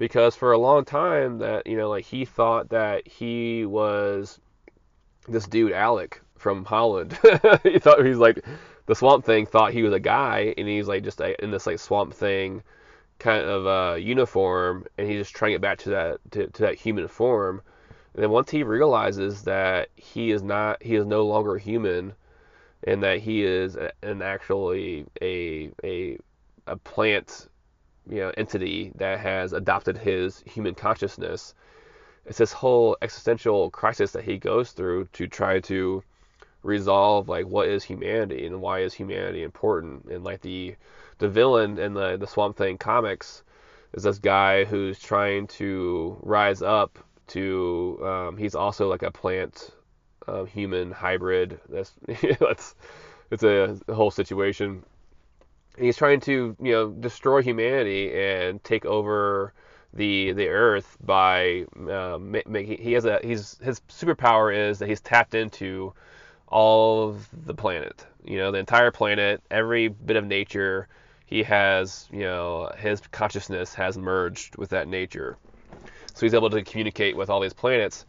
because 0.01 0.35
for 0.35 0.53
a 0.53 0.59
long 0.59 0.83
time 0.83 1.39
that 1.39 1.67
you 1.67 1.77
know 1.77 1.91
like 1.91 2.07
he 2.07 2.25
thought 2.25 2.71
that 2.71 3.07
he 3.07 3.67
was 3.67 4.41
this 5.29 5.47
dude 5.47 5.73
Alec 5.73 6.21
from 6.37 6.65
Holland. 6.65 7.13
he 7.63 7.79
thought 7.79 8.05
he's 8.05 8.17
like 8.17 8.45
the 8.87 8.95
Swamp 8.95 9.25
Thing 9.25 9.47
thought 9.47 9.73
he 9.73 9.83
was 9.83 9.93
a 9.93 10.01
guy, 10.01 10.55
and 10.57 10.67
he's 10.67 10.89
like 10.89 11.05
just 11.05 11.21
in 11.21 11.51
this 11.51 11.67
like 11.67 11.79
Swamp 11.79 12.15
Thing 12.15 12.63
kind 13.21 13.45
of 13.45 13.67
uh, 13.67 13.95
uniform, 13.97 14.87
and 14.99 15.09
he's 15.09 15.21
just 15.21 15.37
trying 15.37 15.51
to 15.51 15.55
get 15.55 15.61
back 15.61 15.79
to 15.79 15.91
that 15.91 16.19
to, 16.33 16.47
to 16.49 16.63
that 16.63 16.75
human 16.75 17.07
form. 17.07 17.63
And 18.15 18.23
then 18.23 18.31
once 18.31 18.51
he 18.51 18.65
realizes 18.65 19.43
that 19.43 19.91
he 19.95 20.33
is 20.33 20.43
not, 20.43 20.83
he 20.83 20.97
is 20.97 21.07
no 21.07 21.25
longer 21.25 21.57
human, 21.57 22.15
and 22.85 23.03
that 23.03 23.19
he 23.21 23.45
is 23.45 23.77
an 24.03 24.23
actually 24.23 25.07
a 25.23 25.71
a 25.85 26.19
a 26.67 26.77
plant, 26.77 27.49
you 28.09 28.19
know, 28.19 28.33
entity 28.37 28.93
that 28.97 29.21
has 29.21 29.53
adopted 29.53 29.97
his 29.97 30.43
human 30.47 30.75
consciousness. 30.75 31.55
It's 32.27 32.39
this 32.39 32.53
whole 32.53 32.97
existential 33.03 33.71
crisis 33.71 34.13
that 34.13 34.25
he 34.25 34.39
goes 34.39 34.73
through 34.73 35.07
to 35.15 35.27
try 35.27 35.61
to 35.61 36.03
resolve 36.63 37.29
like 37.29 37.47
what 37.47 37.69
is 37.69 37.83
humanity 37.83 38.47
and 38.47 38.61
why 38.61 38.81
is 38.81 38.93
humanity 38.93 39.43
important 39.43 40.05
and 40.07 40.23
like 40.23 40.43
the 40.43 40.75
the 41.21 41.29
villain 41.29 41.79
in 41.79 41.95
the 41.95 42.17
the 42.17 42.27
Swamp 42.27 42.57
Thing 42.57 42.79
comics 42.79 43.45
is 43.93 44.03
this 44.03 44.19
guy 44.19 44.65
who's 44.65 44.99
trying 44.99 45.47
to 45.47 46.17
rise 46.23 46.63
up 46.63 46.99
to. 47.29 48.01
Um, 48.03 48.37
he's 48.37 48.55
also 48.57 48.89
like 48.89 49.03
a 49.03 49.11
plant 49.11 49.71
uh, 50.27 50.45
human 50.45 50.91
hybrid. 50.91 51.61
That's 51.69 51.93
that's 52.41 52.75
it's 53.31 53.45
a, 53.45 53.79
whole 53.89 54.11
situation. 54.11 54.83
And 55.77 55.87
he's 55.87 55.97
trying 55.97 56.21
to 56.21 56.57
you 56.61 56.73
know 56.73 56.91
destroy 56.91 57.43
humanity 57.43 58.13
and 58.13 58.63
take 58.65 58.87
over 58.87 59.53
the 59.93 60.33
the 60.33 60.49
Earth 60.49 60.97
by 61.05 61.67
uh, 61.89 62.19
making. 62.19 62.79
He 62.79 62.93
has 62.95 63.05
a 63.05 63.21
he's 63.23 63.59
his 63.59 63.81
superpower 63.91 64.57
is 64.57 64.79
that 64.79 64.89
he's 64.89 65.01
tapped 65.03 65.35
into 65.35 65.93
all 66.49 67.09
of 67.09 67.29
the 67.45 67.55
planet. 67.55 68.07
You 68.25 68.39
know, 68.39 68.51
the 68.51 68.59
entire 68.59 68.91
planet, 68.91 69.43
every 69.51 69.89
bit 69.89 70.17
of 70.17 70.25
nature 70.25 70.89
he 71.31 71.45
has, 71.45 72.09
you 72.12 72.25
know, 72.25 72.71
his 72.77 73.01
consciousness 73.12 73.73
has 73.75 73.97
merged 73.97 74.57
with 74.57 74.71
that 74.71 74.88
nature. 74.88 75.37
So 76.12 76.27
he's 76.27 76.35
able 76.35 76.51
to 76.51 76.62
communicate 76.62 77.16
with 77.16 77.31
all 77.31 77.40
these 77.40 77.53
planets. 77.53 78.05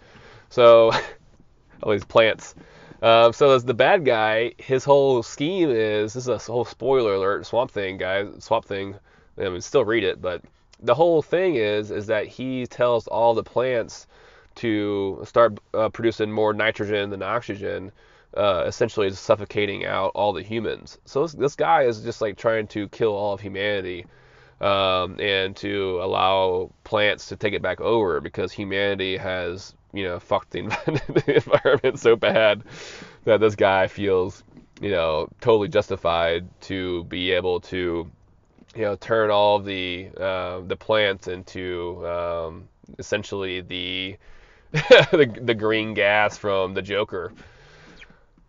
So, 0.50 0.92
all 1.84 1.92
these 1.92 2.04
plants. 2.04 2.56
Um, 3.04 3.32
so 3.32 3.52
as 3.52 3.64
the 3.64 3.76
bad 3.76 4.06
guy, 4.06 4.54
his 4.58 4.84
whole 4.84 5.22
scheme 5.22 5.70
is 5.70 6.14
this 6.14 6.28
is 6.28 6.30
a 6.30 6.52
whole 6.52 6.66
spoiler 6.66 7.14
alert. 7.14 7.46
Swamp 7.46 7.72
Thing, 7.72 7.98
guys, 7.98 8.28
Swamp 8.40 8.66
Thing. 8.66 8.96
I 9.38 9.50
mean, 9.50 9.62
still 9.62 9.86
read 9.86 10.04
it, 10.04 10.22
but 10.22 10.42
the 10.82 10.94
whole 10.96 11.22
thing 11.22 11.56
is 11.56 11.90
is 11.90 12.08
that 12.08 12.28
he 12.28 12.66
tells 12.68 13.08
all 13.08 13.34
the 13.34 13.44
plants 13.44 14.08
to 14.56 15.22
start 15.26 15.60
uh, 15.74 15.90
producing 15.90 16.32
more 16.32 16.54
nitrogen 16.54 17.10
than 17.10 17.22
oxygen 17.24 17.92
uh, 18.36 18.64
essentially 18.66 19.08
is 19.08 19.20
suffocating 19.20 19.86
out 19.86 20.12
all 20.16 20.34
the 20.34 20.44
humans. 20.44 20.98
So 21.06 21.24
this, 21.24 21.34
this 21.34 21.56
guy 21.56 21.84
is 21.84 22.02
just 22.02 22.22
like 22.22 22.38
trying 22.38 22.68
to 22.68 22.88
kill 22.90 23.14
all 23.14 23.34
of 23.34 23.42
humanity 23.42 24.06
um, 24.62 25.20
and 25.20 25.56
to 25.58 26.00
allow 26.02 26.72
plants 26.84 27.28
to 27.28 27.36
take 27.36 27.54
it 27.54 27.62
back 27.62 27.82
over 27.82 28.22
because 28.22 28.52
humanity 28.52 29.18
has 29.18 29.74
you 29.94 30.04
know 30.04 30.20
fucked 30.20 30.52
the, 30.52 30.60
environment 31.28 32.00
so 32.00 32.16
bad 32.16 32.64
that 33.26 33.40
this 33.40 33.56
guy 33.56 33.88
feels 33.88 34.44
you 34.80 34.92
know 34.92 35.28
totally 35.42 35.68
justified 35.68 36.48
to 36.62 37.04
be 37.06 37.32
able 37.32 37.60
to 37.60 38.10
you 38.76 38.82
know 38.82 38.96
turn 38.96 39.30
all 39.32 39.58
of 39.58 39.66
the 39.66 40.10
uh, 40.18 40.62
the 40.62 40.76
plants 40.76 41.28
into 41.28 42.08
um, 42.08 42.68
essentially 43.00 43.62
the, 43.62 44.16
the 44.72 45.40
the 45.42 45.54
green 45.56 45.94
gas 45.94 46.38
from 46.38 46.74
the 46.74 46.82
Joker 46.82 47.34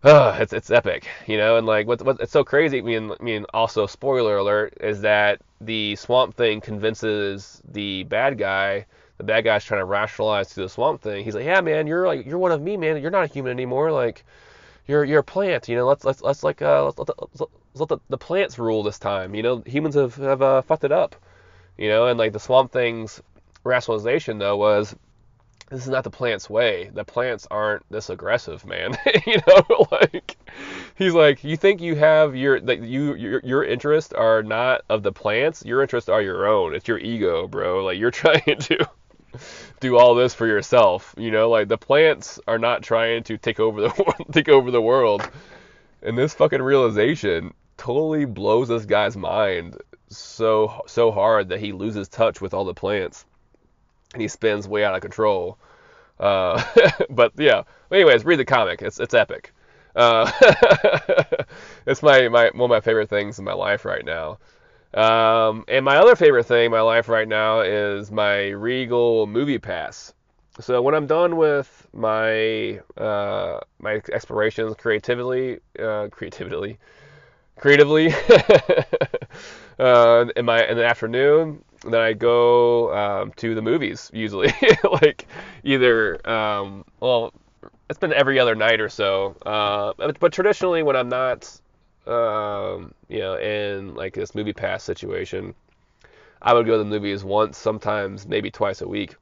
uh, 0.04 0.36
it's 0.40 0.52
it's 0.52 0.70
epic, 0.70 1.06
you 1.26 1.36
know, 1.36 1.56
and 1.56 1.66
like 1.66 1.86
what 1.86 2.02
what 2.02 2.20
it's 2.20 2.32
so 2.32 2.44
crazy. 2.44 2.78
I 2.78 2.82
mean, 2.82 3.12
I 3.18 3.22
mean, 3.22 3.46
also 3.54 3.86
spoiler 3.86 4.36
alert 4.36 4.74
is 4.80 5.02
that 5.02 5.40
the 5.60 5.96
Swamp 5.96 6.36
Thing 6.36 6.60
convinces 6.60 7.62
the 7.70 8.04
bad 8.04 8.38
guy. 8.38 8.86
The 9.18 9.24
bad 9.24 9.44
guy's 9.44 9.64
trying 9.64 9.80
to 9.80 9.84
rationalize 9.84 10.48
to 10.50 10.62
the 10.62 10.68
Swamp 10.68 11.02
Thing. 11.02 11.24
He's 11.24 11.34
like, 11.34 11.44
"Yeah, 11.44 11.60
man, 11.60 11.86
you're 11.86 12.06
like 12.06 12.26
you're 12.26 12.38
one 12.38 12.52
of 12.52 12.60
me, 12.60 12.76
man. 12.76 13.00
You're 13.00 13.12
not 13.12 13.24
a 13.24 13.32
human 13.32 13.52
anymore. 13.52 13.92
Like, 13.92 14.24
you're 14.86 15.04
you're 15.04 15.20
a 15.20 15.24
plant. 15.24 15.68
You 15.68 15.76
know, 15.76 15.86
let's 15.86 16.04
let's 16.04 16.20
let's 16.22 16.42
like 16.42 16.62
uh 16.62 16.84
let's, 16.86 16.98
let's, 16.98 17.10
let's, 17.18 17.40
let's 17.40 17.50
let 17.74 17.88
the, 17.88 17.98
the 18.08 18.18
plants 18.18 18.58
rule 18.58 18.82
this 18.82 18.98
time. 18.98 19.34
You 19.34 19.42
know, 19.42 19.62
humans 19.66 19.94
have 19.94 20.16
have 20.16 20.42
uh, 20.42 20.62
fucked 20.62 20.84
it 20.84 20.92
up. 20.92 21.14
You 21.78 21.88
know, 21.88 22.06
and 22.08 22.18
like 22.18 22.32
the 22.32 22.40
Swamp 22.40 22.72
Thing's 22.72 23.22
rationalization 23.64 24.38
though 24.38 24.56
was 24.56 24.96
this 25.72 25.84
is 25.84 25.88
not 25.88 26.04
the 26.04 26.10
plant's 26.10 26.50
way. 26.50 26.90
The 26.92 27.02
plants 27.02 27.46
aren't 27.50 27.90
this 27.90 28.10
aggressive, 28.10 28.66
man. 28.66 28.94
you 29.26 29.38
know, 29.48 29.86
like 29.90 30.36
he's 30.96 31.14
like, 31.14 31.42
you 31.44 31.56
think 31.56 31.80
you 31.80 31.96
have 31.96 32.36
your 32.36 32.60
that 32.60 32.82
you 32.82 33.14
your 33.14 33.40
your 33.42 33.64
interests 33.64 34.12
are 34.12 34.42
not 34.42 34.82
of 34.90 35.02
the 35.02 35.12
plants. 35.12 35.64
Your 35.64 35.80
interests 35.80 36.10
are 36.10 36.20
your 36.20 36.46
own. 36.46 36.74
It's 36.74 36.86
your 36.86 36.98
ego, 36.98 37.48
bro. 37.48 37.84
Like 37.84 37.98
you're 37.98 38.10
trying 38.24 38.58
to 38.60 38.86
do 39.80 39.96
all 39.96 40.14
this 40.14 40.34
for 40.34 40.46
yourself. 40.46 41.14
You 41.16 41.30
know, 41.30 41.48
like 41.48 41.68
the 41.68 41.78
plants 41.78 42.38
are 42.46 42.58
not 42.58 42.82
trying 42.82 43.22
to 43.24 43.38
take 43.38 43.58
over 43.58 43.80
the 43.80 44.24
take 44.30 44.50
over 44.50 44.70
the 44.70 44.82
world. 44.82 45.26
And 46.02 46.18
this 46.18 46.34
fucking 46.34 46.60
realization 46.60 47.54
totally 47.78 48.26
blows 48.26 48.68
this 48.68 48.84
guy's 48.84 49.16
mind 49.16 49.78
so 50.08 50.82
so 50.86 51.10
hard 51.10 51.48
that 51.48 51.60
he 51.60 51.72
loses 51.72 52.08
touch 52.08 52.42
with 52.42 52.52
all 52.52 52.66
the 52.66 52.74
plants 52.74 53.24
and 54.12 54.22
he 54.22 54.28
spins 54.28 54.68
way 54.68 54.84
out 54.84 54.94
of 54.94 55.00
control. 55.00 55.58
Uh, 56.20 56.62
but 57.10 57.32
yeah. 57.36 57.62
Anyways, 57.90 58.24
read 58.24 58.38
the 58.38 58.44
comic. 58.44 58.82
It's 58.82 59.00
it's 59.00 59.14
epic. 59.14 59.52
Uh, 59.94 60.30
it's 61.86 62.02
my, 62.02 62.28
my 62.28 62.50
one 62.54 62.62
of 62.62 62.70
my 62.70 62.80
favorite 62.80 63.10
things 63.10 63.38
in 63.38 63.44
my 63.44 63.52
life 63.52 63.84
right 63.84 64.04
now. 64.04 64.38
Um, 64.94 65.64
and 65.68 65.84
my 65.84 65.96
other 65.96 66.16
favorite 66.16 66.44
thing 66.44 66.66
in 66.66 66.70
my 66.70 66.82
life 66.82 67.08
right 67.08 67.26
now 67.28 67.60
is 67.60 68.10
my 68.10 68.48
Regal 68.48 69.26
Movie 69.26 69.58
Pass. 69.58 70.12
so 70.60 70.82
when 70.82 70.94
I'm 70.94 71.06
done 71.06 71.36
with 71.36 71.88
my 71.94 72.78
uh, 72.96 73.60
my 73.78 74.02
explorations 74.12 74.74
creatively, 74.76 75.60
uh, 75.78 76.08
creatively, 76.10 76.78
creatively, 77.58 78.12
uh, 79.78 80.26
in 80.36 80.44
my 80.44 80.64
in 80.66 80.76
the 80.76 80.84
afternoon, 80.86 81.64
then 81.84 82.00
I 82.00 82.12
go 82.12 82.94
um, 82.94 83.32
to 83.36 83.54
the 83.54 83.62
movies 83.62 84.10
usually, 84.12 84.52
like 85.02 85.26
either 85.64 86.28
um, 86.28 86.84
well, 87.00 87.32
it's 87.90 87.98
been 87.98 88.12
every 88.12 88.38
other 88.38 88.54
night 88.54 88.80
or 88.80 88.88
so, 88.88 89.36
uh, 89.44 89.92
but, 90.18 90.32
traditionally 90.32 90.82
when 90.82 90.96
I'm 90.96 91.08
not, 91.08 91.44
um, 92.06 92.94
you 93.08 93.18
know, 93.18 93.34
in 93.38 93.94
like 93.94 94.14
this 94.14 94.34
movie 94.34 94.52
pass 94.52 94.82
situation, 94.82 95.54
I 96.40 96.54
would 96.54 96.66
go 96.66 96.72
to 96.72 96.78
the 96.78 96.84
movies 96.84 97.24
once, 97.24 97.58
sometimes 97.58 98.26
maybe 98.26 98.50
twice 98.50 98.80
a 98.80 98.88
week. 98.88 99.16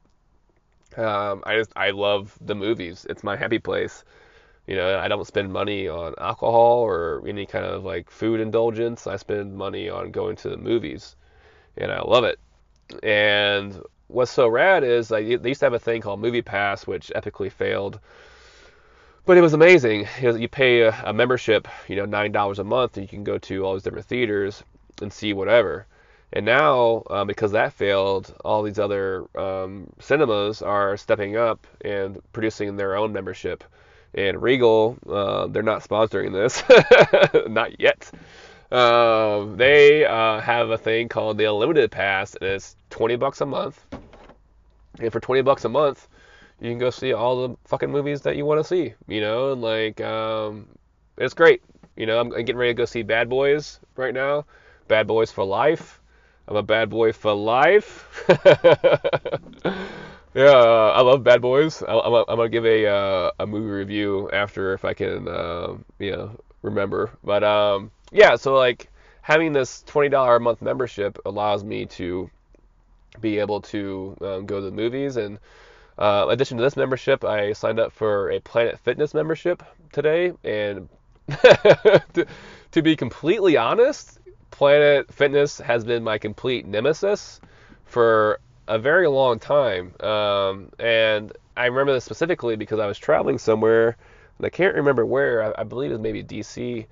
Um, 0.97 1.43
I 1.47 1.57
just 1.57 1.73
I 1.77 1.91
love 1.91 2.37
the 2.41 2.55
movies. 2.55 3.07
It's 3.09 3.23
my 3.25 3.37
happy 3.37 3.59
place. 3.59 4.05
You 4.67 4.77
know, 4.77 4.99
I 4.99 5.09
don't 5.09 5.27
spend 5.27 5.53
money 5.53 5.89
on 5.89 6.15
alcohol 6.19 6.79
or 6.81 7.23
any 7.27 7.47
kind 7.47 7.65
of 7.65 7.85
like 7.85 8.11
food 8.11 8.41
indulgence. 8.41 9.07
I 9.07 9.17
spend 9.17 9.55
money 9.57 9.89
on 9.89 10.11
going 10.11 10.37
to 10.37 10.49
the 10.49 10.57
movies, 10.57 11.17
and 11.77 11.91
I 11.93 12.03
love 12.03 12.25
it. 12.25 12.39
And 13.03 13.81
what's 14.09 14.33
so 14.33 14.49
rad 14.49 14.85
is 14.85 15.11
like 15.11 15.27
they 15.43 15.49
used 15.49 15.61
to 15.61 15.67
have 15.67 15.75
a 15.75 15.79
thing 15.79 16.03
called 16.03 16.21
Movie 16.21 16.43
Pass, 16.43 16.87
which 16.87 17.13
epically 17.15 17.51
failed. 17.51 18.01
But 19.27 19.37
it 19.37 19.43
was 19.43 19.53
amazing. 19.55 20.09
You, 20.21 20.49
pay 20.49 20.81
a, 20.83 21.03
a 21.05 21.13
membership, 21.13 21.69
you 21.89 21.97
know, 21.97 22.07
nine 22.07 22.33
dollars 22.33 22.59
a 22.59 22.65
month, 22.65 22.97
and 22.97 23.05
you 23.05 23.09
can 23.09 23.23
go 23.23 23.39
to 23.39 23.65
all 23.65 23.75
these 23.75 23.83
different 23.83 24.07
theaters 24.07 24.63
and 25.01 25.13
see 25.13 25.33
whatever. 25.33 25.87
And 26.33 26.47
now, 26.47 27.03
um, 27.11 27.27
because 27.27 27.53
that 27.53 27.73
failed, 27.73 28.35
all 28.45 28.63
these 28.63 28.79
other 28.79 29.27
um, 29.37 29.89
cinemas 29.99 30.63
are 30.63 30.97
stepping 30.97 31.37
up 31.37 31.67
and 31.81 32.21
producing 32.33 32.77
their 32.77 32.97
own 32.97 33.13
membership. 33.13 33.65
And 34.15 34.41
Regal, 34.41 34.97
uh, 35.09 35.47
they're 35.49 35.63
not 35.63 35.83
sponsoring 35.83 36.33
this, 36.33 36.63
not 37.49 37.81
yet. 37.81 38.11
Um, 38.71 39.57
they 39.57 40.05
uh, 40.05 40.41
have 40.41 40.71
a 40.71 40.79
thing 40.79 41.09
called 41.09 41.39
the 41.39 41.45
Unlimited 41.45 41.91
Pass, 41.91 42.35
and 42.35 42.49
it's 42.51 42.77
20 42.91 43.17
bucks 43.17 43.41
a 43.41 43.47
month. 43.47 43.85
And 44.99 45.13
for 45.13 45.21
20 45.21 45.43
bucks 45.43 45.65
a 45.65 45.69
month, 45.69 46.09
you 46.61 46.71
can 46.71 46.79
go 46.79 46.91
see 46.91 47.13
all 47.13 47.49
the 47.49 47.57
fucking 47.65 47.91
movies 47.91 48.23
that 48.23 48.37
you 48.37 48.45
want 48.45 48.61
to 48.61 48.65
see, 48.65 48.95
you 49.09 49.21
know, 49.21 49.53
and 49.53 49.63
like, 49.63 50.01
um, 50.01 50.67
it's 51.17 51.35
great. 51.35 51.63
You 51.97 52.07
know, 52.07 52.21
I'm 52.21 52.31
getting 52.31 52.57
ready 52.57 52.71
to 52.71 52.79
go 52.79 52.85
see 52.85 53.03
Bad 53.03 53.29
Boys 53.29 53.81
right 53.97 54.15
now. 54.15 54.45
Bad 54.89 55.07
Boys 55.07 55.31
for 55.31 55.45
Life. 55.45 56.01
I'm 56.51 56.57
a 56.57 56.63
bad 56.65 56.91
boy 56.91 57.13
for 57.13 57.33
life. 57.33 58.27
yeah, 60.35 60.45
uh, 60.45 60.93
I 60.97 61.01
love 61.03 61.25
Bad 61.25 61.43
Boys. 61.43 61.83
I, 61.83 61.93
am 61.93 62.25
gonna 62.27 62.49
give 62.49 62.67
a 62.67 62.87
uh, 62.87 63.31
a 63.39 63.47
movie 63.47 63.71
review 63.71 64.31
after 64.33 64.75
if 64.75 64.85
I 64.85 64.95
can, 64.95 65.27
uh, 65.27 65.75
you 65.99 66.13
know, 66.13 66.41
remember. 66.63 67.11
But 67.25 67.43
um, 67.43 67.91
yeah, 68.13 68.37
so 68.37 68.55
like 68.55 68.89
having 69.23 69.53
this 69.53 69.83
twenty 69.83 70.09
dollar 70.09 70.37
a 70.37 70.41
month 70.41 70.63
membership 70.63 71.19
allows 71.27 71.65
me 71.65 71.87
to 71.87 72.31
be 73.21 73.39
able 73.39 73.61
to 73.61 74.17
um, 74.21 74.47
go 74.47 74.61
to 74.61 74.67
the 74.67 74.71
movies. 74.71 75.17
And 75.17 75.39
uh, 75.99 76.27
in 76.29 76.35
addition 76.35 76.57
to 76.59 76.63
this 76.63 76.77
membership, 76.77 77.25
I 77.25 77.53
signed 77.53 77.81
up 77.81 77.93
for 77.93 78.31
a 78.31 78.41
Planet 78.41 78.79
Fitness 78.79 79.15
membership 79.15 79.63
today. 79.93 80.33
And 80.45 80.89
to, 81.29 82.27
to 82.73 82.83
be 82.83 82.97
completely 82.97 83.57
honest, 83.57 84.19
Planet 84.51 85.13
Fitness 85.13 85.59
has 85.59 85.85
been 85.85 86.05
my 86.05 86.19
complete 86.19 86.67
nemesis 86.67 87.41
for 87.85 88.41
a 88.71 88.79
very 88.79 89.09
long 89.09 89.39
time. 89.41 89.93
Um, 90.01 90.71
and 90.79 91.33
I 91.57 91.67
remember 91.67 91.93
this 91.93 92.05
specifically 92.05 92.57
because 92.57 92.79
I 92.79 92.87
was 92.87 92.99
traveling 92.99 93.37
somewhere, 93.37 93.97
and 94.39 94.47
I 94.47 94.49
can't 94.49 94.77
remember 94.77 95.05
where. 95.05 95.43
I, 95.43 95.63
I 95.63 95.65
believe 95.65 95.91
it 95.91 95.95
was 95.95 96.01
maybe 96.01 96.23
DC. 96.23 96.87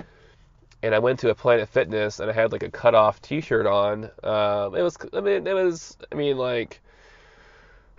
And 0.82 0.94
I 0.94 0.98
went 0.98 1.20
to 1.20 1.30
a 1.30 1.34
Planet 1.34 1.68
Fitness, 1.68 2.20
and 2.20 2.30
I 2.30 2.32
had 2.34 2.52
like 2.52 2.64
a 2.64 2.70
cut 2.70 2.94
off 2.94 3.22
T-shirt 3.22 3.66
on. 3.66 4.10
Uh, 4.22 4.70
it 4.76 4.82
was, 4.82 4.96
I 5.12 5.20
mean, 5.20 5.46
it 5.46 5.54
was, 5.54 5.96
I 6.12 6.16
mean, 6.16 6.36
like, 6.36 6.80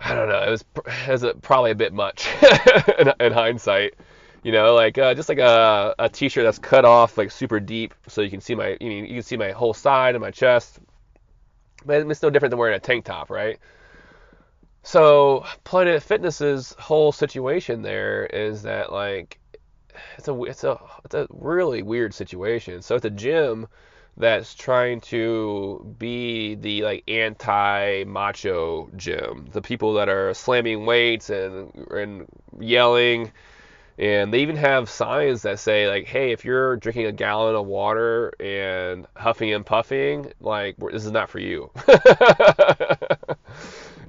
I 0.00 0.14
don't 0.14 0.28
know, 0.28 0.42
it 0.42 0.50
was, 0.50 0.64
it 1.08 1.10
was 1.10 1.24
probably 1.42 1.72
a 1.72 1.74
bit 1.74 1.92
much 1.92 2.28
in, 2.98 3.12
in 3.18 3.32
hindsight. 3.32 3.94
You 4.42 4.52
know, 4.52 4.74
like 4.74 4.96
uh, 4.96 5.12
just 5.14 5.28
like 5.28 5.38
a, 5.38 5.94
a 5.98 6.08
t-shirt 6.08 6.44
that's 6.44 6.58
cut 6.58 6.86
off 6.86 7.18
like 7.18 7.30
super 7.30 7.60
deep, 7.60 7.94
so 8.08 8.22
you 8.22 8.30
can 8.30 8.40
see 8.40 8.54
my, 8.54 8.78
you, 8.80 8.88
mean, 8.88 9.04
you 9.04 9.14
can 9.14 9.22
see 9.22 9.36
my 9.36 9.50
whole 9.50 9.74
side 9.74 10.14
and 10.14 10.22
my 10.22 10.30
chest. 10.30 10.80
But 11.84 12.06
it's 12.06 12.22
no 12.22 12.30
different 12.30 12.50
than 12.50 12.58
wearing 12.58 12.76
a 12.76 12.80
tank 12.80 13.04
top, 13.04 13.30
right? 13.30 13.58
So 14.82 15.44
Planet 15.64 16.02
Fitness's 16.02 16.74
whole 16.78 17.12
situation 17.12 17.82
there 17.82 18.26
is 18.26 18.62
that 18.62 18.92
like 18.92 19.38
it's 20.16 20.28
a 20.28 20.42
it's 20.44 20.64
a 20.64 20.80
it's 21.04 21.14
a 21.14 21.26
really 21.30 21.82
weird 21.82 22.14
situation. 22.14 22.82
So 22.82 22.94
it's 22.96 23.04
a 23.04 23.10
gym 23.10 23.68
that's 24.16 24.54
trying 24.54 25.00
to 25.00 25.94
be 25.98 26.54
the 26.54 26.82
like 26.82 27.04
anti 27.08 28.04
macho 28.04 28.90
gym. 28.96 29.46
The 29.52 29.62
people 29.62 29.94
that 29.94 30.08
are 30.08 30.34
slamming 30.34 30.86
weights 30.86 31.30
and 31.30 31.72
and 31.90 32.26
yelling 32.58 33.32
and 34.00 34.32
they 34.32 34.40
even 34.40 34.56
have 34.56 34.88
signs 34.88 35.42
that 35.42 35.58
say 35.58 35.86
like, 35.86 36.06
"Hey, 36.06 36.32
if 36.32 36.42
you're 36.42 36.76
drinking 36.76 37.04
a 37.04 37.12
gallon 37.12 37.54
of 37.54 37.66
water 37.66 38.32
and 38.40 39.06
huffing 39.14 39.52
and 39.52 39.64
puffing, 39.64 40.32
like 40.40 40.76
this 40.78 41.04
is 41.04 41.10
not 41.10 41.28
for 41.28 41.38
you." 41.38 41.70
and 41.86 41.98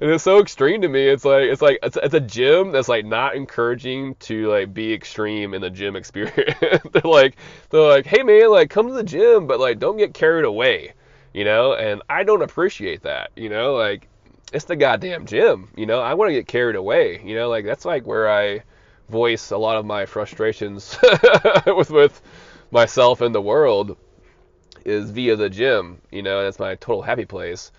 it's 0.00 0.24
so 0.24 0.40
extreme 0.40 0.80
to 0.80 0.88
me. 0.88 1.06
It's 1.06 1.26
like 1.26 1.44
it's 1.44 1.60
like 1.60 1.78
it's, 1.82 1.98
it's 2.02 2.14
a 2.14 2.20
gym 2.20 2.72
that's 2.72 2.88
like 2.88 3.04
not 3.04 3.36
encouraging 3.36 4.14
to 4.20 4.48
like 4.48 4.72
be 4.72 4.94
extreme 4.94 5.52
in 5.52 5.60
the 5.60 5.68
gym 5.68 5.94
experience. 6.02 6.58
they're 6.90 7.02
like 7.04 7.36
they're 7.68 7.82
like, 7.82 8.06
"Hey 8.06 8.22
man, 8.22 8.50
like 8.50 8.70
come 8.70 8.88
to 8.88 8.94
the 8.94 9.04
gym, 9.04 9.46
but 9.46 9.60
like 9.60 9.78
don't 9.78 9.98
get 9.98 10.14
carried 10.14 10.46
away." 10.46 10.94
You 11.34 11.44
know, 11.44 11.74
and 11.74 12.00
I 12.08 12.24
don't 12.24 12.42
appreciate 12.42 13.02
that. 13.02 13.30
You 13.36 13.50
know, 13.50 13.74
like 13.74 14.08
it's 14.54 14.64
the 14.64 14.76
goddamn 14.76 15.26
gym. 15.26 15.68
You 15.76 15.84
know, 15.84 16.00
I 16.00 16.14
want 16.14 16.30
to 16.30 16.34
get 16.34 16.48
carried 16.48 16.76
away. 16.76 17.20
You 17.22 17.34
know, 17.34 17.50
like 17.50 17.66
that's 17.66 17.84
like 17.84 18.06
where 18.06 18.30
I 18.30 18.62
voice 19.12 19.52
a 19.52 19.58
lot 19.58 19.76
of 19.76 19.84
my 19.84 20.06
frustrations 20.06 20.98
with 21.66 21.90
with 21.90 22.22
myself 22.72 23.20
and 23.20 23.34
the 23.34 23.42
world 23.42 23.96
is 24.84 25.10
via 25.10 25.36
the 25.36 25.50
gym. 25.50 26.00
You 26.10 26.22
know, 26.22 26.42
that's 26.42 26.58
my 26.58 26.74
total 26.76 27.02
happy 27.02 27.26
place. 27.26 27.70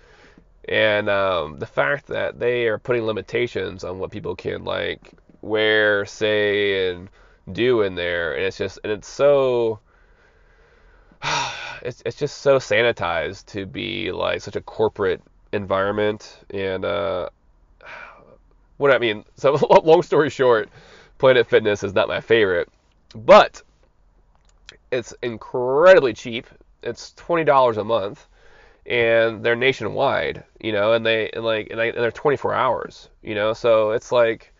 And 0.66 1.10
um, 1.10 1.58
the 1.58 1.66
fact 1.66 2.06
that 2.06 2.38
they 2.38 2.68
are 2.68 2.78
putting 2.78 3.04
limitations 3.04 3.84
on 3.84 3.98
what 3.98 4.10
people 4.10 4.34
can 4.36 4.64
like 4.64 5.12
wear, 5.42 6.06
say, 6.06 6.90
and 6.90 7.10
do 7.52 7.82
in 7.82 7.94
there, 7.96 8.34
and 8.34 8.44
it's 8.44 8.56
just 8.56 8.78
and 8.82 8.92
it's 8.92 9.08
so 9.08 9.80
it's 11.82 12.02
it's 12.06 12.16
just 12.16 12.38
so 12.38 12.58
sanitized 12.58 13.46
to 13.46 13.66
be 13.66 14.12
like 14.12 14.40
such 14.40 14.56
a 14.56 14.60
corporate 14.60 15.22
environment 15.52 16.38
and 16.50 16.84
uh 16.84 17.28
what 18.76 18.90
I 18.90 18.98
mean 18.98 19.24
so 19.36 19.52
long 19.84 20.02
story 20.02 20.30
short 20.30 20.68
Planet 21.18 21.46
Fitness 21.46 21.82
is 21.82 21.94
not 21.94 22.08
my 22.08 22.20
favorite, 22.20 22.68
but 23.14 23.62
it's 24.90 25.14
incredibly 25.22 26.12
cheap. 26.12 26.46
It's 26.82 27.12
twenty 27.12 27.44
dollars 27.44 27.76
a 27.76 27.84
month, 27.84 28.26
and 28.86 29.44
they're 29.44 29.56
nationwide. 29.56 30.44
You 30.60 30.72
know, 30.72 30.92
and 30.92 31.04
they 31.04 31.30
and 31.30 31.44
like 31.44 31.68
and, 31.70 31.78
they, 31.78 31.90
and 31.90 31.98
they're 31.98 32.10
24 32.10 32.54
hours. 32.54 33.08
You 33.22 33.34
know, 33.34 33.52
so 33.52 33.90
it's 33.92 34.12
like 34.12 34.52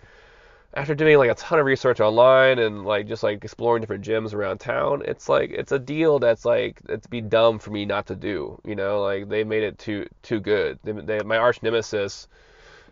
after 0.74 0.94
doing 0.94 1.18
like 1.18 1.30
a 1.30 1.34
ton 1.34 1.58
of 1.58 1.66
research 1.66 2.00
online 2.00 2.58
and 2.58 2.84
like 2.84 3.06
just 3.06 3.22
like 3.22 3.44
exploring 3.44 3.80
different 3.80 4.04
gyms 4.04 4.34
around 4.34 4.58
town, 4.58 5.02
it's 5.06 5.28
like 5.28 5.50
it's 5.50 5.72
a 5.72 5.78
deal 5.78 6.18
that's 6.18 6.44
like 6.44 6.80
it'd 6.88 7.08
be 7.10 7.20
dumb 7.20 7.58
for 7.58 7.70
me 7.70 7.84
not 7.84 8.06
to 8.06 8.16
do. 8.16 8.60
You 8.64 8.74
know, 8.74 9.02
like 9.02 9.28
they 9.28 9.44
made 9.44 9.62
it 9.62 9.78
too 9.78 10.06
too 10.22 10.40
good. 10.40 10.78
They, 10.84 10.92
they, 10.92 11.20
my 11.20 11.36
arch 11.36 11.62
nemesis 11.62 12.28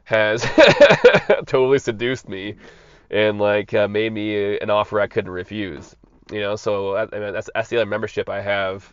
has 0.04 0.42
totally 1.46 1.78
seduced 1.78 2.28
me 2.28 2.56
and 3.12 3.38
like 3.38 3.74
uh, 3.74 3.86
made 3.86 4.12
me 4.12 4.58
an 4.58 4.70
offer 4.70 4.98
I 4.98 5.06
couldn't 5.06 5.30
refuse. 5.30 5.94
You 6.32 6.40
know, 6.40 6.56
so 6.56 6.96
I, 6.96 7.02
I 7.02 7.18
mean, 7.18 7.32
that's 7.32 7.50
that's 7.54 7.68
the 7.68 7.76
other 7.76 7.86
membership 7.86 8.28
I 8.28 8.40
have 8.40 8.90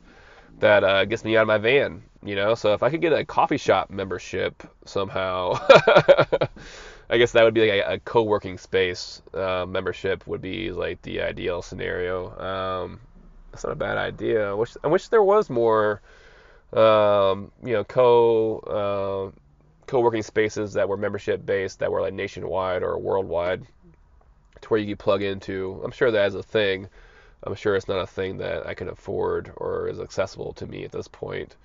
that 0.59 0.83
uh, 0.83 1.05
gets 1.05 1.23
me 1.23 1.37
out 1.37 1.43
of 1.43 1.47
my 1.47 1.57
van. 1.57 2.03
You 2.21 2.35
know, 2.35 2.53
so 2.53 2.73
if 2.73 2.83
I 2.83 2.89
could 2.89 2.99
get 2.99 3.13
a 3.13 3.23
coffee 3.23 3.57
shop 3.57 3.89
membership 3.89 4.61
somehow, 4.85 5.53
I 7.09 7.17
guess 7.17 7.31
that 7.31 7.43
would 7.45 7.53
be 7.53 7.61
like 7.61 7.85
a, 7.85 7.93
a 7.93 7.99
co-working 7.99 8.57
space 8.57 9.21
uh, 9.33 9.65
membership 9.65 10.27
would 10.27 10.41
be 10.41 10.71
like 10.71 11.01
the 11.01 11.21
ideal 11.21 11.61
scenario. 11.61 12.37
Um, 12.37 12.99
that's 13.51 13.63
not 13.63 13.71
a 13.71 13.75
bad 13.75 13.97
idea. 13.97 14.49
I 14.49 14.53
wish 14.53 14.75
I 14.83 14.87
wish 14.87 15.07
there 15.07 15.23
was 15.23 15.49
more, 15.49 16.01
um, 16.73 17.51
you 17.63 17.71
know, 17.71 17.85
co 17.85 19.31
uh, 19.33 19.39
co-working 19.87 20.23
spaces 20.23 20.73
that 20.73 20.89
were 20.89 20.97
membership 20.97 21.45
based 21.45 21.79
that 21.79 21.89
were 21.89 22.01
like 22.01 22.13
nationwide 22.13 22.83
or 22.83 22.97
worldwide 22.99 23.65
to 24.61 24.69
where 24.69 24.79
you 24.79 24.87
can 24.87 24.97
plug 24.97 25.21
into. 25.21 25.81
I'm 25.83 25.91
sure 25.91 26.11
that 26.11 26.27
is 26.27 26.35
a 26.35 26.43
thing. 26.43 26.87
I'm 27.43 27.55
sure 27.55 27.75
it's 27.75 27.87
not 27.87 27.99
a 27.99 28.07
thing 28.07 28.37
that 28.37 28.67
I 28.67 28.73
can 28.73 28.89
afford 28.89 29.51
or 29.55 29.87
is 29.87 29.99
accessible 29.99 30.53
to 30.53 30.65
me 30.65 30.83
at 30.83 30.91
this 30.91 31.07
point 31.07 31.55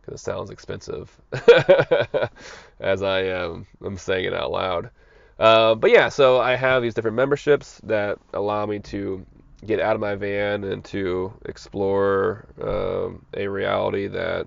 because 0.00 0.20
it 0.20 0.24
sounds 0.24 0.50
expensive 0.50 1.16
as 2.80 3.02
I 3.02 3.20
am 3.20 3.66
I'm 3.82 3.96
saying 3.96 4.26
it 4.26 4.34
out 4.34 4.50
loud. 4.50 4.90
Uh, 5.38 5.74
but 5.74 5.90
yeah, 5.90 6.08
so 6.08 6.40
I 6.40 6.56
have 6.56 6.82
these 6.82 6.94
different 6.94 7.16
memberships 7.16 7.80
that 7.84 8.18
allow 8.34 8.66
me 8.66 8.80
to 8.80 9.24
get 9.64 9.80
out 9.80 9.94
of 9.94 10.00
my 10.00 10.14
van 10.14 10.64
and 10.64 10.84
to 10.84 11.32
explore 11.46 12.46
um, 12.60 13.24
a 13.34 13.46
reality 13.46 14.08
that 14.08 14.46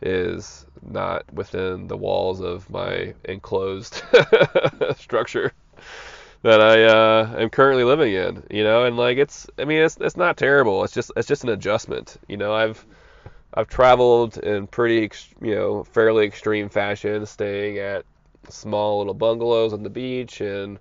is 0.00 0.66
not 0.82 1.30
within 1.32 1.86
the 1.88 1.96
walls 1.96 2.40
of 2.40 2.68
my 2.70 3.14
enclosed 3.24 4.02
structure 4.96 5.52
that 6.42 6.60
I 6.60 6.84
uh, 6.84 7.36
am 7.38 7.50
currently 7.50 7.84
living 7.84 8.12
in. 8.14 8.44
You 8.50 8.64
know, 8.64 8.84
and 8.84 8.96
like 8.96 9.18
it's, 9.18 9.48
I 9.58 9.64
mean, 9.64 9.82
it's 9.82 9.96
it's 10.00 10.16
not 10.16 10.36
terrible. 10.36 10.84
It's 10.84 10.94
just 10.94 11.12
it's 11.16 11.28
just 11.28 11.44
an 11.44 11.50
adjustment. 11.50 12.18
You 12.28 12.36
know, 12.36 12.52
I've 12.54 12.84
I've 13.54 13.68
traveled 13.68 14.38
in 14.38 14.66
pretty, 14.66 15.10
you 15.40 15.54
know, 15.54 15.84
fairly 15.84 16.26
extreme 16.26 16.68
fashion, 16.68 17.26
staying 17.26 17.78
at 17.78 18.04
small 18.48 18.98
little 18.98 19.14
bungalows 19.14 19.72
on 19.72 19.82
the 19.82 19.90
beach 19.90 20.40
and 20.40 20.78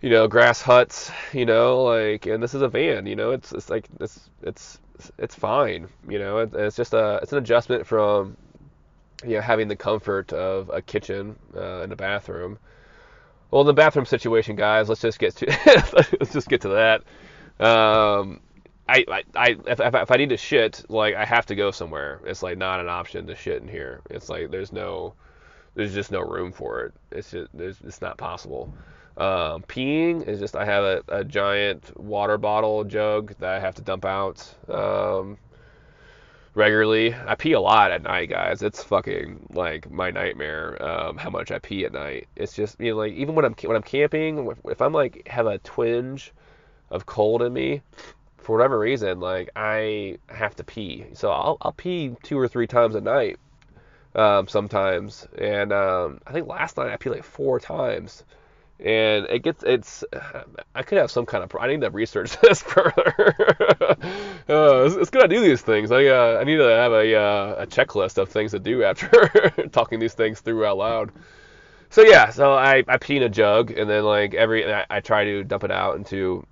you 0.00 0.10
know 0.10 0.26
grass 0.26 0.60
huts 0.60 1.10
you 1.32 1.46
know 1.46 1.84
like 1.84 2.26
and 2.26 2.42
this 2.42 2.54
is 2.54 2.62
a 2.62 2.68
van 2.68 3.06
you 3.06 3.14
know 3.14 3.30
it's 3.30 3.52
it's 3.52 3.70
like 3.70 3.88
it's 4.00 4.28
it's 4.42 4.80
it's 5.18 5.34
fine 5.34 5.88
you 6.08 6.18
know 6.18 6.38
it, 6.38 6.52
it's 6.54 6.76
just 6.76 6.92
a 6.94 7.20
it's 7.22 7.32
an 7.32 7.38
adjustment 7.38 7.86
from 7.86 8.36
you 9.24 9.36
know 9.36 9.40
having 9.40 9.68
the 9.68 9.76
comfort 9.76 10.32
of 10.32 10.68
a 10.70 10.82
kitchen 10.82 11.36
uh, 11.56 11.80
and 11.82 11.92
a 11.92 11.96
bathroom 11.96 12.58
well 13.52 13.62
the 13.62 13.72
bathroom 13.72 14.04
situation 14.04 14.56
guys 14.56 14.88
let's 14.88 15.00
just 15.00 15.20
get 15.20 15.36
to 15.36 15.46
let's 16.18 16.32
just 16.32 16.48
get 16.48 16.60
to 16.60 16.68
that 16.68 17.02
um 17.64 18.40
I, 18.88 19.04
I, 19.08 19.22
I 19.36 19.56
if, 19.66 19.80
if 19.80 20.10
I 20.10 20.16
need 20.16 20.30
to 20.30 20.36
shit, 20.36 20.84
like 20.88 21.14
I 21.14 21.24
have 21.24 21.46
to 21.46 21.54
go 21.54 21.70
somewhere. 21.70 22.20
It's 22.26 22.42
like 22.42 22.58
not 22.58 22.80
an 22.80 22.88
option 22.88 23.26
to 23.28 23.36
shit 23.36 23.62
in 23.62 23.68
here. 23.68 24.02
It's 24.10 24.28
like 24.28 24.50
there's 24.50 24.72
no, 24.72 25.14
there's 25.74 25.94
just 25.94 26.10
no 26.10 26.20
room 26.20 26.52
for 26.52 26.82
it. 26.82 26.94
It's 27.10 27.30
just 27.30 27.50
it's 27.54 28.00
not 28.00 28.18
possible. 28.18 28.74
Um, 29.16 29.62
peeing 29.62 30.26
is 30.26 30.40
just 30.40 30.56
I 30.56 30.64
have 30.64 30.84
a, 30.84 31.02
a, 31.08 31.24
giant 31.24 31.98
water 32.00 32.38
bottle 32.38 32.82
jug 32.82 33.34
that 33.40 33.50
I 33.50 33.60
have 33.60 33.74
to 33.74 33.82
dump 33.82 34.06
out 34.06 34.54
um, 34.68 35.36
regularly. 36.54 37.14
I 37.14 37.34
pee 37.34 37.52
a 37.52 37.60
lot 37.60 37.92
at 37.92 38.02
night, 38.02 38.30
guys. 38.30 38.62
It's 38.62 38.82
fucking 38.82 39.48
like 39.52 39.90
my 39.90 40.10
nightmare. 40.10 40.82
Um, 40.82 41.16
how 41.16 41.30
much 41.30 41.50
I 41.50 41.58
pee 41.58 41.84
at 41.84 41.92
night. 41.92 42.28
It's 42.36 42.54
just 42.54 42.80
you 42.80 42.92
know 42.92 42.98
like 42.98 43.12
even 43.12 43.34
when 43.34 43.44
I'm 43.44 43.54
when 43.62 43.76
I'm 43.76 43.82
camping, 43.82 44.54
if 44.66 44.80
I'm 44.80 44.92
like 44.92 45.26
have 45.28 45.46
a 45.46 45.58
twinge 45.58 46.32
of 46.90 47.06
cold 47.06 47.42
in 47.42 47.52
me, 47.52 47.82
for 48.38 48.56
whatever 48.56 48.78
reason, 48.78 49.20
like 49.20 49.50
I 49.56 50.18
have 50.28 50.56
to 50.56 50.64
pee. 50.64 51.06
So 51.14 51.30
I'll 51.30 51.56
I'll 51.62 51.72
pee 51.72 52.14
two 52.22 52.38
or 52.38 52.48
three 52.48 52.66
times 52.66 52.94
a 52.94 53.00
night 53.00 53.38
um, 54.14 54.48
sometimes. 54.48 55.26
And 55.38 55.72
um, 55.72 56.20
I 56.26 56.32
think 56.32 56.46
last 56.48 56.76
night 56.76 56.90
I 56.90 56.96
peed 56.96 57.12
like 57.12 57.24
four 57.24 57.60
times. 57.60 58.24
And 58.80 59.26
it 59.26 59.42
gets, 59.42 59.62
it's, 59.62 60.04
I 60.74 60.82
could 60.82 60.98
have 60.98 61.10
some 61.10 61.26
kind 61.26 61.44
of, 61.44 61.54
I 61.58 61.68
need 61.68 61.80
to 61.82 61.90
research 61.90 62.36
this 62.42 62.62
further. 62.62 63.14
uh, 64.48 64.84
it's, 64.84 64.96
it's, 64.96 65.10
good 65.10 65.28
do 65.30 65.40
these 65.40 65.62
things. 65.62 65.90
I, 65.90 66.06
uh, 66.06 66.38
I 66.40 66.44
need 66.44 66.56
to 66.56 66.64
have 66.64 66.92
a, 66.92 67.16
uh, 67.16 67.54
a 67.58 67.66
checklist 67.66 68.18
of 68.18 68.28
things 68.28 68.52
to 68.52 68.58
do 68.58 68.82
after 68.84 69.50
talking 69.72 69.98
these 69.98 70.14
things 70.14 70.40
through 70.40 70.64
out 70.66 70.78
loud. 70.78 71.12
So 71.90 72.02
yeah, 72.02 72.30
so 72.30 72.52
I, 72.54 72.82
I 72.88 72.96
pee 72.96 73.18
in 73.18 73.22
a 73.22 73.28
jug 73.28 73.70
and 73.70 73.88
then 73.88 74.04
like 74.04 74.34
every, 74.34 74.72
I, 74.72 74.86
I 74.88 75.00
try 75.00 75.24
to 75.24 75.44
dump 75.44 75.64
it 75.64 75.70
out 75.70 75.96
into 75.96 76.46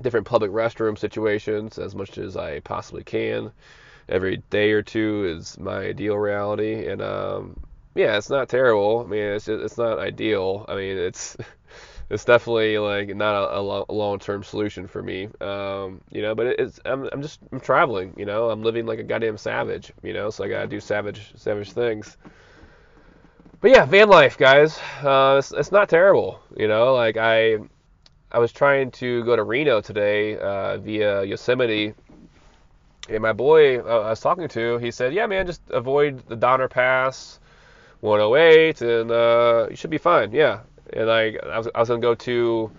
different 0.00 0.26
public 0.26 0.50
restroom 0.50 0.98
situations 0.98 1.78
as 1.78 1.94
much 1.94 2.18
as 2.18 2.36
I 2.36 2.60
possibly 2.60 3.04
can 3.04 3.52
every 4.08 4.42
day 4.50 4.72
or 4.72 4.82
two 4.82 5.36
is 5.36 5.58
my 5.58 5.78
ideal 5.78 6.16
reality, 6.16 6.86
and 6.86 7.02
um, 7.02 7.60
yeah, 7.96 8.16
it's 8.16 8.30
not 8.30 8.48
terrible. 8.48 9.04
I 9.06 9.10
mean, 9.10 9.22
it's 9.22 9.46
just, 9.46 9.62
it's 9.62 9.78
not 9.78 9.98
ideal. 9.98 10.64
I 10.68 10.76
mean, 10.76 10.98
it's 10.98 11.36
it's 12.10 12.24
definitely 12.24 12.78
like 12.78 13.14
not 13.16 13.34
a, 13.34 13.58
a 13.58 13.92
long-term 13.92 14.44
solution 14.44 14.86
for 14.86 15.02
me. 15.02 15.28
Um, 15.40 16.00
you 16.10 16.22
know, 16.22 16.34
but 16.34 16.46
it's 16.46 16.78
I'm 16.84 17.08
I'm 17.12 17.22
just 17.22 17.40
I'm 17.52 17.60
traveling. 17.60 18.14
You 18.16 18.26
know, 18.26 18.50
I'm 18.50 18.62
living 18.62 18.86
like 18.86 18.98
a 18.98 19.02
goddamn 19.02 19.38
savage. 19.38 19.92
You 20.02 20.12
know, 20.12 20.30
so 20.30 20.44
I 20.44 20.48
gotta 20.48 20.66
do 20.66 20.78
savage 20.78 21.32
savage 21.36 21.72
things. 21.72 22.16
But 23.60 23.70
yeah, 23.70 23.86
van 23.86 24.08
life, 24.08 24.36
guys. 24.36 24.78
Uh, 25.02 25.36
it's, 25.38 25.52
it's 25.52 25.72
not 25.72 25.88
terrible. 25.88 26.40
You 26.56 26.68
know, 26.68 26.94
like 26.94 27.16
I 27.16 27.56
I 28.30 28.38
was 28.38 28.52
trying 28.52 28.90
to 28.92 29.24
go 29.24 29.34
to 29.34 29.42
Reno 29.42 29.80
today 29.80 30.36
uh, 30.36 30.76
via 30.76 31.24
Yosemite 31.24 31.94
and 33.08 33.22
my 33.22 33.32
boy 33.32 33.78
uh, 33.78 34.00
I 34.00 34.10
was 34.10 34.20
talking 34.20 34.48
to, 34.48 34.78
he 34.78 34.90
said, 34.90 35.14
"Yeah, 35.14 35.26
man, 35.26 35.46
just 35.46 35.62
avoid 35.70 36.26
the 36.28 36.36
Donner 36.36 36.68
Pass, 36.68 37.38
108, 38.06 38.80
and 38.82 39.10
uh, 39.10 39.66
you 39.70 39.76
should 39.76 39.90
be 39.90 39.98
fine." 39.98 40.32
Yeah, 40.32 40.60
and 40.92 41.10
I, 41.10 41.36
I 41.44 41.58
was, 41.58 41.68
I 41.74 41.80
was 41.80 41.88
gonna 41.88 42.00
go 42.00 42.14
to 42.14 42.70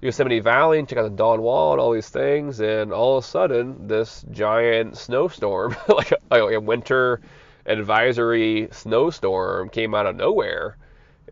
Yosemite 0.00 0.40
Valley 0.40 0.78
and 0.78 0.88
check 0.88 0.98
out 0.98 1.02
the 1.02 1.10
Dawn 1.10 1.42
Wall 1.42 1.72
and 1.72 1.80
all 1.80 1.92
these 1.92 2.08
things, 2.08 2.60
and 2.60 2.92
all 2.92 3.18
of 3.18 3.24
a 3.24 3.26
sudden, 3.26 3.86
this 3.86 4.24
giant 4.30 4.96
snowstorm, 4.96 5.76
like, 5.88 6.12
a, 6.12 6.18
like 6.30 6.54
a 6.54 6.60
winter 6.60 7.20
advisory 7.66 8.68
snowstorm, 8.72 9.68
came 9.68 9.94
out 9.94 10.06
of 10.06 10.16
nowhere. 10.16 10.76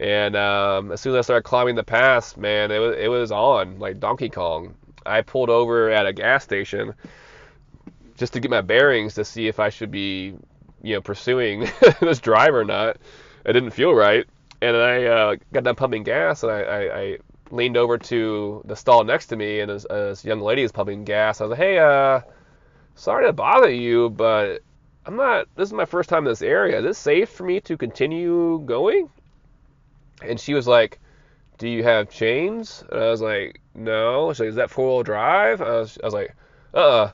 And 0.01 0.37
um, 0.37 0.93
as 0.93 1.01
soon 1.01 1.15
as 1.15 1.19
I 1.19 1.23
started 1.23 1.43
climbing 1.43 1.75
the 1.75 1.83
pass, 1.83 2.37
man, 2.37 2.71
it 2.71 2.79
was 2.79 2.97
it 2.97 3.09
was 3.09 3.33
on 3.33 3.79
like 3.79 3.99
Donkey 3.99 4.29
Kong. 4.29 4.75
I 5.05 5.23
pulled 5.23 5.51
over 5.51 5.91
at 5.91 6.07
a 6.07 6.13
gas 6.13 6.45
station 6.45 6.95
just 8.17 8.33
to 8.35 8.41
get 8.41 8.51
my 8.51 8.61
bearings 8.61 9.15
to 9.15 9.25
see 9.25 9.49
if 9.49 9.59
I 9.59 9.71
should 9.71 9.91
be, 9.91 10.35
you 10.83 10.95
know, 10.95 11.01
pursuing 11.01 11.69
this 12.01 12.21
drive 12.21 12.55
or 12.55 12.65
not. 12.65 12.97
It 13.45 13.53
didn't 13.53 13.71
feel 13.71 13.95
right, 13.95 14.27
and 14.61 14.77
I 14.77 15.05
uh, 15.05 15.37
got 15.53 15.65
done 15.65 15.75
pumping 15.75 16.03
gas, 16.03 16.43
and 16.43 16.53
I, 16.53 16.61
I, 16.61 16.99
I, 17.01 17.19
leaned 17.51 17.79
over 17.79 17.97
to 17.97 18.63
the 18.67 18.77
stall 18.77 19.05
next 19.05 19.29
to 19.29 19.37
me, 19.37 19.61
and 19.61 19.71
this, 19.71 19.87
uh, 19.89 20.09
this 20.11 20.23
young 20.23 20.41
lady 20.41 20.63
is 20.63 20.71
pumping 20.71 21.05
gas. 21.05 21.41
I 21.41 21.45
was 21.45 21.51
like, 21.53 21.59
"Hey, 21.59 21.79
uh, 21.79 22.21
sorry 22.95 23.27
to 23.27 23.33
bother 23.33 23.71
you, 23.71 24.11
but 24.11 24.61
I'm 25.07 25.17
not. 25.17 25.47
This 25.57 25.69
is 25.69 25.73
my 25.73 25.87
first 25.87 26.11
time 26.11 26.27
in 26.27 26.31
this 26.31 26.43
area. 26.43 26.79
Is 26.79 26.85
it 26.85 26.95
safe 26.95 27.31
for 27.31 27.45
me 27.45 27.61
to 27.63 27.77
continue 27.77 28.61
going?" 28.67 29.09
And 30.23 30.39
she 30.39 30.53
was 30.53 30.67
like, 30.67 30.99
"Do 31.57 31.69
you 31.69 31.85
have 31.85 32.11
chains?" 32.11 32.85
And 32.91 33.01
I 33.01 33.11
was 33.11 33.23
like, 33.23 33.61
"No." 33.75 34.33
She's 34.33 34.41
like, 34.41 34.49
"Is 34.51 34.57
that 34.57 34.71
four 34.71 34.97
wheel 34.97 35.03
drive?" 35.05 35.63
I 35.63 35.71
was, 35.71 35.99
I 36.03 36.07
was 36.07 36.15
like, 36.15 36.37
"Uh." 36.75 36.79
uh 36.79 37.11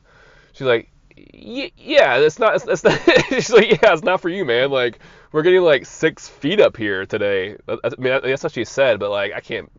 She's 0.54 0.68
like, 0.68 0.88
yeah, 1.16 2.16
it's 2.18 2.38
not. 2.38 2.56
It's, 2.56 2.66
it's 2.66 2.84
not. 2.84 3.00
she's 3.28 3.50
like, 3.50 3.70
yeah, 3.70 3.92
it's 3.92 4.02
not 4.02 4.20
for 4.20 4.28
you, 4.28 4.44
man. 4.44 4.70
Like, 4.70 4.98
we're 5.32 5.42
getting 5.42 5.62
like 5.62 5.86
six 5.86 6.28
feet 6.28 6.60
up 6.60 6.76
here 6.76 7.06
today. 7.06 7.56
I 7.68 7.90
mean, 7.98 8.20
that's 8.22 8.42
what 8.42 8.52
she 8.52 8.64
said, 8.64 8.98
but 8.98 9.10
like, 9.10 9.32
I 9.32 9.40
can't 9.40 9.70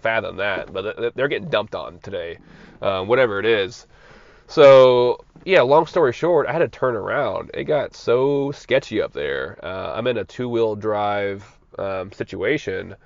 fathom 0.00 0.36
that. 0.36 0.72
But 0.72 1.14
they're 1.14 1.28
getting 1.28 1.48
dumped 1.48 1.74
on 1.74 1.98
today, 2.00 2.38
um, 2.80 3.08
whatever 3.08 3.38
it 3.38 3.46
is. 3.46 3.86
So 4.48 5.24
yeah, 5.44 5.62
long 5.62 5.86
story 5.86 6.12
short, 6.12 6.46
I 6.46 6.52
had 6.52 6.58
to 6.58 6.68
turn 6.68 6.96
around. 6.96 7.50
It 7.54 7.64
got 7.64 7.94
so 7.94 8.50
sketchy 8.52 9.00
up 9.00 9.12
there. 9.12 9.58
Uh, 9.62 9.94
I'm 9.94 10.06
in 10.06 10.18
a 10.18 10.24
two-wheel 10.24 10.76
drive 10.76 11.44
um, 11.78 12.12
situation, 12.12 12.96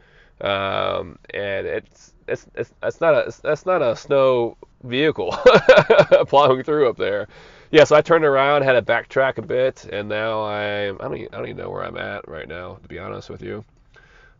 um, 0.40 1.18
and 1.32 1.66
it's 1.66 2.14
it's 2.26 2.46
it's 2.54 2.72
it's 2.82 3.00
not 3.00 3.14
a 3.14 3.32
it's 3.44 3.66
not 3.66 3.82
a 3.82 3.94
snow 3.94 4.56
vehicle 4.82 5.30
plowing 6.26 6.62
through 6.62 6.88
up 6.88 6.96
there 6.96 7.28
yeah, 7.76 7.84
so 7.84 7.94
I 7.94 8.00
turned 8.00 8.24
around, 8.24 8.62
had 8.62 8.72
to 8.72 8.80
backtrack 8.80 9.36
a 9.36 9.42
bit, 9.42 9.84
and 9.92 10.08
now 10.08 10.40
I 10.40 10.88
I 10.88 10.92
don't 10.92 11.14
even, 11.14 11.34
I 11.34 11.36
don't 11.36 11.48
even 11.48 11.58
know 11.58 11.68
where 11.68 11.84
I'm 11.84 11.98
at 11.98 12.26
right 12.26 12.48
now, 12.48 12.76
to 12.76 12.88
be 12.88 12.98
honest 12.98 13.28
with 13.28 13.42
you. 13.42 13.66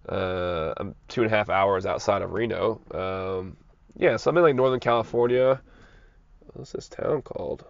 Uh, 0.09 0.72
I'm 0.79 0.94
two 1.09 1.22
and 1.22 1.31
a 1.31 1.37
half 1.37 1.51
hours 1.51 1.85
outside 1.85 2.22
of 2.22 2.33
Reno. 2.33 2.81
Um, 2.94 3.59
yeah, 3.94 4.16
so 4.16 4.31
I'm 4.31 4.38
in 4.38 4.42
like 4.42 4.55
Northern 4.55 4.81
California. 4.81 5.61
What's 6.55 6.72
this 6.72 6.88
town 6.88 7.20
called? 7.20 7.66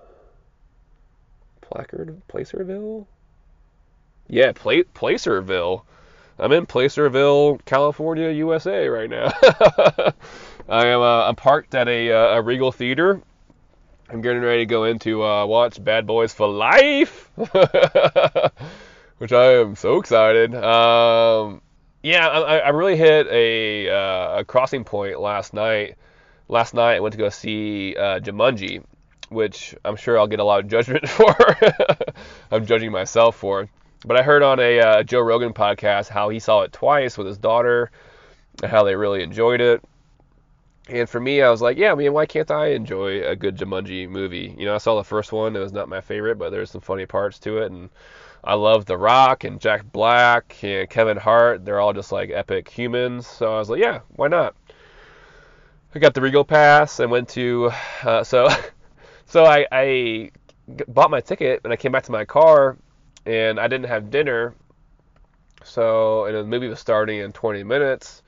Placard, 1.62 2.22
Placerville. 2.28 3.08
Yeah, 4.28 4.52
Pla- 4.52 4.84
Placerville. 4.94 5.84
I'm 6.38 6.52
in 6.52 6.66
Placerville, 6.66 7.58
California, 7.64 8.30
USA 8.30 8.86
right 8.86 9.10
now. 9.10 9.32
I 10.68 10.86
am 10.86 11.00
uh, 11.00 11.24
I'm 11.24 11.34
parked 11.34 11.74
at 11.74 11.88
a, 11.88 12.12
uh, 12.12 12.36
a 12.36 12.42
Regal 12.42 12.70
Theater 12.70 13.20
I'm 14.08 14.20
getting 14.20 14.42
ready 14.42 14.60
to 14.60 14.66
go 14.66 14.84
into 14.84 15.24
uh, 15.24 15.46
watch 15.46 15.82
Bad 15.82 16.06
Boys 16.06 16.32
for 16.32 16.48
Life, 16.48 17.28
which 19.18 19.32
I 19.32 19.54
am 19.54 19.74
so 19.74 19.98
excited. 19.98 20.54
Um, 20.54 21.60
yeah, 22.04 22.28
I, 22.28 22.58
I, 22.58 22.68
really 22.68 22.96
hit 22.96 23.26
a, 23.26 23.90
uh, 23.90 24.38
a, 24.38 24.44
crossing 24.44 24.84
point 24.84 25.18
last 25.18 25.54
night. 25.54 25.96
Last 26.46 26.72
night 26.72 26.94
I 26.94 27.00
went 27.00 27.14
to 27.14 27.18
go 27.18 27.30
see 27.30 27.96
uh, 27.96 28.20
Jumanji, 28.20 28.84
which 29.28 29.74
I'm 29.84 29.96
sure 29.96 30.16
I'll 30.16 30.28
get 30.28 30.38
a 30.38 30.44
lot 30.44 30.60
of 30.60 30.68
judgment 30.68 31.08
for. 31.08 31.34
I'm 32.52 32.64
judging 32.64 32.92
myself 32.92 33.34
for. 33.34 33.68
But 34.04 34.16
I 34.16 34.22
heard 34.22 34.44
on 34.44 34.60
a 34.60 34.78
uh, 34.78 35.02
Joe 35.02 35.20
Rogan 35.20 35.52
podcast 35.52 36.08
how 36.08 36.28
he 36.28 36.38
saw 36.38 36.62
it 36.62 36.72
twice 36.72 37.18
with 37.18 37.26
his 37.26 37.38
daughter, 37.38 37.90
and 38.62 38.70
how 38.70 38.84
they 38.84 38.94
really 38.94 39.24
enjoyed 39.24 39.60
it. 39.60 39.82
And 40.88 41.08
for 41.08 41.20
me, 41.20 41.42
I 41.42 41.50
was 41.50 41.62
like, 41.62 41.78
yeah, 41.78 41.92
I 41.92 41.94
mean, 41.96 42.12
why 42.12 42.26
can't 42.26 42.50
I 42.50 42.68
enjoy 42.68 43.26
a 43.26 43.34
good 43.34 43.56
Jumanji 43.56 44.08
movie? 44.08 44.54
You 44.56 44.66
know, 44.66 44.74
I 44.74 44.78
saw 44.78 44.96
the 44.96 45.04
first 45.04 45.32
one; 45.32 45.56
it 45.56 45.60
was 45.60 45.72
not 45.72 45.88
my 45.88 46.00
favorite, 46.00 46.38
but 46.38 46.50
there's 46.50 46.70
some 46.70 46.80
funny 46.80 47.06
parts 47.06 47.38
to 47.40 47.58
it, 47.58 47.72
and 47.72 47.90
I 48.44 48.54
love 48.54 48.84
The 48.86 48.96
Rock 48.96 49.42
and 49.42 49.60
Jack 49.60 49.90
Black 49.90 50.62
and 50.62 50.88
Kevin 50.88 51.16
Hart. 51.16 51.64
They're 51.64 51.80
all 51.80 51.92
just 51.92 52.12
like 52.12 52.30
epic 52.30 52.68
humans. 52.68 53.26
So 53.26 53.52
I 53.54 53.58
was 53.58 53.68
like, 53.68 53.80
yeah, 53.80 54.00
why 54.10 54.28
not? 54.28 54.54
I 55.94 55.98
got 55.98 56.14
the 56.14 56.20
Regal 56.20 56.44
Pass 56.44 57.00
and 57.00 57.10
went 57.10 57.28
to 57.30 57.72
uh, 58.04 58.22
so 58.32 58.48
so 59.26 59.44
I, 59.44 59.66
I 59.72 60.30
bought 60.88 61.10
my 61.10 61.20
ticket 61.20 61.62
and 61.64 61.72
I 61.72 61.76
came 61.76 61.90
back 61.90 62.04
to 62.04 62.12
my 62.12 62.24
car 62.24 62.76
and 63.24 63.58
I 63.58 63.66
didn't 63.66 63.88
have 63.88 64.10
dinner. 64.10 64.54
So 65.64 66.26
and 66.26 66.36
the 66.36 66.44
movie 66.44 66.68
was 66.68 66.78
starting 66.78 67.18
in 67.20 67.32
20 67.32 67.64
minutes. 67.64 68.22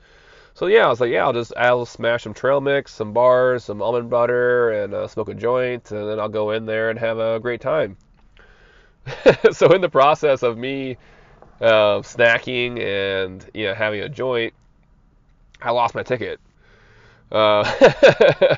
So 0.59 0.65
yeah, 0.65 0.85
I 0.85 0.89
was 0.89 0.99
like, 0.99 1.09
yeah, 1.09 1.23
I'll 1.23 1.31
just 1.31 1.53
I'll 1.55 1.85
smash 1.85 2.23
some 2.23 2.33
trail 2.33 2.59
mix, 2.59 2.93
some 2.93 3.13
bars, 3.13 3.63
some 3.63 3.81
almond 3.81 4.09
butter, 4.09 4.71
and 4.71 4.93
uh, 4.93 5.07
smoke 5.07 5.29
a 5.29 5.33
joint, 5.33 5.89
and 5.91 6.05
then 6.05 6.19
I'll 6.19 6.27
go 6.27 6.51
in 6.51 6.65
there 6.65 6.89
and 6.89 6.99
have 6.99 7.17
a 7.17 7.39
great 7.39 7.61
time. 7.61 7.95
so 9.53 9.71
in 9.71 9.79
the 9.79 9.87
process 9.87 10.43
of 10.43 10.57
me 10.57 10.97
uh, 11.61 12.01
snacking 12.01 12.77
and 12.77 13.49
you 13.53 13.67
know 13.67 13.73
having 13.73 14.01
a 14.01 14.09
joint, 14.09 14.53
I 15.61 15.71
lost 15.71 15.95
my 15.95 16.03
ticket. 16.03 16.41
Uh, 17.31 17.63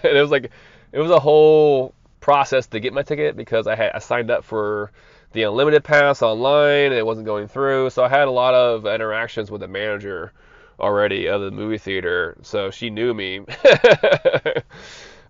and 0.03 0.17
it 0.17 0.21
was 0.21 0.31
like 0.31 0.49
it 0.93 0.99
was 0.99 1.11
a 1.11 1.19
whole 1.19 1.93
process 2.19 2.65
to 2.65 2.79
get 2.79 2.93
my 2.93 3.03
ticket 3.03 3.37
because 3.37 3.67
I 3.67 3.75
had 3.75 3.91
I 3.93 3.99
signed 3.99 4.31
up 4.31 4.43
for 4.43 4.91
the 5.33 5.43
unlimited 5.43 5.83
pass 5.83 6.23
online 6.23 6.85
and 6.85 6.95
it 6.95 7.05
wasn't 7.05 7.27
going 7.27 7.47
through. 7.47 7.91
So 7.91 8.03
I 8.03 8.09
had 8.09 8.27
a 8.27 8.31
lot 8.31 8.55
of 8.55 8.87
interactions 8.87 9.51
with 9.51 9.61
the 9.61 9.67
manager 9.67 10.33
already 10.81 11.27
of 11.27 11.41
the 11.41 11.51
movie 11.51 11.77
theater. 11.77 12.37
So 12.41 12.71
she 12.71 12.89
knew 12.89 13.13
me. 13.13 13.41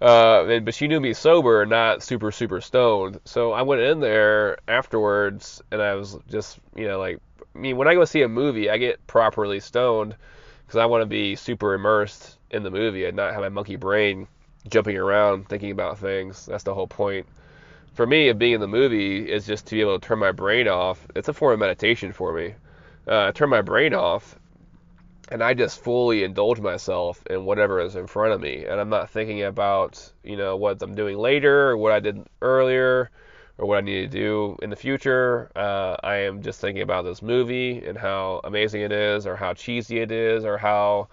Uh, 0.01 0.59
but 0.61 0.73
she 0.73 0.87
knew 0.87 0.99
me 0.99 1.13
sober, 1.13 1.63
not 1.63 2.01
super 2.01 2.31
super 2.31 2.59
stoned. 2.59 3.19
So 3.25 3.51
I 3.51 3.61
went 3.61 3.81
in 3.81 3.99
there 3.99 4.57
afterwards, 4.67 5.61
and 5.71 5.79
I 5.79 5.93
was 5.93 6.17
just 6.27 6.57
you 6.75 6.87
know 6.87 6.97
like 6.97 7.19
I 7.55 7.59
mean 7.59 7.77
when 7.77 7.87
I 7.87 7.93
go 7.93 8.03
see 8.05 8.23
a 8.23 8.27
movie, 8.27 8.67
I 8.71 8.77
get 8.77 9.05
properly 9.05 9.59
stoned 9.59 10.15
because 10.65 10.79
I 10.79 10.87
want 10.87 11.03
to 11.03 11.05
be 11.05 11.35
super 11.35 11.75
immersed 11.75 12.39
in 12.49 12.63
the 12.63 12.71
movie 12.71 13.05
and 13.05 13.15
not 13.15 13.33
have 13.33 13.41
my 13.41 13.49
monkey 13.49 13.75
brain 13.75 14.27
jumping 14.67 14.97
around 14.97 15.47
thinking 15.47 15.69
about 15.69 15.99
things. 15.99 16.47
That's 16.47 16.63
the 16.63 16.73
whole 16.73 16.87
point. 16.87 17.27
For 17.93 18.07
me, 18.07 18.29
of 18.29 18.39
being 18.39 18.53
in 18.53 18.61
the 18.61 18.67
movie 18.67 19.29
is 19.29 19.45
just 19.45 19.67
to 19.67 19.75
be 19.75 19.81
able 19.81 19.99
to 19.99 20.07
turn 20.07 20.17
my 20.17 20.31
brain 20.31 20.67
off. 20.67 21.05
It's 21.15 21.27
a 21.27 21.33
form 21.33 21.53
of 21.53 21.59
meditation 21.59 22.11
for 22.11 22.33
me. 22.33 22.55
Uh, 23.05 23.31
turn 23.33 23.49
my 23.49 23.61
brain 23.61 23.93
off 23.93 24.35
and 25.32 25.41
I 25.41 25.53
just 25.53 25.82
fully 25.82 26.25
indulge 26.25 26.59
myself 26.59 27.23
in 27.29 27.45
whatever 27.45 27.79
is 27.79 27.95
in 27.95 28.05
front 28.05 28.34
of 28.34 28.41
me, 28.41 28.65
and 28.65 28.79
I'm 28.79 28.89
not 28.89 29.09
thinking 29.09 29.43
about 29.43 30.11
you 30.23 30.36
know 30.36 30.57
what 30.57 30.82
I'm 30.82 30.93
doing 30.93 31.17
later 31.17 31.69
or 31.69 31.77
what 31.77 31.93
I 31.93 32.01
did 32.01 32.27
earlier 32.41 33.09
or 33.57 33.65
what 33.65 33.77
I 33.77 33.82
need 33.82 34.11
to 34.11 34.19
do 34.19 34.57
in 34.61 34.69
the 34.69 34.75
future. 34.75 35.49
Uh, 35.55 35.95
I 36.03 36.15
am 36.17 36.41
just 36.41 36.59
thinking 36.59 36.84
about 36.84 37.05
this 37.05 37.21
movie 37.21 37.86
and 37.86 37.97
how 37.97 38.41
amazing 38.43 38.82
it 38.82 38.91
is, 38.91 39.25
or 39.25 39.38
how 39.38 39.53
cheesy 39.53 39.99
it 39.99 40.11
is, 40.11 40.43
or 40.43 40.57
how 40.57 41.07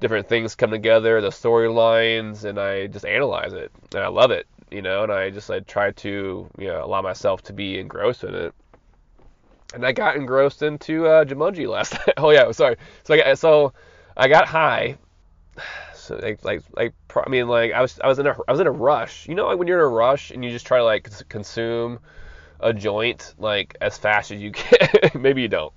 different 0.00 0.28
things 0.28 0.54
come 0.54 0.70
together, 0.70 1.20
the 1.20 1.28
storylines, 1.28 2.44
and 2.44 2.58
I 2.58 2.86
just 2.86 3.04
analyze 3.04 3.52
it, 3.52 3.70
and 3.94 4.02
I 4.02 4.08
love 4.08 4.30
it, 4.30 4.46
you 4.70 4.80
know, 4.80 5.02
and 5.02 5.12
I 5.12 5.28
just 5.28 5.50
I 5.50 5.60
try 5.60 5.90
to 5.90 6.48
you 6.58 6.66
know 6.66 6.82
allow 6.82 7.02
myself 7.02 7.42
to 7.42 7.52
be 7.52 7.78
engrossed 7.78 8.24
in 8.24 8.34
it 8.34 8.54
and 9.74 9.84
I 9.84 9.92
got 9.92 10.16
engrossed 10.16 10.62
into 10.62 11.06
uh, 11.06 11.24
Jumanji 11.24 11.68
last 11.68 11.92
night. 12.06 12.14
oh 12.16 12.30
yeah, 12.30 12.50
sorry. 12.52 12.76
So 13.04 13.14
I 13.14 13.16
got, 13.18 13.38
so 13.38 13.72
I 14.16 14.28
got 14.28 14.46
high. 14.46 14.96
So 15.94 16.16
like 16.16 16.42
like 16.44 16.62
like 16.72 16.94
I 17.14 17.28
mean 17.28 17.46
like 17.46 17.72
I 17.72 17.80
was 17.80 18.00
I 18.02 18.08
was 18.08 18.18
in 18.18 18.26
a 18.26 18.34
I 18.48 18.50
was 18.50 18.58
in 18.58 18.66
a 18.66 18.72
rush. 18.72 19.28
You 19.28 19.36
know 19.36 19.46
like 19.46 19.58
when 19.58 19.68
you're 19.68 19.78
in 19.78 19.84
a 19.84 19.88
rush 19.88 20.32
and 20.32 20.44
you 20.44 20.50
just 20.50 20.66
try 20.66 20.78
to 20.78 20.84
like 20.84 21.08
consume 21.28 22.00
a 22.58 22.72
joint 22.72 23.34
like 23.38 23.76
as 23.80 23.96
fast 23.96 24.32
as 24.32 24.40
you 24.40 24.50
can. 24.52 24.88
Maybe 25.14 25.42
you 25.42 25.48
don't. 25.48 25.72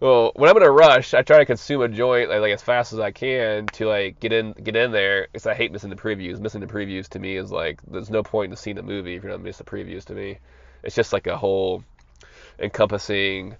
Well, 0.00 0.32
when 0.36 0.50
I'm 0.50 0.56
in 0.56 0.62
a 0.62 0.70
rush, 0.70 1.14
I 1.14 1.22
try 1.22 1.38
to 1.38 1.46
consume 1.46 1.80
a 1.80 1.88
joint 1.88 2.28
like, 2.28 2.40
like 2.40 2.52
as 2.52 2.62
fast 2.62 2.92
as 2.92 3.00
I 3.00 3.10
can 3.10 3.66
to 3.68 3.88
like 3.88 4.20
get 4.20 4.32
in 4.32 4.52
get 4.52 4.76
in 4.76 4.92
there. 4.92 5.28
Because 5.32 5.46
I 5.46 5.54
hate 5.54 5.72
missing 5.72 5.90
the 5.90 5.96
previews. 5.96 6.38
Missing 6.38 6.60
the 6.60 6.66
previews 6.68 7.08
to 7.08 7.18
me 7.18 7.36
is 7.36 7.50
like 7.50 7.80
there's 7.90 8.10
no 8.10 8.22
point 8.22 8.52
in 8.52 8.56
seeing 8.56 8.76
the 8.76 8.82
movie 8.82 9.14
if 9.14 9.22
you're 9.22 9.32
not 9.32 9.40
miss 9.40 9.58
the 9.58 9.64
previews 9.64 10.04
to 10.04 10.14
me. 10.14 10.38
It's 10.84 10.94
just 10.94 11.12
like 11.12 11.26
a 11.26 11.36
whole 11.36 11.82
encompassing 12.58 13.56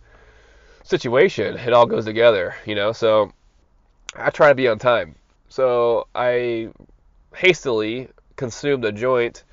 situation. 0.82 1.56
It 1.56 1.72
all 1.72 1.86
goes 1.86 2.04
together, 2.04 2.54
you 2.64 2.74
know. 2.74 2.92
So 2.92 3.32
I 4.14 4.30
try 4.30 4.48
to 4.48 4.54
be 4.54 4.68
on 4.68 4.78
time. 4.78 5.16
So 5.48 6.06
I 6.14 6.70
hastily 7.34 8.08
consumed 8.36 8.84
a 8.84 8.92
joint, 8.92 9.44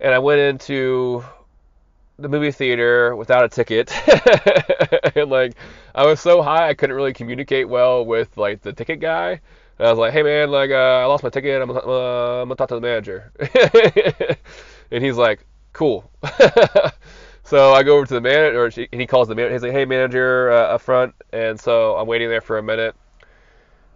and 0.00 0.14
I 0.14 0.18
went 0.18 0.40
into 0.40 1.24
the 2.18 2.28
movie 2.28 2.50
theater 2.50 3.14
without 3.14 3.44
a 3.44 3.48
ticket, 3.48 3.92
and 5.16 5.30
like 5.30 5.54
I 5.94 6.06
was 6.06 6.20
so 6.20 6.42
high 6.42 6.68
I 6.68 6.74
couldn't 6.74 6.96
really 6.96 7.12
communicate 7.12 7.68
well 7.68 8.04
with 8.04 8.36
like 8.36 8.62
the 8.62 8.72
ticket 8.72 9.00
guy. 9.00 9.40
And 9.78 9.86
I 9.86 9.90
was 9.90 9.98
like, 9.98 10.12
"Hey 10.12 10.22
man, 10.22 10.50
like 10.50 10.70
uh, 10.70 10.74
I 10.74 11.04
lost 11.04 11.22
my 11.22 11.30
ticket. 11.30 11.62
I'm, 11.62 11.70
uh, 11.70 12.42
I'm 12.42 12.48
gonna 12.48 12.56
talk 12.56 12.68
to 12.68 12.74
the 12.74 12.80
manager." 12.80 13.32
and 14.90 15.04
he's 15.04 15.16
like, 15.16 15.44
"Cool." 15.72 16.10
So 17.48 17.72
I 17.72 17.82
go 17.82 17.96
over 17.96 18.04
to 18.04 18.12
the 18.12 18.20
manager, 18.20 18.86
and 18.92 19.00
he 19.00 19.06
calls 19.06 19.26
the 19.26 19.34
manager. 19.34 19.54
He's 19.54 19.62
like, 19.62 19.72
"Hey, 19.72 19.86
manager, 19.86 20.52
uh, 20.52 20.74
up 20.74 20.82
front." 20.82 21.14
And 21.32 21.58
so 21.58 21.96
I'm 21.96 22.06
waiting 22.06 22.28
there 22.28 22.42
for 22.42 22.58
a 22.58 22.62
minute, 22.62 22.94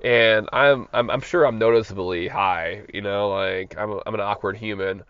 and 0.02 0.48
I'm 0.54 0.88
I'm, 0.94 1.10
I'm 1.10 1.20
sure 1.20 1.46
I'm 1.46 1.58
noticeably 1.58 2.28
high. 2.28 2.80
You 2.94 3.02
know, 3.02 3.28
like 3.28 3.76
I'm 3.76 3.90
a, 3.90 4.00
I'm 4.06 4.14
an 4.14 4.20
awkward 4.20 4.56
human. 4.56 5.02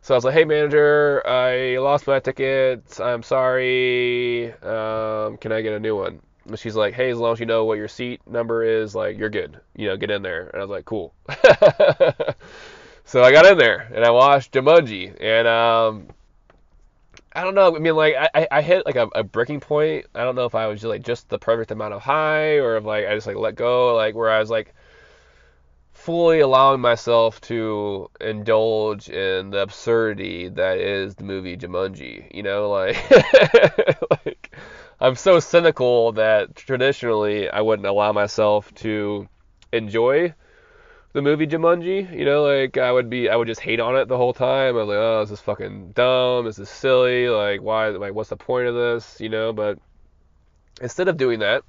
So 0.00 0.14
I 0.14 0.16
was 0.16 0.24
like, 0.24 0.32
"Hey, 0.32 0.44
manager, 0.46 1.22
I 1.26 1.76
lost 1.80 2.06
my 2.06 2.18
ticket. 2.18 2.98
I'm 2.98 3.22
sorry. 3.22 4.54
Um, 4.62 5.36
can 5.36 5.52
I 5.52 5.60
get 5.60 5.74
a 5.74 5.80
new 5.80 5.94
one?" 5.94 6.20
And 6.46 6.58
she's 6.58 6.76
like, 6.76 6.94
"Hey, 6.94 7.10
as 7.10 7.18
long 7.18 7.34
as 7.34 7.40
you 7.40 7.46
know 7.46 7.66
what 7.66 7.76
your 7.76 7.88
seat 7.88 8.22
number 8.26 8.64
is, 8.64 8.94
like 8.94 9.18
you're 9.18 9.28
good. 9.28 9.60
You 9.76 9.88
know, 9.88 9.98
get 9.98 10.10
in 10.10 10.22
there." 10.22 10.48
And 10.48 10.62
I 10.62 10.64
was 10.64 10.70
like, 10.70 10.86
"Cool." 10.86 11.12
so 13.04 13.22
I 13.22 13.32
got 13.32 13.44
in 13.44 13.58
there 13.58 13.90
and 13.94 14.02
I 14.02 14.10
watched 14.12 14.52
Jumanji, 14.52 15.14
and 15.20 15.46
um, 15.46 16.08
I 17.34 17.44
don't 17.44 17.54
know. 17.54 17.74
I 17.74 17.78
mean, 17.78 17.96
like 17.96 18.14
I, 18.34 18.46
I 18.50 18.62
hit 18.62 18.84
like 18.84 18.96
a, 18.96 19.08
a 19.14 19.22
breaking 19.22 19.60
point. 19.60 20.06
I 20.14 20.22
don't 20.24 20.34
know 20.34 20.44
if 20.44 20.54
I 20.54 20.66
was 20.66 20.80
just 20.80 20.88
like 20.88 21.02
just 21.02 21.28
the 21.28 21.38
perfect 21.38 21.70
amount 21.70 21.94
of 21.94 22.02
high 22.02 22.58
or 22.58 22.76
if 22.76 22.84
like 22.84 23.06
I 23.06 23.14
just 23.14 23.26
like 23.26 23.36
let 23.36 23.54
go, 23.54 23.94
like 23.96 24.14
where 24.14 24.30
I 24.30 24.38
was 24.38 24.50
like 24.50 24.74
fully 25.92 26.40
allowing 26.40 26.80
myself 26.80 27.40
to 27.42 28.10
indulge 28.20 29.08
in 29.08 29.50
the 29.50 29.58
absurdity 29.62 30.48
that 30.48 30.78
is 30.78 31.14
the 31.14 31.24
movie 31.24 31.56
Jumanji. 31.56 32.34
You 32.34 32.42
know, 32.42 32.68
like 32.70 32.96
like 34.10 34.54
I'm 35.00 35.14
so 35.14 35.40
cynical 35.40 36.12
that 36.12 36.54
traditionally 36.54 37.48
I 37.48 37.62
wouldn't 37.62 37.86
allow 37.86 38.12
myself 38.12 38.72
to 38.76 39.26
enjoy 39.72 40.34
the 41.12 41.22
movie 41.22 41.46
Jumanji. 41.46 42.10
You 42.16 42.24
know, 42.24 42.42
like 42.42 42.78
I 42.78 42.90
would 42.92 43.10
be, 43.10 43.28
I 43.28 43.36
would 43.36 43.48
just 43.48 43.60
hate 43.60 43.80
on 43.80 43.96
it 43.96 44.08
the 44.08 44.16
whole 44.16 44.32
time. 44.32 44.76
I 44.76 44.78
was 44.78 44.88
like, 44.88 44.96
oh, 44.96 45.20
this 45.20 45.30
is 45.30 45.40
fucking 45.40 45.92
dumb. 45.92 46.44
This 46.44 46.58
is 46.58 46.68
silly. 46.68 47.28
Like, 47.28 47.62
why? 47.62 47.88
Like, 47.88 48.14
what's 48.14 48.30
the 48.30 48.36
point 48.36 48.68
of 48.68 48.74
this? 48.74 49.20
You 49.20 49.28
know, 49.28 49.52
but 49.52 49.78
instead 50.80 51.08
of 51.08 51.16
doing 51.16 51.40
that, 51.40 51.64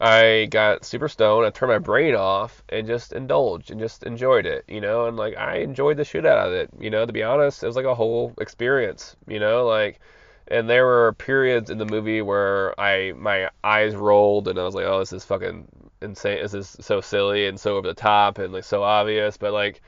I 0.00 0.48
got 0.50 0.84
super 0.84 1.08
stoned. 1.08 1.46
I 1.46 1.50
turned 1.50 1.72
my 1.72 1.78
brain 1.78 2.14
off 2.14 2.62
and 2.68 2.86
just 2.86 3.12
indulged 3.12 3.70
and 3.70 3.80
just 3.80 4.04
enjoyed 4.04 4.46
it. 4.46 4.64
You 4.68 4.80
know, 4.80 5.06
and 5.06 5.16
like 5.16 5.36
I 5.36 5.58
enjoyed 5.58 5.96
the 5.96 6.04
shit 6.04 6.26
out 6.26 6.46
of 6.46 6.52
it. 6.52 6.70
You 6.78 6.90
know, 6.90 7.06
to 7.06 7.12
be 7.12 7.22
honest, 7.22 7.62
it 7.62 7.66
was 7.66 7.76
like 7.76 7.84
a 7.84 7.94
whole 7.94 8.34
experience. 8.40 9.16
You 9.26 9.40
know, 9.40 9.66
like. 9.66 10.00
And 10.48 10.68
there 10.68 10.84
were 10.84 11.14
periods 11.14 11.70
in 11.70 11.78
the 11.78 11.86
movie 11.86 12.20
where 12.20 12.78
I 12.78 13.12
my 13.12 13.48
eyes 13.62 13.94
rolled 13.94 14.48
and 14.48 14.58
I 14.58 14.64
was 14.64 14.74
like, 14.74 14.84
oh, 14.84 14.98
this 14.98 15.12
is 15.12 15.24
fucking 15.24 15.68
insane. 16.02 16.42
This 16.42 16.54
is 16.54 16.76
so 16.80 17.00
silly 17.00 17.46
and 17.46 17.58
so 17.58 17.76
over 17.76 17.88
the 17.88 17.94
top 17.94 18.38
and 18.38 18.52
like 18.52 18.64
so 18.64 18.82
obvious, 18.82 19.36
but 19.36 19.52
like, 19.52 19.82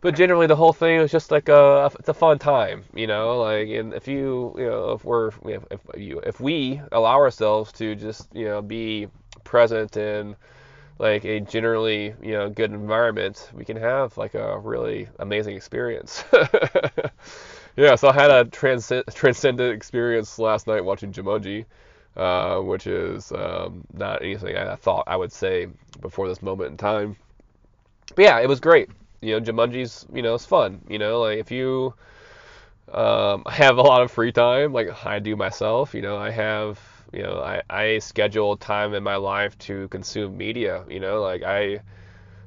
but 0.00 0.14
generally 0.14 0.46
the 0.46 0.56
whole 0.56 0.72
thing 0.72 1.00
is 1.00 1.10
just 1.10 1.30
like 1.30 1.48
a 1.48 1.90
it's 1.98 2.08
a 2.08 2.14
fun 2.14 2.38
time, 2.38 2.84
you 2.94 3.06
know. 3.06 3.38
Like, 3.40 3.68
and 3.68 3.94
if 3.94 4.08
you 4.08 4.54
you 4.58 4.66
know 4.66 4.92
if 4.92 5.04
we're 5.04 5.28
if 5.44 5.62
you 5.96 6.20
if 6.20 6.40
we 6.40 6.80
allow 6.92 7.16
ourselves 7.16 7.72
to 7.72 7.94
just 7.94 8.28
you 8.34 8.46
know 8.46 8.62
be 8.62 9.08
present 9.44 9.96
in 9.96 10.36
like 10.98 11.24
a 11.24 11.40
generally 11.40 12.14
you 12.22 12.32
know 12.32 12.48
good 12.50 12.72
environment, 12.72 13.50
we 13.54 13.64
can 13.64 13.76
have 13.76 14.16
like 14.18 14.34
a 14.34 14.58
really 14.58 15.08
amazing 15.18 15.56
experience. 15.56 16.24
yeah, 17.76 17.94
so 17.94 18.08
I 18.08 18.12
had 18.12 18.30
a 18.30 18.44
transcend- 18.44 19.04
transcendent 19.14 19.74
experience 19.74 20.38
last 20.38 20.66
night 20.66 20.84
watching 20.84 21.12
Jumanji. 21.12 21.64
Uh, 22.18 22.60
which 22.60 22.88
is 22.88 23.32
um, 23.32 23.84
not 23.94 24.22
anything 24.22 24.56
I 24.56 24.74
thought 24.76 25.04
I 25.06 25.16
would 25.16 25.32
say 25.32 25.68
before 26.02 26.28
this 26.28 26.42
moment 26.42 26.72
in 26.72 26.76
time. 26.76 27.16
But 28.14 28.24
yeah, 28.24 28.40
it 28.40 28.48
was 28.48 28.60
great. 28.60 28.90
You 29.22 29.34
know, 29.38 29.46
Jumanji's, 29.46 30.06
you 30.12 30.22
know, 30.22 30.34
it's 30.34 30.46
fun. 30.46 30.82
You 30.88 30.98
know, 30.98 31.20
like 31.20 31.38
if 31.38 31.50
you 31.50 31.94
um, 32.92 33.44
have 33.50 33.78
a 33.78 33.82
lot 33.82 34.02
of 34.02 34.10
free 34.10 34.32
time, 34.32 34.72
like 34.72 35.04
I 35.06 35.18
do 35.18 35.36
myself, 35.36 35.94
you 35.94 36.02
know, 36.02 36.16
I 36.16 36.30
have, 36.30 36.80
you 37.12 37.22
know, 37.22 37.40
I, 37.42 37.62
I 37.70 37.98
schedule 37.98 38.56
time 38.56 38.94
in 38.94 39.02
my 39.02 39.16
life 39.16 39.58
to 39.60 39.88
consume 39.88 40.36
media. 40.36 40.84
You 40.88 41.00
know, 41.00 41.20
like 41.22 41.42
I 41.42 41.80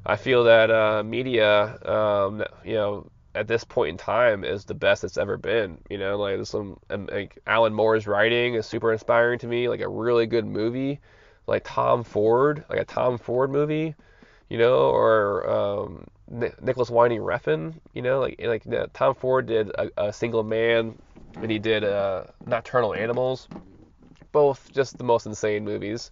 I 0.05 0.17
feel 0.17 0.45
that 0.45 0.71
uh, 0.71 1.03
media, 1.03 1.79
um, 1.87 2.43
you 2.65 2.75
know, 2.75 3.07
at 3.33 3.47
this 3.47 3.63
point 3.63 3.89
in 3.89 3.97
time 3.97 4.43
is 4.43 4.65
the 4.65 4.73
best 4.73 5.03
it's 5.03 5.17
ever 5.17 5.37
been. 5.37 5.79
You 5.89 5.97
know, 5.97 6.17
like 6.17 6.37
this 6.37 6.49
some 6.49 6.79
like 6.89 7.39
Alan 7.47 7.73
Moore's 7.73 8.07
writing 8.07 8.55
is 8.55 8.65
super 8.65 8.91
inspiring 8.91 9.39
to 9.39 9.47
me. 9.47 9.69
Like 9.69 9.81
a 9.81 9.87
really 9.87 10.25
good 10.25 10.45
movie, 10.45 10.99
like 11.47 11.63
Tom 11.65 12.03
Ford, 12.03 12.65
like 12.69 12.79
a 12.79 12.85
Tom 12.85 13.17
Ford 13.17 13.51
movie, 13.51 13.95
you 14.49 14.57
know, 14.57 14.89
or 14.89 15.49
um, 15.49 16.07
Nicolas 16.29 16.89
Winding 16.89 17.21
Refn, 17.21 17.73
you 17.93 18.01
know, 18.01 18.19
like 18.19 18.39
like 18.41 18.67
uh, 18.67 18.87
Tom 18.93 19.15
Ford 19.15 19.45
did 19.45 19.69
a, 19.69 19.89
a, 19.97 20.13
Single 20.13 20.43
Man, 20.43 20.97
and 21.35 21.51
he 21.51 21.59
did 21.59 21.83
uh, 21.83 22.25
Nocturnal 22.45 22.93
Animals, 22.93 23.47
both 24.31 24.71
just 24.71 24.97
the 24.97 25.03
most 25.03 25.25
insane 25.25 25.63
movies 25.63 26.11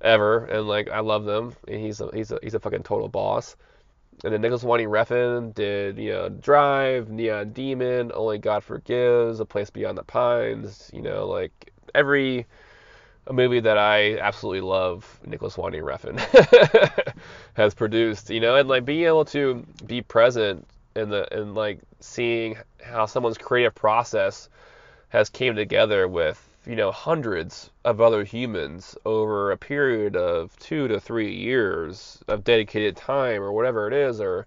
ever, 0.00 0.44
and 0.46 0.68
like 0.68 0.90
I 0.90 1.00
love 1.00 1.24
them. 1.24 1.54
And 1.66 1.80
he's 1.80 2.00
a, 2.00 2.10
he's 2.12 2.30
a, 2.32 2.38
he's 2.42 2.54
a 2.54 2.60
fucking 2.60 2.82
total 2.82 3.08
boss. 3.08 3.56
And 4.24 4.32
then 4.32 4.40
Nicolas 4.40 4.62
Winding 4.62 4.88
Refn 4.88 5.54
did 5.54 5.98
you 5.98 6.12
know 6.12 6.28
Drive, 6.28 7.08
Neon 7.08 7.52
Demon, 7.52 8.12
Only 8.14 8.38
God 8.38 8.62
Forgives, 8.62 9.40
A 9.40 9.44
Place 9.44 9.70
Beyond 9.70 9.98
the 9.98 10.04
Pines. 10.04 10.90
You 10.92 11.02
know 11.02 11.26
like 11.26 11.72
every 11.94 12.46
movie 13.30 13.60
that 13.60 13.78
I 13.78 14.18
absolutely 14.18 14.62
love, 14.62 15.20
Nicolas 15.24 15.56
Winding 15.56 15.82
Refn 15.82 16.18
has 17.54 17.74
produced, 17.74 18.30
you 18.30 18.40
know, 18.40 18.56
and 18.56 18.68
like 18.68 18.84
being 18.84 19.06
able 19.06 19.24
to 19.26 19.64
be 19.86 20.02
present 20.02 20.66
in 20.96 21.08
the 21.08 21.32
and 21.36 21.54
like 21.54 21.80
seeing 22.00 22.56
how 22.82 23.06
someone's 23.06 23.38
creative 23.38 23.74
process 23.74 24.48
has 25.08 25.28
came 25.28 25.54
together 25.56 26.08
with 26.08 26.51
you 26.66 26.76
know 26.76 26.92
hundreds 26.92 27.70
of 27.84 28.00
other 28.00 28.24
humans 28.24 28.96
over 29.04 29.50
a 29.50 29.56
period 29.56 30.16
of 30.16 30.56
two 30.58 30.88
to 30.88 31.00
three 31.00 31.34
years 31.34 32.22
of 32.28 32.44
dedicated 32.44 32.96
time 32.96 33.42
or 33.42 33.52
whatever 33.52 33.88
it 33.88 33.94
is, 33.94 34.20
or 34.20 34.46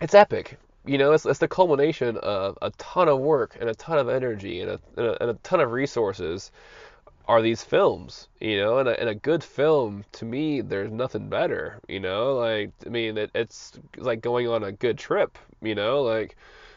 it's 0.00 0.14
epic. 0.14 0.58
You 0.84 0.98
know, 0.98 1.12
it's, 1.12 1.26
it's 1.26 1.40
the 1.40 1.48
culmination 1.48 2.16
of 2.18 2.56
a 2.62 2.70
ton 2.78 3.08
of 3.08 3.18
work 3.18 3.56
and 3.60 3.68
a 3.68 3.74
ton 3.74 3.98
of 3.98 4.08
energy 4.08 4.60
and 4.60 4.70
a, 4.70 4.80
and 4.96 5.06
a, 5.06 5.22
and 5.22 5.30
a 5.30 5.34
ton 5.42 5.60
of 5.60 5.72
resources 5.72 6.52
are 7.28 7.42
these 7.42 7.64
films, 7.64 8.28
you 8.40 8.56
know, 8.58 8.78
and 8.78 8.88
a, 8.88 9.00
and 9.00 9.08
a 9.08 9.14
good 9.14 9.42
film 9.42 10.04
to 10.12 10.24
me, 10.24 10.60
there's 10.60 10.92
nothing 10.92 11.28
better, 11.28 11.80
you 11.88 11.98
know, 11.98 12.34
like 12.34 12.70
I 12.84 12.88
mean, 12.88 13.18
it, 13.18 13.30
it's 13.34 13.72
like 13.96 14.20
going 14.20 14.46
on 14.46 14.62
a 14.62 14.72
good 14.72 14.96
trip, 14.96 15.38
you 15.60 15.74
know, 15.74 16.02
like 16.02 16.36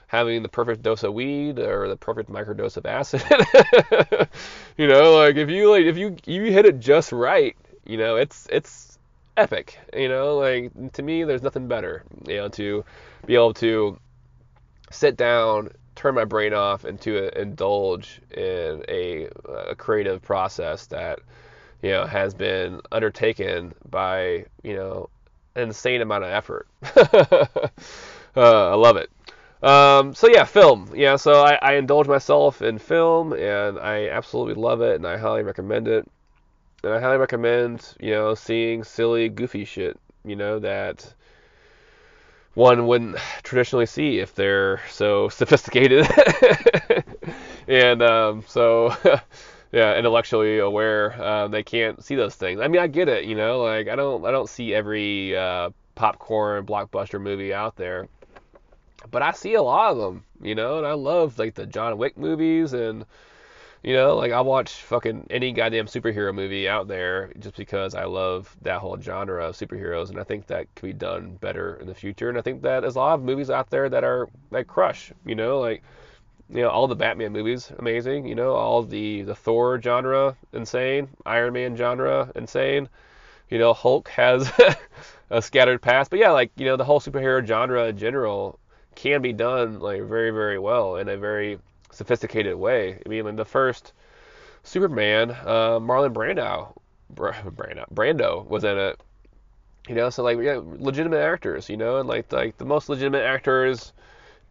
having 0.09 0.41
the 0.41 0.49
perfect 0.49 0.81
dose 0.81 1.03
of 1.03 1.13
weed 1.13 1.59
or 1.59 1.87
the 1.87 1.95
perfect 1.95 2.31
microdose 2.31 2.77
of 2.77 2.85
acid, 2.85 3.23
you 4.77 4.87
know, 4.87 5.15
like 5.15 5.35
if 5.35 5.49
you 5.49 5.69
like 5.69 5.85
if 5.85 5.97
you 5.97 6.17
you 6.25 6.51
hit 6.51 6.65
it 6.65 6.79
just 6.79 7.11
right, 7.11 7.55
you 7.85 7.95
know, 7.95 8.15
it's 8.15 8.47
it's 8.51 8.97
epic, 9.37 9.77
you 9.95 10.09
know, 10.09 10.35
like 10.35 10.91
to 10.93 11.03
me, 11.03 11.23
there's 11.23 11.43
nothing 11.43 11.67
better, 11.67 12.03
you 12.27 12.37
know, 12.37 12.49
to 12.49 12.83
be 13.25 13.35
able 13.35 13.53
to 13.53 13.97
sit 14.91 15.15
down 15.15 15.69
turn 15.99 16.15
my 16.15 16.23
brain 16.25 16.53
off 16.53 16.85
and 16.85 16.99
to 17.01 17.39
indulge 17.39 18.21
in 18.31 18.83
a, 18.87 19.27
a 19.67 19.75
creative 19.75 20.21
process 20.21 20.85
that 20.85 21.19
you 21.81 21.91
know 21.91 22.05
has 22.05 22.33
been 22.33 22.79
undertaken 22.91 23.73
by 23.89 24.45
you 24.63 24.73
know 24.73 25.09
an 25.55 25.63
insane 25.63 26.01
amount 26.01 26.23
of 26.23 26.29
effort. 26.31 26.67
uh, 28.35 28.69
I 28.71 28.75
love 28.75 28.95
it. 28.95 29.09
Um, 29.61 30.13
so 30.13 30.27
yeah, 30.27 30.45
film. 30.45 30.91
Yeah, 30.95 31.17
so 31.17 31.41
I, 31.43 31.59
I 31.61 31.73
indulge 31.73 32.07
myself 32.07 32.61
in 32.61 32.77
film, 32.77 33.33
and 33.33 33.77
I 33.77 34.07
absolutely 34.07 34.53
love 34.53 34.81
it, 34.81 34.95
and 34.95 35.05
I 35.05 35.17
highly 35.17 35.43
recommend 35.43 35.87
it. 35.87 36.07
And 36.83 36.93
I 36.93 37.01
highly 37.01 37.17
recommend 37.17 37.95
you 37.99 38.11
know 38.11 38.35
seeing 38.35 38.83
silly, 38.83 39.29
goofy 39.29 39.65
shit. 39.65 39.99
You 40.23 40.35
know 40.35 40.59
that 40.59 41.13
one 42.53 42.87
wouldn't 42.87 43.17
traditionally 43.43 43.85
see 43.85 44.19
if 44.19 44.35
they're 44.35 44.81
so 44.89 45.29
sophisticated 45.39 46.07
and 47.67 48.01
um, 48.01 48.43
so 48.47 48.93
yeah 49.71 49.97
intellectually 49.97 50.59
aware 50.59 51.21
um, 51.23 51.51
they 51.51 51.63
can't 51.63 52.03
see 52.03 52.15
those 52.15 52.35
things 52.35 52.59
i 52.59 52.67
mean 52.67 52.81
i 52.81 52.87
get 52.87 53.07
it 53.07 53.25
you 53.25 53.35
know 53.35 53.61
like 53.61 53.87
i 53.87 53.95
don't 53.95 54.25
i 54.25 54.31
don't 54.31 54.49
see 54.49 54.73
every 54.73 55.37
uh, 55.37 55.69
popcorn 55.95 56.65
blockbuster 56.65 57.21
movie 57.21 57.53
out 57.53 57.75
there 57.75 58.07
but 59.11 59.21
i 59.21 59.31
see 59.31 59.53
a 59.53 59.61
lot 59.61 59.91
of 59.91 59.97
them 59.97 60.23
you 60.41 60.55
know 60.55 60.77
and 60.77 60.87
i 60.87 60.93
love 60.93 61.37
like 61.39 61.55
the 61.55 61.65
john 61.65 61.97
wick 61.97 62.17
movies 62.17 62.73
and 62.73 63.05
you 63.83 63.93
know, 63.93 64.15
like 64.15 64.31
I 64.33 64.41
watch 64.41 64.73
fucking 64.83 65.27
any 65.29 65.53
goddamn 65.53 65.85
superhero 65.85 66.33
movie 66.33 66.67
out 66.67 66.87
there 66.87 67.31
just 67.39 67.55
because 67.55 67.95
I 67.95 68.03
love 68.03 68.53
that 68.61 68.79
whole 68.79 68.99
genre 68.99 69.47
of 69.47 69.55
superheroes, 69.55 70.09
and 70.09 70.19
I 70.19 70.23
think 70.23 70.47
that 70.47 70.73
could 70.75 70.85
be 70.85 70.93
done 70.93 71.37
better 71.39 71.75
in 71.75 71.87
the 71.87 71.95
future. 71.95 72.27
And 72.27 72.37
I 72.37 72.41
think 72.41 72.61
that 72.63 72.81
there's 72.81 72.97
a 72.97 72.99
lot 72.99 73.13
of 73.13 73.23
movies 73.23 73.49
out 73.49 73.69
there 73.69 73.87
that 73.87 74.03
are 74.03 74.27
that 74.51 74.67
crush. 74.67 75.13
You 75.25 75.35
know, 75.35 75.59
like 75.59 75.81
you 76.49 76.61
know 76.61 76.69
all 76.69 76.87
the 76.87 76.95
Batman 76.95 77.31
movies, 77.31 77.71
amazing. 77.79 78.27
You 78.27 78.35
know, 78.35 78.53
all 78.53 78.83
the 78.83 79.21
the 79.21 79.35
Thor 79.35 79.81
genre, 79.81 80.35
insane. 80.51 81.07
Iron 81.25 81.53
Man 81.53 81.75
genre, 81.77 82.31
insane. 82.35 82.89
You 83.49 83.59
know, 83.59 83.73
Hulk 83.73 84.09
has 84.09 84.51
a 85.29 85.41
scattered 85.41 85.81
past, 85.81 86.09
but 86.09 86.19
yeah, 86.19 86.31
like 86.31 86.51
you 86.57 86.65
know 86.65 86.75
the 86.75 86.83
whole 86.83 86.99
superhero 86.99 87.45
genre 87.45 87.85
in 87.85 87.97
general 87.97 88.59
can 88.95 89.21
be 89.21 89.33
done 89.33 89.79
like 89.79 90.03
very 90.03 90.31
very 90.31 90.59
well 90.59 90.97
in 90.97 91.07
a 91.09 91.17
very 91.17 91.59
sophisticated 91.91 92.55
way. 92.55 92.99
I 93.05 93.09
mean, 93.09 93.27
in 93.27 93.35
the 93.35 93.45
first 93.45 93.93
Superman, 94.63 95.31
uh, 95.31 95.79
Marlon 95.79 96.13
Brando, 96.13 96.75
Brando, 97.13 97.85
Brando 97.93 98.45
was 98.47 98.63
in 98.63 98.77
it. 98.77 99.01
You 99.87 99.95
know, 99.95 100.09
so 100.09 100.23
like 100.23 100.37
yeah, 100.39 100.59
legitimate 100.63 101.19
actors. 101.19 101.69
You 101.69 101.77
know, 101.77 101.97
and 101.97 102.07
like 102.07 102.31
like 102.31 102.57
the 102.57 102.65
most 102.65 102.89
legitimate 102.89 103.23
actors 103.23 103.93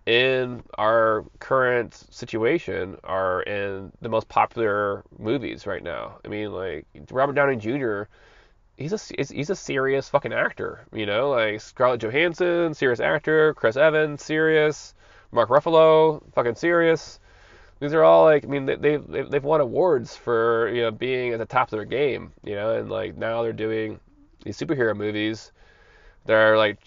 in 0.06 0.62
our 0.78 1.24
current 1.38 1.94
situation 2.10 2.96
are 3.04 3.42
in 3.42 3.92
the 4.00 4.08
most 4.08 4.28
popular 4.28 5.04
movies 5.18 5.66
right 5.66 5.82
now. 5.82 6.18
I 6.24 6.28
mean, 6.28 6.52
like 6.52 6.86
Robert 7.10 7.34
Downey 7.34 7.56
Jr. 7.56 8.04
He's 8.78 8.92
a 8.92 9.24
he's 9.34 9.50
a 9.50 9.56
serious 9.56 10.08
fucking 10.08 10.32
actor, 10.32 10.86
you 10.92 11.04
know, 11.04 11.30
like 11.30 11.60
Scarlett 11.60 12.00
Johansson, 12.00 12.74
serious 12.74 13.00
actor, 13.00 13.52
Chris 13.54 13.76
Evans, 13.76 14.24
serious, 14.24 14.94
Mark 15.32 15.48
Ruffalo, 15.50 16.22
fucking 16.32 16.54
serious. 16.54 17.18
These 17.80 17.92
are 17.92 18.04
all 18.04 18.24
like 18.24 18.44
I 18.44 18.46
mean 18.46 18.66
they 18.66 18.76
they've 18.76 19.30
they've 19.30 19.42
won 19.42 19.60
awards 19.60 20.16
for 20.16 20.68
you 20.68 20.82
know 20.82 20.92
being 20.92 21.32
at 21.32 21.40
the 21.40 21.44
top 21.46 21.66
of 21.66 21.70
their 21.72 21.84
game, 21.84 22.32
you 22.44 22.54
know, 22.54 22.74
and 22.74 22.88
like 22.88 23.16
now 23.16 23.42
they're 23.42 23.52
doing 23.52 23.98
these 24.44 24.56
superhero 24.56 24.96
movies 24.96 25.50
that 26.26 26.34
are 26.34 26.56
like 26.56 26.78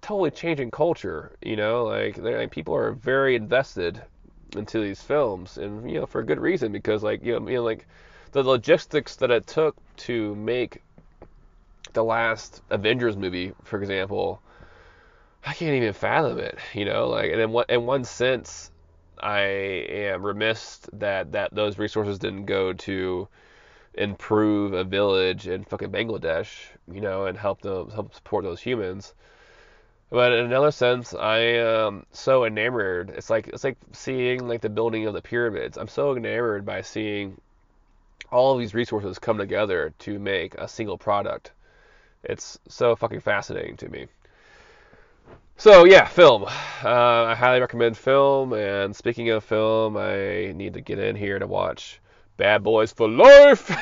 totally 0.00 0.32
changing 0.32 0.72
culture, 0.72 1.36
you 1.40 1.54
know, 1.54 1.84
like, 1.84 2.16
like 2.18 2.50
people 2.50 2.74
are 2.74 2.92
very 2.92 3.36
invested 3.36 4.02
into 4.56 4.80
these 4.80 5.02
films 5.02 5.58
and 5.58 5.88
you 5.88 6.00
know 6.00 6.06
for 6.06 6.20
a 6.20 6.26
good 6.26 6.40
reason 6.40 6.72
because 6.72 7.04
like 7.04 7.24
you 7.24 7.38
know, 7.38 7.48
you 7.48 7.56
know 7.56 7.62
like 7.62 7.86
the 8.32 8.42
logistics 8.42 9.16
that 9.16 9.30
it 9.30 9.46
took 9.46 9.76
to 9.96 10.34
make 10.34 10.82
the 11.96 12.04
last 12.04 12.62
Avengers 12.70 13.16
movie, 13.16 13.52
for 13.64 13.80
example, 13.80 14.40
I 15.44 15.54
can't 15.54 15.74
even 15.74 15.92
fathom 15.92 16.38
it, 16.38 16.58
you 16.74 16.84
know, 16.84 17.08
like 17.08 17.32
and 17.32 17.40
in 17.40 17.50
one 17.50 17.66
in 17.68 17.86
one 17.86 18.04
sense 18.04 18.70
I 19.18 19.40
am 19.40 20.22
remiss 20.22 20.80
that 20.92 21.32
that 21.32 21.54
those 21.54 21.78
resources 21.78 22.18
didn't 22.18 22.44
go 22.44 22.72
to 22.72 23.28
improve 23.94 24.74
a 24.74 24.84
village 24.84 25.48
in 25.48 25.64
fucking 25.64 25.90
Bangladesh, 25.90 26.48
you 26.92 27.00
know, 27.00 27.26
and 27.26 27.38
help 27.38 27.62
them 27.62 27.90
help 27.90 28.14
support 28.14 28.44
those 28.44 28.60
humans. 28.60 29.14
But 30.10 30.32
in 30.32 30.44
another 30.44 30.70
sense, 30.70 31.14
I 31.14 31.38
am 31.38 32.06
so 32.12 32.44
enamored. 32.44 33.10
It's 33.10 33.30
like 33.30 33.48
it's 33.48 33.64
like 33.64 33.78
seeing 33.92 34.46
like 34.46 34.60
the 34.60 34.68
building 34.68 35.06
of 35.06 35.14
the 35.14 35.22
pyramids. 35.22 35.78
I'm 35.78 35.88
so 35.88 36.14
enamored 36.14 36.64
by 36.66 36.82
seeing 36.82 37.40
all 38.30 38.52
of 38.52 38.60
these 38.60 38.74
resources 38.74 39.18
come 39.18 39.38
together 39.38 39.94
to 40.00 40.18
make 40.18 40.54
a 40.56 40.68
single 40.68 40.98
product. 40.98 41.52
It's 42.28 42.58
so 42.68 42.96
fucking 42.96 43.20
fascinating 43.20 43.76
to 43.78 43.88
me. 43.88 44.06
So 45.56 45.84
yeah, 45.84 46.06
film. 46.06 46.44
Uh, 46.44 47.24
I 47.24 47.34
highly 47.34 47.60
recommend 47.60 47.96
film. 47.96 48.52
And 48.52 48.94
speaking 48.94 49.30
of 49.30 49.44
film, 49.44 49.96
I 49.96 50.52
need 50.54 50.74
to 50.74 50.80
get 50.80 50.98
in 50.98 51.16
here 51.16 51.38
to 51.38 51.46
watch 51.46 52.00
Bad 52.36 52.62
Boys 52.62 52.92
for 52.92 53.08
Life. 53.08 53.70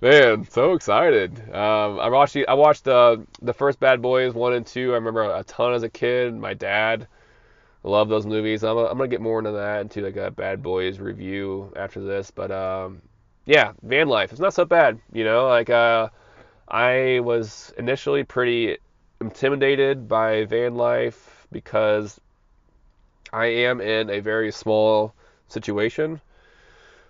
Man, 0.00 0.48
so 0.48 0.74
excited. 0.74 1.38
Um, 1.52 1.98
I 1.98 2.08
watched 2.08 2.36
I 2.36 2.54
watched 2.54 2.84
the 2.84 3.26
the 3.42 3.54
first 3.54 3.80
Bad 3.80 4.02
Boys 4.02 4.34
one 4.34 4.52
and 4.52 4.66
two. 4.66 4.92
I 4.92 4.94
remember 4.94 5.22
a 5.22 5.42
ton 5.44 5.74
as 5.74 5.82
a 5.82 5.88
kid. 5.88 6.34
My 6.34 6.54
dad 6.54 7.08
loved 7.82 8.10
those 8.10 8.26
movies. 8.26 8.62
I'm, 8.62 8.76
I'm 8.76 8.98
gonna 8.98 9.08
get 9.08 9.20
more 9.20 9.38
into 9.38 9.52
that 9.52 9.80
into 9.80 10.02
like 10.02 10.16
a 10.16 10.30
Bad 10.30 10.62
Boys 10.62 11.00
review 11.00 11.72
after 11.74 12.00
this. 12.00 12.30
But 12.30 12.52
um, 12.52 13.02
yeah, 13.48 13.72
van 13.82 14.08
life. 14.08 14.30
It's 14.30 14.42
not 14.42 14.52
so 14.52 14.66
bad. 14.66 15.00
You 15.10 15.24
know, 15.24 15.48
like 15.48 15.70
uh, 15.70 16.10
I 16.68 17.20
was 17.20 17.72
initially 17.78 18.22
pretty 18.22 18.76
intimidated 19.22 20.06
by 20.06 20.44
van 20.44 20.74
life 20.74 21.46
because 21.50 22.20
I 23.32 23.46
am 23.46 23.80
in 23.80 24.10
a 24.10 24.20
very 24.20 24.52
small 24.52 25.14
situation 25.48 26.20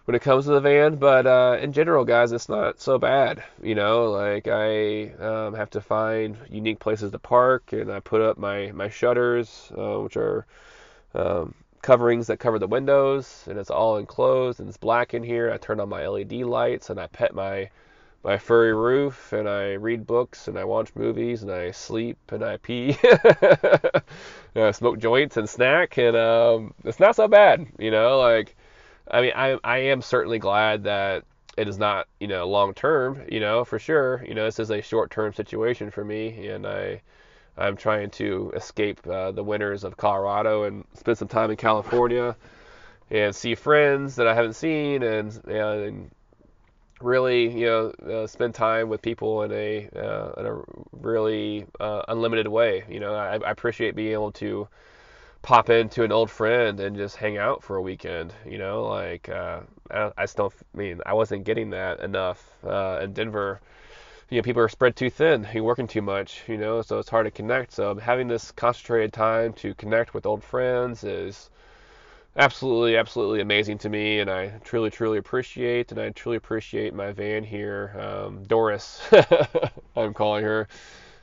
when 0.05 0.15
it 0.15 0.23
comes 0.23 0.45
to 0.45 0.53
the 0.53 0.61
van. 0.61 0.95
But 0.95 1.27
uh, 1.27 1.59
in 1.61 1.73
general, 1.73 2.05
guys, 2.05 2.31
it's 2.31 2.49
not 2.49 2.81
so 2.81 2.99
bad. 2.99 3.43
You 3.61 3.75
know, 3.75 4.05
like 4.13 4.47
I 4.47 5.09
um, 5.15 5.55
have 5.55 5.71
to 5.71 5.81
find 5.81 6.37
unique 6.49 6.79
places 6.79 7.11
to 7.11 7.19
park, 7.19 7.73
and 7.73 7.91
I 7.91 7.99
put 7.99 8.21
up 8.21 8.39
my 8.39 8.71
my 8.71 8.89
shutters, 8.89 9.73
uh, 9.77 9.99
which 9.99 10.17
are 10.17 10.47
um, 11.17 11.53
coverings 11.83 12.27
that 12.29 12.39
cover 12.39 12.59
the 12.59 12.67
windows, 12.67 13.45
and 13.49 13.59
it's 13.59 13.71
all 13.71 13.97
enclosed 13.99 14.61
and 14.61 14.69
it's 14.69 14.79
black 14.79 15.15
in 15.15 15.23
here. 15.23 15.51
I 15.53 15.59
turn 15.59 15.81
on 15.81 15.89
my 15.89 16.07
LED 16.07 16.33
lights 16.33 16.91
and 16.91 17.01
I 17.01 17.07
pet 17.09 17.35
my 17.35 17.71
my 18.25 18.37
furry 18.37 18.75
roof 18.75 19.33
and 19.33 19.49
I 19.49 19.75
read 19.75 20.07
books 20.07 20.49
and 20.49 20.59
I 20.59 20.65
watch 20.65 20.95
movies 20.97 21.43
and 21.43 21.53
I 21.53 21.71
sleep 21.71 22.19
and 22.31 22.45
I 22.45 22.57
pee, 22.59 22.97
and 23.03 24.65
I 24.65 24.71
smoke 24.73 24.99
joints 24.99 25.37
and 25.37 25.49
snack 25.49 25.99
and 25.99 26.17
um, 26.17 26.75
it's 26.85 27.01
not 27.01 27.17
so 27.17 27.29
bad, 27.29 27.67
you 27.79 27.91
know. 27.91 28.19
Like, 28.19 28.57
I 29.11 29.21
mean, 29.23 29.33
I 29.35 29.59
I 29.65 29.79
am 29.79 30.03
certainly 30.03 30.39
glad 30.39 30.85
that 30.85 31.25
it 31.57 31.69
is 31.69 31.79
not 31.79 32.09
you 32.21 32.29
know 32.29 32.49
long 32.49 32.75
term, 32.75 33.23
you 33.31 33.41
know 33.41 33.65
for 33.65 33.79
sure. 33.79 34.25
You 34.27 34.35
know, 34.35 34.45
this 34.45 34.59
is 34.61 34.71
a 34.71 34.83
short 34.83 35.11
term 35.11 35.33
situation 35.35 35.91
for 35.91 36.05
me, 36.05 36.49
and 36.49 36.67
I 36.67 37.03
I'm 37.59 37.77
trying 37.77 38.11
to 38.11 38.53
escape 38.55 39.07
uh, 39.07 39.33
the 39.33 39.43
winters 39.43 39.85
of 39.85 39.97
Colorado 39.97 40.65
and 40.65 40.85
spend 40.95 41.19
some 41.19 41.29
time 41.29 41.51
in 41.51 41.57
California 41.57 42.37
and 43.11 43.35
see 43.35 43.55
friends 43.55 44.17
that 44.17 44.27
I 44.27 44.35
haven't 44.35 44.55
seen 44.55 45.03
and, 45.03 45.45
and 45.47 46.11
really, 47.01 47.51
you 47.51 47.67
know, 47.67 47.91
uh, 47.91 48.27
spend 48.27 48.55
time 48.55 48.89
with 48.89 49.03
people 49.03 49.43
in 49.43 49.53
a 49.53 49.89
uh, 49.97 50.33
in 50.39 50.47
a 50.47 50.63
really 50.93 51.67
uh, 51.81 52.03
unlimited 52.09 52.49
way. 52.49 52.85
You 52.89 53.01
know, 53.01 53.15
I, 53.15 53.37
I, 53.37 53.51
appreciate 53.51 53.95
being 53.95 54.13
able 54.13 54.33
to 54.33 54.69
pop 55.43 55.71
into 55.71 56.03
an 56.03 56.13
old 56.13 56.31
friend 56.31 56.81
and 56.81 56.97
just 56.97 57.17
hang 57.17 57.39
out 57.39 57.63
for 57.63 57.77
a 57.77 57.83
weekend. 57.83 58.35
You 58.47 58.59
know, 58.59 58.85
like 58.85 59.29
uh, 59.29 59.61
I, 59.91 60.13
I 60.17 60.27
still 60.27 60.53
I 60.75 60.77
mean 60.77 61.01
I 61.07 61.15
wasn't 61.15 61.45
getting 61.45 61.71
that 61.71 62.01
enough 62.01 62.43
uh, 62.65 63.01
in 63.03 63.13
Denver 63.13 63.61
you 64.31 64.39
know, 64.39 64.43
people 64.43 64.63
are 64.63 64.69
spread 64.69 64.95
too 64.95 65.11
thin, 65.11 65.47
you're 65.55 65.65
working 65.65 65.87
too 65.87 66.03
much, 66.03 66.43
you 66.49 66.59
know, 66.59 66.83
so 66.83 66.99
it's 66.99 67.09
hard 67.09 67.27
to 67.27 67.31
connect. 67.31 67.73
So 67.73 67.95
having 67.97 68.29
this 68.29 68.51
concentrated 68.53 69.13
time 69.13 69.55
to 69.55 69.75
connect 69.75 70.13
with 70.13 70.27
old 70.27 70.45
friends 70.45 71.03
is 71.03 71.49
absolutely, 72.37 72.97
absolutely 72.97 73.41
amazing 73.41 73.79
to 73.79 73.89
me, 73.89 74.21
and 74.21 74.31
I 74.31 74.49
truly, 74.65 74.91
truly 74.91 75.19
appreciate, 75.19 75.93
and 75.93 76.01
I 76.01 76.11
truly 76.11 76.37
appreciate 76.37 76.95
my 76.95 77.13
van 77.13 77.43
here, 77.43 77.97
um, 77.99 78.45
Doris, 78.45 79.01
I'm 79.97 80.13
calling 80.13 80.45
her, 80.45 80.69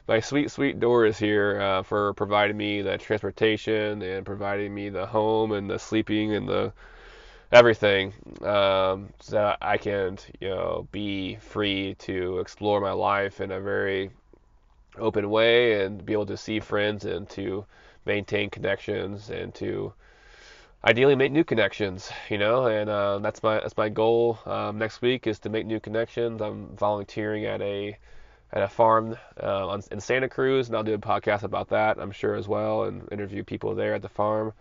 my 0.07 0.19
sweet, 0.19 0.49
sweet 0.51 0.79
Doris 0.79 1.17
here 1.17 1.61
uh, 1.61 1.83
for 1.83 2.13
providing 2.13 2.57
me 2.57 2.81
the 2.81 2.97
transportation 2.97 4.01
and 4.01 4.25
providing 4.25 4.73
me 4.73 4.89
the 4.89 5.05
home 5.05 5.51
and 5.51 5.69
the 5.69 5.79
sleeping 5.79 6.33
and 6.33 6.47
the 6.47 6.73
everything 7.51 8.13
um, 8.41 9.09
so 9.19 9.35
that 9.35 9.57
I 9.61 9.77
can, 9.77 10.17
you 10.39 10.49
know, 10.49 10.87
be 10.91 11.35
free 11.35 11.95
to 11.99 12.39
explore 12.39 12.81
my 12.81 12.91
life 12.91 13.41
in 13.41 13.51
a 13.51 13.59
very 13.59 14.09
open 14.97 15.29
way 15.29 15.83
and 15.83 16.05
be 16.05 16.13
able 16.13 16.25
to 16.27 16.37
see 16.37 16.59
friends 16.59 17.05
and 17.05 17.29
to 17.29 17.65
maintain 18.05 18.49
connections 18.49 19.29
and 19.29 19.53
to 19.55 19.93
ideally 20.85 21.15
make 21.15 21.31
new 21.31 21.43
connections, 21.43 22.11
you 22.29 22.37
know, 22.37 22.67
and 22.67 22.89
uh, 22.89 23.17
that's 23.19 23.41
my 23.41 23.55
that's 23.55 23.77
my 23.77 23.89
goal 23.89 24.39
um, 24.45 24.77
next 24.77 25.01
week 25.01 25.27
is 25.27 25.39
to 25.39 25.49
make 25.49 25.65
new 25.65 25.79
connections. 25.79 26.41
I'm 26.41 26.75
volunteering 26.75 27.45
at 27.45 27.61
a 27.61 27.97
at 28.53 28.61
a 28.61 28.67
farm 28.67 29.17
uh, 29.41 29.67
on, 29.67 29.83
in 29.91 29.99
Santa 29.99 30.29
Cruz, 30.29 30.67
and 30.67 30.77
I'll 30.77 30.83
do 30.83 30.93
a 30.93 30.97
podcast 30.97 31.43
about 31.43 31.69
that, 31.69 31.97
I'm 31.99 32.11
sure 32.11 32.35
as 32.35 32.47
well, 32.47 32.83
and 32.83 33.07
interview 33.11 33.43
people 33.43 33.75
there 33.75 33.95
at 33.95 34.01
the 34.01 34.09
farm. 34.09 34.53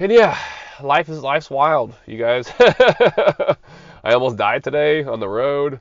And 0.00 0.10
yeah, 0.10 0.38
life 0.82 1.10
is 1.10 1.20
life's 1.22 1.50
wild, 1.50 1.94
you 2.06 2.16
guys. 2.16 2.50
I 2.58 3.56
almost 4.04 4.38
died 4.38 4.64
today 4.64 5.04
on 5.04 5.20
the 5.20 5.28
road, 5.28 5.78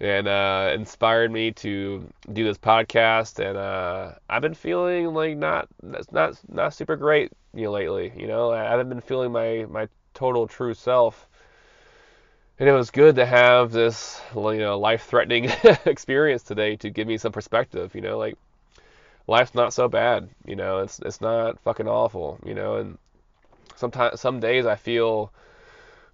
and 0.00 0.26
uh, 0.26 0.72
inspired 0.74 1.30
me 1.30 1.52
to 1.52 2.02
do 2.32 2.44
this 2.44 2.56
podcast. 2.56 3.46
And 3.46 3.58
uh, 3.58 4.12
I've 4.26 4.40
been 4.40 4.54
feeling 4.54 5.12
like 5.12 5.36
not 5.36 5.68
not 6.10 6.40
not 6.48 6.72
super 6.72 6.96
great, 6.96 7.30
you 7.52 7.64
know, 7.64 7.72
lately. 7.72 8.10
You 8.16 8.26
know, 8.26 8.52
I 8.52 8.62
haven't 8.62 8.88
been 8.88 9.02
feeling 9.02 9.32
my 9.32 9.66
my 9.68 9.86
total 10.14 10.46
true 10.46 10.72
self. 10.72 11.28
And 12.58 12.70
it 12.70 12.72
was 12.72 12.90
good 12.90 13.16
to 13.16 13.26
have 13.26 13.70
this, 13.70 14.18
you 14.34 14.56
know, 14.56 14.78
life-threatening 14.78 15.52
experience 15.84 16.42
today 16.42 16.76
to 16.76 16.88
give 16.88 17.06
me 17.06 17.18
some 17.18 17.32
perspective. 17.32 17.94
You 17.94 18.00
know, 18.00 18.16
like 18.16 18.38
life's 19.26 19.54
not 19.54 19.74
so 19.74 19.88
bad. 19.88 20.30
You 20.46 20.56
know, 20.56 20.78
it's 20.78 21.00
it's 21.00 21.20
not 21.20 21.60
fucking 21.60 21.86
awful. 21.86 22.38
You 22.46 22.54
know, 22.54 22.76
and 22.76 22.98
sometimes 23.78 24.20
some 24.20 24.40
days 24.40 24.66
I 24.66 24.76
feel 24.76 25.32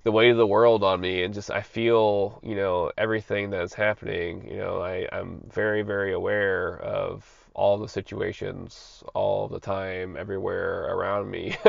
the 0.05 0.13
weight 0.13 0.31
of 0.31 0.37
the 0.37 0.47
world 0.47 0.85
on 0.85 1.01
me 1.01 1.23
and 1.23 1.33
just 1.33 1.51
I 1.51 1.63
feel 1.63 2.39
you 2.43 2.55
know 2.55 2.93
everything 2.97 3.51
that 3.51 3.63
is 3.63 3.75
happening. 3.75 4.49
You 4.51 4.59
know 4.59 4.81
I, 4.83 5.09
I'm 5.13 5.43
very 5.51 5.83
very 5.83 6.13
aware 6.13 6.79
of 6.79 7.25
all 7.55 7.79
the 7.79 7.89
situations 7.89 9.03
all 9.15 9.49
the 9.49 9.61
time 9.61 10.17
everywhere 10.17 10.87
around 10.95 11.31
me. 11.31 11.57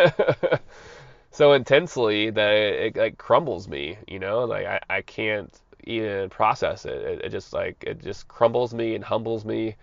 So 1.31 1.51
intensely 1.51 2.29
that 2.29 2.53
it, 2.53 2.95
it, 2.95 2.97
like 2.97 3.17
crumbles 3.17 3.67
me 3.67 3.97
you 4.07 4.19
know 4.19 4.45
like 4.45 4.65
I, 4.65 4.79
I 4.89 5.01
can't 5.01 5.53
even 5.83 6.29
process 6.29 6.85
it. 6.85 6.93
it 6.93 7.21
it 7.25 7.29
just 7.29 7.51
like 7.51 7.83
it 7.85 8.01
just 8.01 8.29
crumbles 8.29 8.73
me 8.73 8.95
and 8.95 9.03
humbles 9.03 9.43
me 9.43 9.75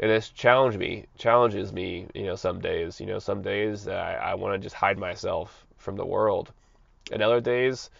and 0.00 0.10
it's 0.10 0.30
challenged 0.30 0.78
me, 0.78 1.06
challenges 1.18 1.72
me, 1.72 2.06
you 2.14 2.24
know, 2.24 2.34
some 2.34 2.60
days, 2.60 3.00
you 3.00 3.06
know, 3.06 3.18
some 3.18 3.42
days 3.42 3.86
I, 3.86 4.14
I 4.14 4.34
want 4.34 4.54
to 4.54 4.64
just 4.64 4.74
hide 4.74 4.98
myself 4.98 5.66
from 5.76 5.96
the 5.96 6.04
world, 6.04 6.52
and 7.12 7.22
other 7.22 7.40
days 7.40 7.90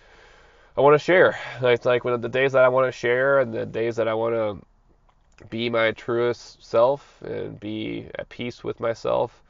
I 0.76 0.80
want 0.80 0.94
to 0.94 1.04
share. 1.04 1.38
It's 1.62 1.86
like 1.86 2.04
when 2.04 2.20
the 2.20 2.28
days 2.28 2.52
that 2.52 2.64
I 2.64 2.68
want 2.68 2.88
to 2.88 2.92
share 2.92 3.38
and 3.38 3.54
the 3.54 3.66
days 3.66 3.96
that 3.96 4.08
I 4.08 4.14
want 4.14 4.34
to 4.34 5.46
be 5.48 5.70
my 5.70 5.92
truest 5.92 6.64
self 6.64 7.22
and 7.22 7.58
be 7.58 8.08
at 8.18 8.28
peace 8.28 8.64
with 8.64 8.80
myself. 8.80 9.42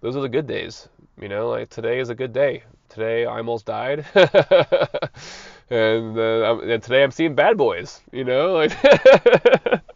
Those 0.00 0.16
are 0.16 0.20
the 0.20 0.28
good 0.28 0.46
days, 0.46 0.88
you 1.20 1.28
know. 1.28 1.48
Like 1.48 1.70
today 1.70 2.00
is 2.00 2.10
a 2.10 2.14
good 2.14 2.32
day. 2.32 2.62
Today 2.88 3.26
I 3.26 3.38
almost 3.38 3.66
died, 3.66 4.06
and, 4.14 4.28
uh, 6.18 6.58
and 6.62 6.82
today 6.82 7.02
I'm 7.02 7.10
seeing 7.10 7.34
Bad 7.34 7.56
Boys, 7.56 8.00
you 8.12 8.24
know, 8.24 8.54
like. 8.54 8.72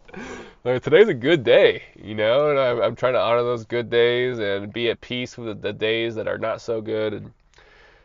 like 0.64 0.82
today's 0.82 1.08
a 1.08 1.14
good 1.14 1.42
day, 1.42 1.82
you 1.96 2.14
know, 2.14 2.50
and 2.50 2.58
I'm, 2.58 2.82
I'm 2.82 2.96
trying 2.96 3.14
to 3.14 3.20
honor 3.20 3.42
those 3.42 3.64
good 3.64 3.88
days 3.88 4.38
and 4.38 4.72
be 4.72 4.90
at 4.90 5.00
peace 5.00 5.38
with 5.38 5.62
the 5.62 5.72
days 5.72 6.14
that 6.16 6.28
are 6.28 6.38
not 6.38 6.60
so 6.60 6.80
good 6.80 7.14
and 7.14 7.32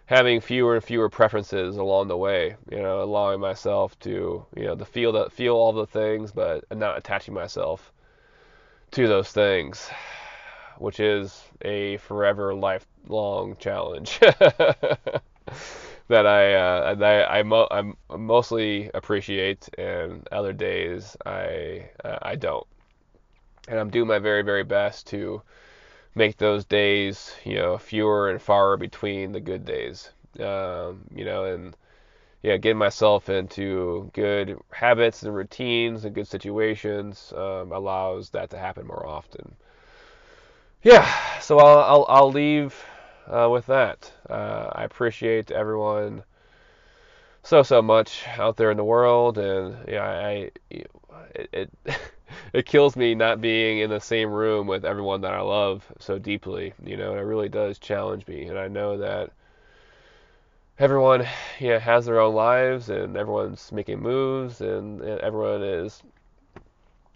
having 0.05 0.39
fewer 0.39 0.75
and 0.75 0.83
fewer 0.83 1.09
preferences 1.09 1.75
along 1.75 2.07
the 2.07 2.17
way, 2.17 2.55
you 2.71 2.77
know, 2.77 3.01
allowing 3.01 3.41
myself 3.41 3.99
to, 3.99 4.45
you 4.55 4.63
know, 4.63 4.75
to 4.75 4.85
feel 4.85 5.11
that 5.13 5.33
feel 5.33 5.55
all 5.55 5.73
the 5.73 5.87
things, 5.87 6.31
but 6.31 6.63
not 6.75 6.97
attaching 6.97 7.33
myself 7.33 7.91
to 8.91 9.07
those 9.07 9.31
things, 9.31 9.89
which 10.77 10.99
is 11.01 11.43
a 11.63 11.97
forever 11.97 12.53
lifelong 12.53 13.57
challenge. 13.57 14.19
that 16.07 16.25
I 16.27 16.53
uh, 16.55 16.95
I, 16.99 17.39
I, 17.39 17.43
mo- 17.43 17.67
I 17.71 17.93
mostly 18.17 18.89
appreciate, 18.93 19.69
and 19.77 20.27
other 20.31 20.53
days 20.53 21.17
I 21.25 21.89
uh, 22.03 22.19
I 22.21 22.35
don't. 22.35 22.67
And 23.67 23.79
I'm 23.79 23.91
doing 23.91 24.07
my 24.07 24.17
very 24.17 24.41
very 24.41 24.63
best 24.63 25.05
to 25.07 25.43
make 26.15 26.37
those 26.37 26.65
days 26.65 27.35
you 27.45 27.55
know 27.55 27.77
fewer 27.77 28.29
and 28.31 28.41
far 28.41 28.77
between 28.77 29.31
the 29.33 29.41
good 29.41 29.65
days. 29.65 30.11
Um, 30.39 31.05
you 31.15 31.25
know, 31.25 31.45
and 31.45 31.75
yeah, 32.43 32.57
getting 32.57 32.77
myself 32.79 33.29
into 33.29 34.11
good 34.13 34.59
habits 34.71 35.23
and 35.23 35.35
routines 35.35 36.05
and 36.05 36.15
good 36.15 36.27
situations 36.27 37.33
um, 37.37 37.71
allows 37.73 38.31
that 38.31 38.49
to 38.51 38.57
happen 38.59 38.87
more 38.87 39.05
often. 39.07 39.55
Yeah, 40.83 41.39
so 41.39 41.59
I'll 41.59 41.79
I'll, 41.79 42.05
I'll 42.07 42.31
leave 42.31 42.75
uh, 43.27 43.49
with 43.51 43.65
that. 43.67 44.11
Uh, 44.29 44.69
I 44.71 44.83
appreciate 44.83 45.51
everyone 45.51 46.23
so 47.43 47.61
so 47.61 47.81
much 47.81 48.25
out 48.37 48.57
there 48.57 48.71
in 48.71 48.77
the 48.77 48.83
world, 48.83 49.37
and 49.37 49.77
yeah, 49.87 50.03
I 50.03 50.51
it 51.35 51.49
it, 51.53 51.71
it 52.53 52.65
kills 52.65 52.95
me 52.95 53.15
not 53.15 53.41
being 53.41 53.79
in 53.79 53.89
the 53.89 53.99
same 53.99 54.31
room 54.31 54.67
with 54.67 54.83
everyone 54.83 55.21
that 55.21 55.33
I 55.33 55.41
love 55.41 55.85
so 55.99 56.17
deeply. 56.17 56.73
You 56.83 56.97
know, 56.97 57.13
it 57.15 57.21
really 57.21 57.49
does 57.49 57.77
challenge 57.77 58.27
me, 58.27 58.45
and 58.45 58.57
I 58.57 58.67
know 58.67 58.97
that 58.97 59.31
everyone 60.79 61.25
yeah 61.59 61.79
has 61.79 62.05
their 62.05 62.19
own 62.19 62.35
lives, 62.35 62.89
and 62.89 63.15
everyone's 63.15 63.71
making 63.71 63.99
moves, 63.99 64.61
and, 64.61 65.01
and 65.01 65.19
everyone 65.21 65.63
is 65.63 66.01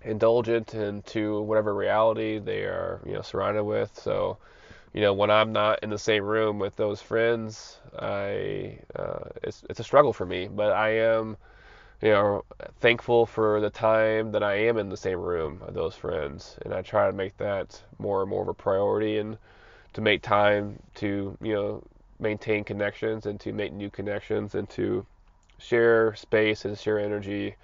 indulgent 0.03 0.73
into 0.73 1.41
whatever 1.41 1.73
reality 1.73 2.39
they 2.39 2.61
are 2.61 3.01
you 3.05 3.13
know 3.13 3.21
surrounded 3.21 3.63
with. 3.63 3.97
So 3.99 4.37
you 4.93 5.01
know, 5.01 5.13
when 5.13 5.29
I'm 5.29 5.51
not 5.51 5.79
in 5.83 5.89
the 5.89 5.97
same 5.97 6.23
room 6.23 6.59
with 6.59 6.75
those 6.75 7.01
friends, 7.01 7.79
I 7.97 8.79
uh, 8.95 9.29
it's 9.43 9.63
it's 9.69 9.79
a 9.79 9.83
struggle 9.83 10.13
for 10.13 10.25
me. 10.25 10.47
But 10.47 10.71
I 10.73 10.89
am, 10.97 11.37
you 12.01 12.09
know, 12.11 12.43
thankful 12.79 13.25
for 13.25 13.61
the 13.61 13.69
time 13.69 14.31
that 14.31 14.43
I 14.43 14.55
am 14.55 14.77
in 14.77 14.89
the 14.89 14.97
same 14.97 15.19
room 15.19 15.61
with 15.65 15.75
those 15.75 15.95
friends, 15.95 16.57
and 16.63 16.73
I 16.73 16.81
try 16.81 17.07
to 17.07 17.13
make 17.13 17.37
that 17.37 17.81
more 17.99 18.21
and 18.21 18.29
more 18.29 18.41
of 18.43 18.47
a 18.49 18.53
priority, 18.53 19.17
and 19.17 19.37
to 19.93 20.01
make 20.01 20.21
time 20.21 20.79
to 20.95 21.37
you 21.41 21.53
know 21.53 21.83
maintain 22.19 22.63
connections 22.63 23.25
and 23.25 23.39
to 23.39 23.53
make 23.53 23.73
new 23.73 23.89
connections 23.89 24.55
and 24.55 24.69
to 24.69 25.05
share 25.57 26.15
space 26.15 26.65
and 26.65 26.77
share 26.77 26.99
energy 26.99 27.55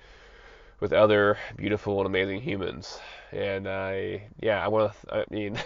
with 0.79 0.93
other 0.93 1.37
beautiful 1.55 1.99
and 1.99 2.07
amazing 2.07 2.41
humans. 2.41 2.99
And 3.31 3.67
I, 3.67 4.23
yeah, 4.39 4.63
I 4.63 4.67
want 4.67 4.93
to. 4.93 5.15
I 5.15 5.25
mean, 5.29 5.57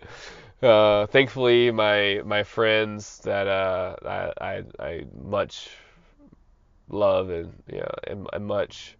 uh, 0.62 1.06
thankfully, 1.06 1.70
my 1.70 2.22
my 2.24 2.42
friends 2.42 3.18
that 3.20 3.46
uh, 3.48 3.96
I, 4.04 4.32
I 4.46 4.64
I 4.78 5.04
much 5.22 5.70
love 6.88 7.30
and 7.30 7.52
know 7.78 7.90
and, 8.06 8.26
and 8.32 8.46
much. 8.46 8.96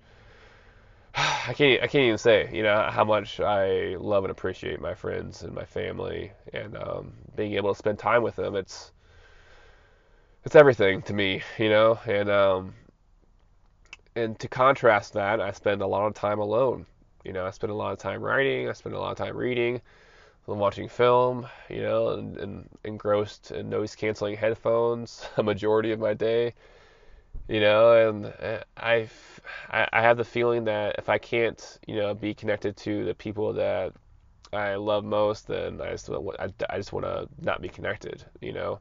I 1.15 1.53
can't 1.55 1.83
I 1.83 1.87
can't 1.87 2.05
even 2.05 2.19
say 2.19 2.51
you 2.53 2.63
know 2.63 2.89
how 2.91 3.05
much 3.05 3.41
I 3.41 3.97
love 3.99 4.25
and 4.25 4.31
appreciate 4.31 4.81
my 4.81 4.95
friends 4.95 5.43
and 5.43 5.55
my 5.55 5.65
family 5.65 6.33
and 6.53 6.77
um, 6.77 7.13
being 7.37 7.55
able 7.55 7.73
to 7.73 7.79
spend 7.79 7.99
time 7.99 8.23
with 8.23 8.37
them. 8.37 8.57
It's 8.57 8.93
it's 10.45 10.55
everything 10.57 11.03
to 11.03 11.13
me, 11.13 11.43
you 11.59 11.69
know, 11.69 11.99
and 12.07 12.31
um, 12.31 12.75
and 14.17 14.39
to 14.41 14.49
contrast 14.49 15.13
that, 15.15 15.41
I 15.41 15.51
spend 15.53 15.83
a 15.83 15.87
lot 15.87 16.07
of 16.07 16.15
time 16.15 16.39
alone. 16.39 16.87
You 17.25 17.33
know, 17.33 17.47
I 17.47 17.51
spend 17.51 17.71
a 17.71 17.75
lot 17.75 17.93
of 17.93 17.99
time 17.99 18.23
writing. 18.23 18.69
I 18.69 18.73
spend 18.73 18.95
a 18.95 18.99
lot 18.99 19.13
of 19.13 19.19
time 19.19 19.37
reading. 19.37 19.81
I'm 20.49 20.59
watching 20.59 20.89
film. 20.89 21.47
You 21.69 21.83
know, 21.83 22.09
and, 22.09 22.37
and 22.37 22.69
engrossed 22.85 23.51
in 23.51 23.69
noise 23.71 23.95
canceling 23.95 24.37
headphones 24.37 25.27
a 25.37 25.43
majority 25.43 25.93
of 25.93 26.01
my 26.01 26.15
day. 26.15 26.55
You 27.49 27.61
know, 27.61 28.09
and 28.09 28.27
uh, 28.27 28.63
I've 28.77 29.41
I 29.71 30.01
have 30.01 30.17
the 30.17 30.25
feeling 30.25 30.65
that 30.65 30.97
if 30.99 31.09
I 31.09 31.19
can't, 31.19 31.79
you 31.87 31.97
know, 31.97 32.15
be 32.15 32.35
connected 32.35 32.77
to 32.79 33.05
the 33.05 33.15
people 33.15 33.53
that 33.55 33.93
I 34.53 34.77
love 34.77 35.05
most, 35.05 35.49
then 35.49 35.81
I 35.81 35.91
just 35.91 36.09
I, 36.11 36.49
I 36.71 36.77
just 36.77 36.93
want 36.93 37.07
to 37.07 37.29
not 37.41 37.61
be 37.61 37.69
connected. 37.69 38.25
You 38.41 38.53
know 38.53 38.81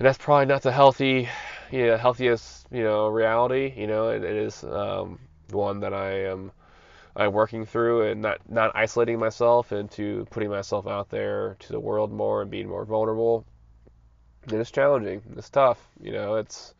and 0.00 0.06
that's 0.06 0.16
probably 0.16 0.46
not 0.46 0.62
the 0.62 0.72
healthy, 0.72 1.28
you 1.70 1.86
know, 1.86 1.96
healthiest, 1.98 2.66
you 2.70 2.82
know, 2.82 3.08
reality. 3.08 3.74
You 3.76 3.86
know, 3.86 4.08
it, 4.08 4.24
it 4.24 4.34
is 4.34 4.64
um, 4.64 5.18
one 5.50 5.80
that 5.80 5.92
I 5.92 6.24
am 6.24 6.52
I'm 7.20 7.32
working 7.32 7.66
through 7.66 8.10
and 8.10 8.22
not 8.22 8.38
not 8.48 8.72
isolating 8.74 9.18
myself 9.18 9.72
into 9.72 10.26
putting 10.30 10.50
myself 10.50 10.86
out 10.86 11.10
there 11.10 11.56
to 11.60 11.72
the 11.72 11.80
world 11.80 12.12
more 12.12 12.42
and 12.42 12.50
being 12.50 12.68
more 12.68 12.84
vulnerable. 12.84 13.44
And 14.44 14.60
it's 14.60 14.70
challenging. 14.70 15.22
It's 15.36 15.50
tough. 15.50 15.78
You 16.00 16.12
know, 16.12 16.36
it's 16.36 16.74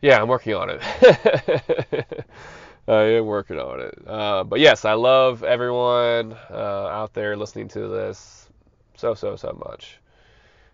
yeah, 0.00 0.20
I'm 0.20 0.28
working 0.28 0.54
on 0.54 0.70
it. 0.70 0.80
I 2.88 3.02
am 3.02 3.26
working 3.26 3.58
on 3.58 3.80
it. 3.80 3.98
Uh, 4.06 4.44
but 4.44 4.60
yes, 4.60 4.84
I 4.84 4.94
love 4.94 5.44
everyone 5.44 6.34
uh, 6.50 6.86
out 6.88 7.12
there 7.14 7.36
listening 7.36 7.68
to 7.68 7.88
this 7.88 8.48
so 8.96 9.14
so 9.14 9.36
so 9.36 9.52
much 9.66 10.00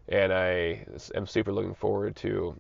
and 0.08 0.32
I 0.32 0.86
am 1.14 1.26
super 1.26 1.52
looking 1.52 1.74
forward 1.74 2.16
to 2.16 2.58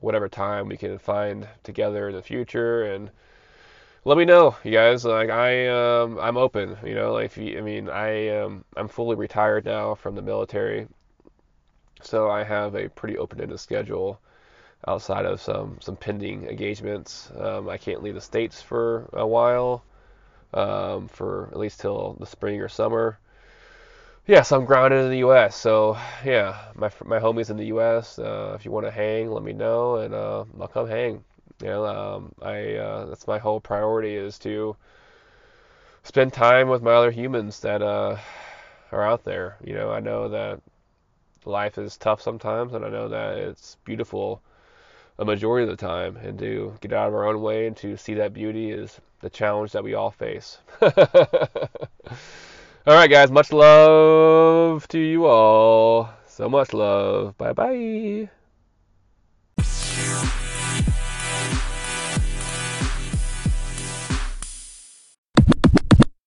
whatever 0.00 0.28
time 0.28 0.68
we 0.68 0.76
can 0.76 0.98
find 0.98 1.46
together 1.62 2.08
in 2.08 2.16
the 2.16 2.22
future 2.22 2.82
and 2.92 3.10
let 4.04 4.18
me 4.18 4.24
know 4.24 4.56
you 4.64 4.70
guys 4.72 5.04
like 5.04 5.30
I 5.30 5.68
um 5.68 6.18
I'm 6.18 6.36
open 6.36 6.76
you 6.84 6.94
know 6.94 7.12
like 7.12 7.36
you, 7.36 7.58
I 7.58 7.60
mean 7.62 7.88
I 7.88 8.28
um 8.38 8.64
I'm 8.76 8.88
fully 8.88 9.16
retired 9.16 9.64
now 9.64 9.94
from 9.94 10.14
the 10.14 10.22
military 10.22 10.88
so 12.02 12.30
I 12.30 12.44
have 12.44 12.74
a 12.74 12.88
pretty 12.90 13.16
open-ended 13.18 13.58
schedule 13.60 14.20
outside 14.88 15.26
of 15.26 15.40
some 15.40 15.78
some 15.80 15.96
pending 15.96 16.46
engagements 16.48 17.30
um, 17.38 17.68
I 17.68 17.78
can't 17.78 18.02
leave 18.02 18.14
the 18.14 18.20
states 18.20 18.62
for 18.62 19.08
a 19.12 19.26
while 19.26 19.84
um, 20.54 21.08
for 21.08 21.48
at 21.52 21.58
least 21.58 21.80
till 21.80 22.14
the 22.20 22.26
spring 22.26 22.60
or 22.60 22.68
summer 22.68 23.18
yeah, 24.26 24.42
so 24.42 24.56
I'm 24.56 24.64
grounded 24.64 25.04
in 25.04 25.10
the 25.10 25.18
U.S. 25.18 25.56
So 25.56 25.96
yeah, 26.24 26.70
my 26.74 26.90
my 27.04 27.18
homies 27.18 27.50
in 27.50 27.56
the 27.56 27.66
U.S. 27.66 28.18
Uh, 28.18 28.52
if 28.54 28.64
you 28.64 28.70
want 28.70 28.86
to 28.86 28.90
hang, 28.90 29.30
let 29.30 29.42
me 29.42 29.52
know, 29.52 29.96
and 29.96 30.14
uh, 30.14 30.44
I'll 30.60 30.68
come 30.68 30.88
hang. 30.88 31.24
You 31.60 31.68
know, 31.68 31.86
um, 31.86 32.32
I 32.42 32.74
uh, 32.74 33.06
that's 33.06 33.26
my 33.26 33.38
whole 33.38 33.60
priority 33.60 34.16
is 34.16 34.38
to 34.40 34.76
spend 36.02 36.32
time 36.32 36.68
with 36.68 36.82
my 36.82 36.92
other 36.92 37.10
humans 37.10 37.60
that 37.60 37.82
uh, 37.82 38.16
are 38.90 39.02
out 39.02 39.24
there. 39.24 39.56
You 39.62 39.74
know, 39.74 39.90
I 39.92 40.00
know 40.00 40.28
that 40.28 40.60
life 41.44 41.78
is 41.78 41.96
tough 41.96 42.20
sometimes, 42.22 42.74
and 42.74 42.84
I 42.84 42.88
know 42.88 43.08
that 43.08 43.38
it's 43.38 43.76
beautiful 43.84 44.42
a 45.18 45.24
majority 45.24 45.64
of 45.64 45.70
the 45.70 45.76
time. 45.76 46.16
And 46.16 46.38
to 46.38 46.74
get 46.80 46.92
out 46.92 47.08
of 47.08 47.14
our 47.14 47.26
own 47.26 47.40
way 47.42 47.66
and 47.66 47.76
to 47.78 47.96
see 47.96 48.14
that 48.14 48.34
beauty 48.34 48.70
is 48.70 49.00
the 49.20 49.30
challenge 49.30 49.72
that 49.72 49.84
we 49.84 49.94
all 49.94 50.10
face. 50.10 50.58
All 52.84 52.94
right, 52.94 53.08
guys. 53.08 53.30
Much 53.30 53.52
love 53.52 54.88
to 54.88 54.98
you 54.98 55.26
all. 55.26 56.10
So 56.26 56.48
much 56.48 56.72
love. 56.72 57.38
Bye 57.38 57.52
bye. 57.52 58.41